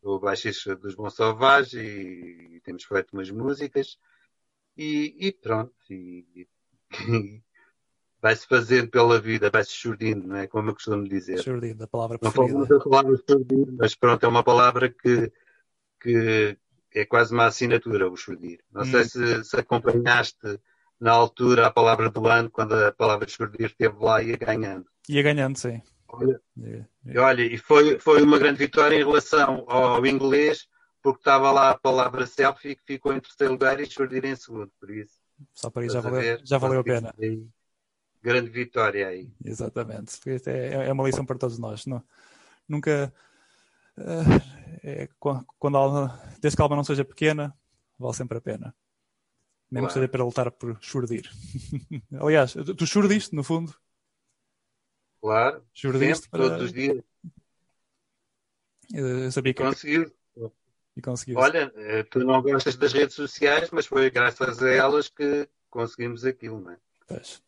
sou 0.01 0.19
baixista 0.19 0.75
dos 0.75 0.95
Bons 0.95 1.15
Sauvages 1.15 1.73
e, 1.73 2.59
temos 2.63 2.83
feito 2.83 3.13
umas 3.13 3.29
músicas 3.29 3.99
e, 4.75 5.15
e 5.27 5.31
pronto, 5.31 5.75
e, 5.89 6.25
e 6.35 7.43
vai-se 8.19 8.47
fazendo 8.47 8.89
pela 8.89 9.21
vida, 9.21 9.49
vai-se 9.49 9.71
surdindo, 9.71 10.27
não 10.27 10.35
é? 10.37 10.47
Como 10.47 10.69
eu 10.69 10.73
costumo 10.73 11.07
dizer. 11.07 11.39
Surdindo, 11.39 11.83
a 11.83 11.87
palavra 11.87 12.19
preferida. 12.19 12.53
Não 12.53 12.67
falo 12.67 12.81
a 12.81 12.83
palavra 12.83 13.17
surdindo, 13.29 13.73
mas 13.77 13.95
pronto, 13.95 14.25
é 14.25 14.27
uma 14.27 14.43
palavra 14.43 14.89
que, 14.89 15.31
que 15.99 16.57
é 16.93 17.05
quase 17.05 17.33
uma 17.33 17.45
assinatura, 17.45 18.09
o 18.09 18.17
surdir. 18.17 18.59
Não 18.71 18.81
hum. 18.81 18.85
sei 18.85 19.03
se, 19.03 19.43
se 19.43 19.55
acompanhaste 19.55 20.59
na 20.99 21.11
altura 21.11 21.67
a 21.67 21.71
palavra 21.71 22.09
do 22.09 22.27
ano, 22.27 22.49
quando 22.49 22.73
a 22.73 22.91
palavra 22.91 23.27
surdir 23.27 23.67
esteve 23.67 23.95
lá 23.99 24.21
e 24.21 24.29
ia 24.29 24.37
ganhando. 24.37 24.85
Ia 25.07 25.23
ganhando, 25.23 25.57
sim. 25.57 25.81
Olha, 26.09 26.39
yeah, 26.57 26.87
yeah. 27.05 27.27
olha 27.27 27.41
e 27.43 27.57
foi, 27.57 27.99
foi 27.99 28.21
uma 28.21 28.39
grande 28.39 28.57
vitória 28.57 28.95
em 28.95 29.05
relação 29.05 29.65
ao 29.67 30.05
inglês, 30.05 30.67
porque 31.01 31.19
estava 31.19 31.51
lá 31.51 31.71
a 31.71 31.77
palavra 31.77 32.25
selfie 32.25 32.75
que 32.75 32.93
ficou 32.93 33.13
em 33.13 33.19
terceiro 33.19 33.53
lugar 33.53 33.79
e 33.79 33.85
surdir 33.85 34.23
em 34.23 34.35
segundo, 34.35 34.71
por 34.79 34.89
isso. 34.89 35.19
Só 35.53 35.69
para 35.69 35.85
isso 35.85 35.93
já 35.93 36.01
valeu, 36.01 36.21
ver, 36.21 36.41
já 36.43 36.57
valeu 36.57 36.79
a 36.79 36.83
pena. 36.83 37.13
Grande 38.23 38.49
vitória 38.49 39.07
aí. 39.07 39.29
Exatamente. 39.43 40.19
É, 40.47 40.87
é 40.87 40.91
uma 40.91 41.03
lição 41.03 41.25
para 41.25 41.37
todos 41.37 41.59
nós. 41.59 41.85
Não, 41.85 42.03
nunca. 42.67 43.13
Uh, 43.97 44.57
é, 44.83 45.09
quando 45.59 45.77
a, 45.77 46.07
desde 46.39 46.55
que 46.55 46.61
a 46.61 46.65
alma 46.65 46.75
não 46.75 46.83
seja 46.83 47.03
pequena, 47.03 47.53
vale 47.97 48.13
sempre 48.15 48.37
a 48.37 48.41
pena. 48.41 48.75
Nem 49.69 49.81
claro. 49.81 49.87
que 49.87 49.93
seja 49.93 50.07
para 50.07 50.23
lutar 50.23 50.51
por 50.51 50.77
surdir. 50.81 51.29
Aliás, 52.21 52.53
tu 52.53 52.87
surdiste, 52.87 53.35
no 53.35 53.43
fundo. 53.43 53.75
Claro. 55.19 55.65
Surdiste 55.73 56.29
para... 56.29 56.43
todos 56.43 56.63
os 56.63 56.73
dias. 56.73 57.03
Eu 58.93 59.31
sabia 59.31 59.53
que. 59.53 59.61
Conseguiu. 59.61 60.11
E 60.95 61.01
conseguiu. 61.01 61.37
Olha, 61.37 61.71
eh, 61.75 62.03
tu 62.03 62.19
não 62.19 62.41
gostas 62.41 62.75
das 62.75 62.93
redes 62.93 63.15
sociais, 63.15 63.69
mas 63.71 63.85
foi 63.85 64.09
graças 64.09 64.63
a 64.63 64.69
elas 64.69 65.09
que 65.09 65.47
conseguimos 65.69 66.23
aquilo, 66.25 66.61
não 66.61 66.71
é? 66.71 66.77
Pois. 67.07 67.43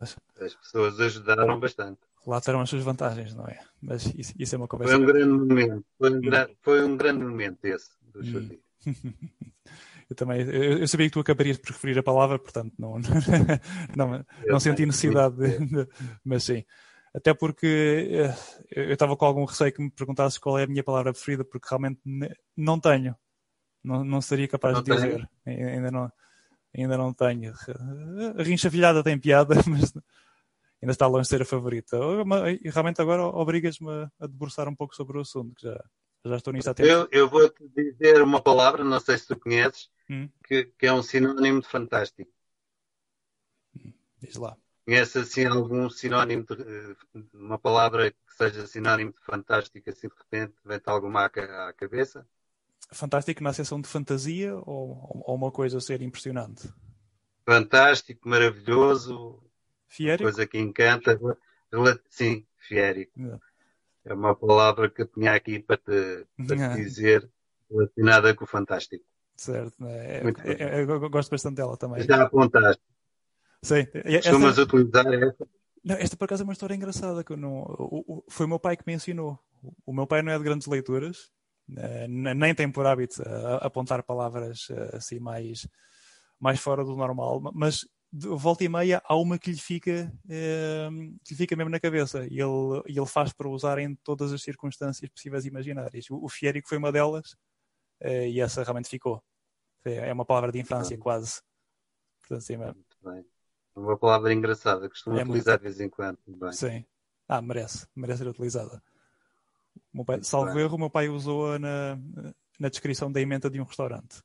As 0.00 0.54
pessoas 0.54 1.00
ajudaram 1.00 1.58
bastante. 1.58 2.00
Lá 2.26 2.40
terão 2.40 2.60
as 2.60 2.70
suas 2.70 2.82
vantagens, 2.82 3.34
não 3.34 3.46
é? 3.46 3.58
Mas 3.80 4.06
isso, 4.16 4.32
isso 4.38 4.54
é 4.54 4.58
uma 4.58 4.68
conversa. 4.68 4.94
Foi 4.94 5.02
um 5.02 5.06
grande 5.06 5.32
momento. 5.32 5.84
Foi 5.98 6.10
um, 6.10 6.20
grande, 6.20 6.56
foi 6.60 6.84
um 6.84 6.96
grande 6.96 7.24
momento 7.24 7.64
esse 7.64 7.90
do 8.12 8.20
hum. 8.20 8.58
eu 10.10 10.16
também 10.16 10.40
eu, 10.40 10.78
eu, 10.78 10.88
sabia 10.88 11.06
que 11.06 11.12
tu 11.12 11.20
acabarias 11.20 11.58
por 11.58 11.70
referir 11.72 11.98
a 11.98 12.02
palavra, 12.02 12.38
portanto 12.38 12.72
não, 12.78 12.98
não, 13.96 14.24
não 14.46 14.60
senti 14.60 14.84
necessidade 14.86 15.36
de, 15.36 15.66
de, 15.66 15.88
mas 16.24 16.44
sim. 16.44 16.64
Até 17.14 17.34
porque 17.34 18.08
eh, 18.10 18.34
eu 18.70 18.92
estava 18.92 19.16
com 19.16 19.24
algum 19.26 19.44
receio 19.44 19.72
que 19.72 19.82
me 19.82 19.90
perguntasses 19.90 20.38
qual 20.38 20.58
é 20.58 20.64
a 20.64 20.66
minha 20.66 20.82
palavra 20.82 21.12
preferida, 21.12 21.44
porque 21.44 21.68
realmente 21.68 22.00
não 22.56 22.80
tenho. 22.80 23.14
Não, 23.84 24.02
não 24.02 24.20
seria 24.20 24.48
capaz 24.48 24.76
não 24.76 24.82
de 24.82 24.94
dizer. 24.94 25.28
Tenho. 25.44 25.68
Ainda 25.68 25.90
não, 25.90 26.12
ainda 26.74 26.96
não 26.96 27.12
tenho. 27.12 27.52
A 28.38 28.42
rincha 28.42 28.70
filhada 28.70 29.02
tem 29.02 29.18
piada, 29.18 29.56
mas 29.68 29.92
ainda 30.82 30.92
está 30.92 31.06
longe 31.06 31.22
de 31.22 31.28
ser 31.28 31.42
a 31.42 31.44
favorita. 31.44 31.96
E 32.60 32.68
realmente 32.68 33.00
agora 33.00 33.22
obrigas-me 33.22 34.10
a 34.18 34.26
debruçar 34.26 34.68
um 34.68 34.74
pouco 34.74 34.94
sobre 34.96 35.16
o 35.16 35.20
assunto, 35.20 35.54
que 35.54 35.66
já, 35.66 35.84
já 36.24 36.36
estou 36.36 36.52
nisso 36.52 36.70
há 36.70 36.74
tempo. 36.74 36.88
Eu, 36.88 37.08
eu 37.12 37.28
vou-te 37.28 37.66
dizer 37.68 38.20
uma 38.20 38.42
palavra, 38.42 38.82
não 38.82 38.98
sei 38.98 39.16
se 39.16 39.28
tu 39.28 39.38
conheces, 39.38 39.88
hum? 40.10 40.28
que, 40.44 40.64
que, 40.64 40.86
é 40.86 40.92
um 40.92 41.02
sinónimo 41.02 41.60
de 41.60 41.68
fantástico. 41.68 42.30
Hum, 43.76 43.92
diz 44.20 44.36
lá. 44.36 44.56
Conhece 44.84 45.18
assim 45.18 45.44
algum 45.44 45.88
sinónimo 45.88 46.44
de 46.44 46.96
uma 47.32 47.58
palavra 47.58 48.10
que 48.10 48.34
seja 48.36 48.66
sinónimo 48.66 49.12
de 49.12 49.24
fantástico, 49.24 49.88
assim 49.88 50.08
de 50.08 50.14
repente 50.18 50.54
vem-te 50.64 50.90
alguma 50.90 51.22
à, 51.22 51.68
à 51.68 51.72
cabeça? 51.72 52.26
Fantástico 52.90 53.42
na 53.44 53.50
acessão 53.50 53.80
de 53.80 53.88
fantasia 53.88 54.56
ou, 54.56 55.22
ou 55.24 55.34
uma 55.36 55.52
coisa 55.52 55.78
a 55.78 55.80
ser 55.80 56.02
impressionante? 56.02 56.68
Fantástico, 57.46 58.28
maravilhoso, 58.28 59.40
Fiérico? 59.92 60.24
coisa 60.24 60.46
que 60.46 60.58
encanta. 60.58 61.20
Sim, 62.08 62.46
fiérico. 62.56 63.12
É 64.04 64.14
uma 64.14 64.34
palavra 64.34 64.88
que 64.88 65.02
eu 65.02 65.06
tinha 65.06 65.34
aqui 65.34 65.58
para 65.58 65.76
te, 65.76 66.26
para 66.46 66.74
te 66.74 66.76
dizer 66.76 67.30
relacionada 67.70 68.34
com 68.34 68.44
o 68.44 68.46
fantástico. 68.46 69.04
Certo, 69.36 69.84
é, 69.86 70.22
é, 70.44 70.62
é, 70.62 70.80
eu 70.82 71.10
gosto 71.10 71.30
bastante 71.30 71.56
dela 71.56 71.76
também. 71.76 72.02
Já 72.02 72.22
apontaste. 72.22 72.82
Sim. 73.62 73.86
Costumas 73.86 74.52
essa... 74.52 74.62
utilizar 74.62 75.06
essa? 75.06 75.48
Não, 75.84 75.96
esta 75.96 76.16
por 76.16 76.24
acaso 76.24 76.42
é 76.42 76.44
uma 76.44 76.52
história 76.52 76.74
engraçada 76.74 77.22
que 77.22 77.36
não, 77.36 77.62
o, 77.62 78.04
o, 78.06 78.24
foi 78.28 78.46
o 78.46 78.48
meu 78.48 78.58
pai 78.58 78.76
que 78.76 78.84
me 78.86 78.94
ensinou. 78.94 79.38
O 79.84 79.92
meu 79.92 80.06
pai 80.06 80.22
não 80.22 80.32
é 80.32 80.38
de 80.38 80.44
grandes 80.44 80.66
leituras, 80.66 81.30
uh, 81.70 82.08
nem 82.08 82.54
tem 82.54 82.70
por 82.70 82.86
hábito 82.86 83.22
apontar 83.60 84.02
palavras 84.02 84.68
uh, 84.70 84.96
assim 84.96 85.18
mais, 85.18 85.66
mais 86.40 86.60
fora 86.60 86.84
do 86.84 86.96
normal, 86.96 87.40
mas 87.54 87.86
volta 88.12 88.62
e 88.62 88.68
meia 88.68 89.02
há 89.04 89.16
uma 89.16 89.38
que 89.38 89.50
lhe 89.50 89.58
fica, 89.58 90.12
que 91.24 91.32
lhe 91.32 91.36
fica 91.36 91.56
mesmo 91.56 91.70
na 91.70 91.80
cabeça 91.80 92.26
e 92.26 92.40
ele, 92.40 92.82
ele 92.84 93.06
faz 93.06 93.32
para 93.32 93.48
usar 93.48 93.78
em 93.78 93.94
todas 93.96 94.32
as 94.32 94.42
circunstâncias 94.42 95.10
possíveis 95.10 95.44
e 95.44 95.48
imaginárias. 95.48 96.10
O, 96.10 96.24
o 96.24 96.28
fiérico 96.28 96.68
foi 96.68 96.78
uma 96.78 96.92
delas 96.92 97.36
e 98.00 98.40
essa 98.40 98.62
realmente 98.62 98.88
ficou. 98.88 99.22
É, 99.84 100.10
é 100.10 100.12
uma 100.12 100.24
palavra 100.24 100.52
de 100.52 100.58
infância 100.58 100.96
quase. 100.98 101.40
Portanto, 102.20 102.42
sim, 102.42 102.56
Muito 102.56 102.96
bem. 103.02 103.24
Uma 103.74 103.96
palavra 103.96 104.32
engraçada, 104.32 104.88
costumo 104.88 105.18
é 105.18 105.22
utilizar 105.22 105.54
muito... 105.54 105.72
de 105.72 105.76
vez 105.76 105.80
em 105.80 105.88
quando. 105.88 106.18
Bem. 106.26 106.52
Sim. 106.52 106.84
Ah, 107.26 107.40
merece. 107.40 107.86
Merece 107.94 108.22
ser 108.22 108.28
utilizada. 108.28 108.82
O 109.94 110.04
pai, 110.04 110.22
salvo 110.22 110.52
bem. 110.52 110.62
erro, 110.62 110.76
o 110.76 110.78
meu 110.78 110.90
pai 110.90 111.08
usou-a 111.08 111.58
na, 111.58 111.98
na 112.58 112.68
descrição 112.68 113.10
da 113.10 113.20
emenda 113.20 113.48
de 113.48 113.60
um 113.60 113.64
restaurante. 113.64 114.22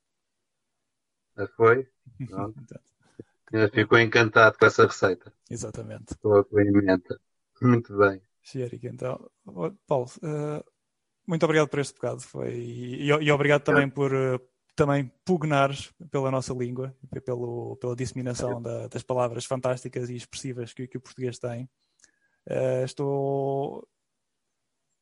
Ah, 1.38 1.48
foi? 1.48 1.90
Ficou 3.74 4.00
encantado 4.00 4.58
com 4.58 4.66
essa 4.66 4.86
receita. 4.86 5.34
Exatamente. 5.50 6.16
Com 6.18 6.34
a. 6.34 6.46
Muito 7.62 7.98
bem. 7.98 8.22
Xérica, 8.42 8.88
então. 8.88 9.30
Paulo, 9.88 10.10
uh, 10.18 10.64
muito 11.26 11.44
obrigado 11.44 11.68
por 11.68 11.80
este 11.80 11.94
bocado. 11.94 12.22
Foi, 12.22 12.54
e, 12.54 13.08
e 13.08 13.32
obrigado 13.32 13.64
também 13.64 13.90
por, 13.90 14.14
uh, 14.14 14.40
também 14.76 15.12
pugnares 15.26 15.94
pela 16.12 16.30
nossa 16.30 16.54
língua, 16.54 16.96
pelo, 17.26 17.78
pela 17.78 17.96
disseminação 17.96 18.62
da, 18.62 18.88
das 18.88 19.04
palavras 19.04 19.46
fantásticas 19.46 20.10
e 20.10 20.16
expressivas 20.16 20.74
que, 20.74 20.88
que 20.88 20.98
o 20.98 21.02
português 21.02 21.40
tem. 21.40 21.70
Uh, 22.48 22.86
estou, 22.86 23.88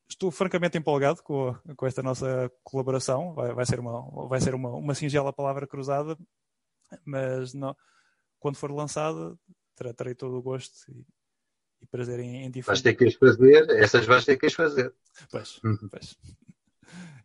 estou 0.10 0.32
francamente 0.32 0.78
empolgado 0.78 1.22
com, 1.22 1.56
com 1.76 1.86
esta 1.86 2.02
nossa 2.02 2.52
colaboração. 2.64 3.34
Vai, 3.34 3.54
vai 3.54 3.66
ser, 3.66 3.80
uma, 3.80 4.28
vai 4.28 4.40
ser 4.40 4.56
uma, 4.56 4.70
uma 4.70 4.96
singela 4.96 5.34
palavra 5.34 5.68
cruzada, 5.68 6.18
mas 7.04 7.54
não, 7.54 7.76
quando 8.46 8.58
for 8.58 8.72
lançada, 8.72 9.36
terei, 9.98 10.14
todo 10.14 10.38
o 10.38 10.42
gosto 10.44 10.88
e, 10.92 11.04
e 11.82 11.88
prazer 11.88 12.20
em, 12.20 12.46
em. 12.46 12.62
Vais 12.62 12.80
ter 12.80 12.94
que 12.94 13.06
as 13.06 13.16
fazer, 13.16 13.68
essas 13.72 14.06
vais 14.06 14.24
ter 14.24 14.38
que 14.38 14.46
as 14.46 14.54
fazer. 14.54 14.94
Pois, 15.32 15.60
uhum. 15.64 15.90
pois. 15.90 16.16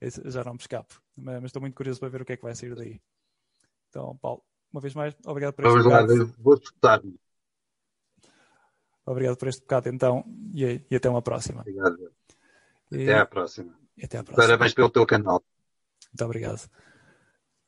Esse 0.00 0.30
já 0.30 0.42
não 0.42 0.54
me 0.54 0.58
escapo. 0.58 0.98
Mas, 1.14 1.34
mas, 1.34 1.44
estou 1.50 1.60
muito 1.60 1.74
curioso 1.74 2.00
para 2.00 2.08
ver 2.08 2.22
o 2.22 2.24
que 2.24 2.32
é 2.32 2.36
que 2.38 2.42
vai 2.42 2.54
sair 2.54 2.74
daí. 2.74 3.02
Então, 3.90 4.16
Paulo, 4.16 4.42
uma 4.72 4.80
vez 4.80 4.94
mais, 4.94 5.14
obrigado 5.26 5.52
por 5.52 5.66
este 5.66 5.70
Vamos 5.70 5.84
bocado. 5.84 6.14
lá, 6.14 6.34
vou 6.38 6.54
escutar. 6.54 7.02
Obrigado 9.04 9.36
por 9.36 9.48
este 9.48 9.60
bocado, 9.60 9.90
então, 9.90 10.24
e, 10.54 10.80
e 10.90 10.96
até 10.96 11.10
uma 11.10 11.20
próxima. 11.20 11.60
Obrigado. 11.60 12.10
E, 12.92 13.02
até 13.02 13.18
à 13.18 13.26
próxima. 13.26 13.78
Até 14.02 14.16
à 14.16 14.24
próxima. 14.24 14.46
Parabéns 14.46 14.72
pelo 14.72 14.88
teu 14.88 15.04
canal. 15.04 15.44
Muito 16.06 16.24
obrigado. 16.24 16.66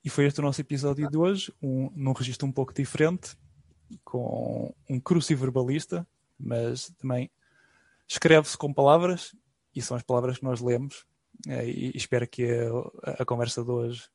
E 0.03 0.09
foi 0.09 0.25
este 0.25 0.41
o 0.41 0.43
nosso 0.43 0.61
episódio 0.63 1.07
de 1.11 1.19
hoje, 1.19 1.53
um, 1.63 1.91
num 1.95 2.13
registro 2.13 2.49
um 2.49 2.53
pouco 2.53 2.73
diferente, 2.73 3.37
com 4.05 4.75
um 4.89 5.01
cruciverbalista, 5.01 6.07
mas 6.39 6.93
também 6.99 7.31
escreve-se 8.09 8.57
com 8.57 8.73
palavras 8.73 9.35
e 9.75 9.81
são 9.81 9.97
as 9.97 10.03
palavras 10.03 10.39
que 10.39 10.45
nós 10.45 10.61
lemos. 10.61 11.07
É, 11.49 11.67
e 11.67 11.93
espero 11.97 12.29
que 12.29 12.47
a, 13.03 13.23
a 13.23 13.25
conversa 13.25 13.65
de 13.65 13.71
hoje 13.71 14.09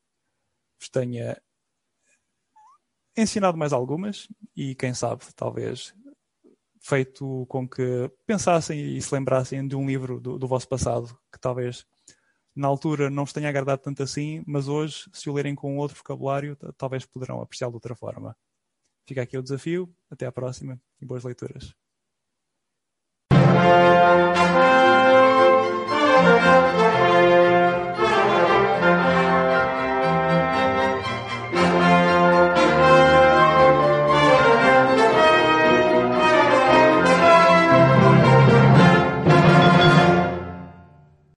vos 0.78 0.88
tenha 0.88 1.40
ensinado 3.16 3.58
mais 3.58 3.72
algumas 3.72 4.28
e, 4.56 4.74
quem 4.74 4.94
sabe, 4.94 5.24
talvez 5.34 5.92
feito 6.80 7.44
com 7.48 7.68
que 7.68 8.10
pensassem 8.24 8.96
e 8.96 9.02
se 9.02 9.12
lembrassem 9.12 9.66
de 9.66 9.74
um 9.74 9.86
livro 9.86 10.20
do, 10.20 10.38
do 10.38 10.46
vosso 10.46 10.68
passado 10.68 11.18
que 11.32 11.38
talvez 11.38 11.84
na 12.54 12.66
altura 12.66 13.10
não 13.10 13.24
os 13.24 13.32
tenha 13.32 13.48
agradado 13.48 13.82
tanto 13.82 14.02
assim, 14.02 14.42
mas 14.46 14.68
hoje, 14.68 15.08
se 15.12 15.30
o 15.30 15.32
lerem 15.32 15.54
com 15.54 15.76
outro 15.76 15.96
vocabulário, 15.96 16.56
talvez 16.76 17.06
poderão 17.06 17.40
apreciá-lo 17.40 17.72
de 17.72 17.76
outra 17.76 17.94
forma. 17.94 18.36
Fica 19.08 19.22
aqui 19.22 19.38
o 19.38 19.42
desafio. 19.42 19.90
Até 20.10 20.26
à 20.26 20.32
próxima 20.32 20.78
e 21.00 21.06
boas 21.06 21.24
leituras. 21.24 21.74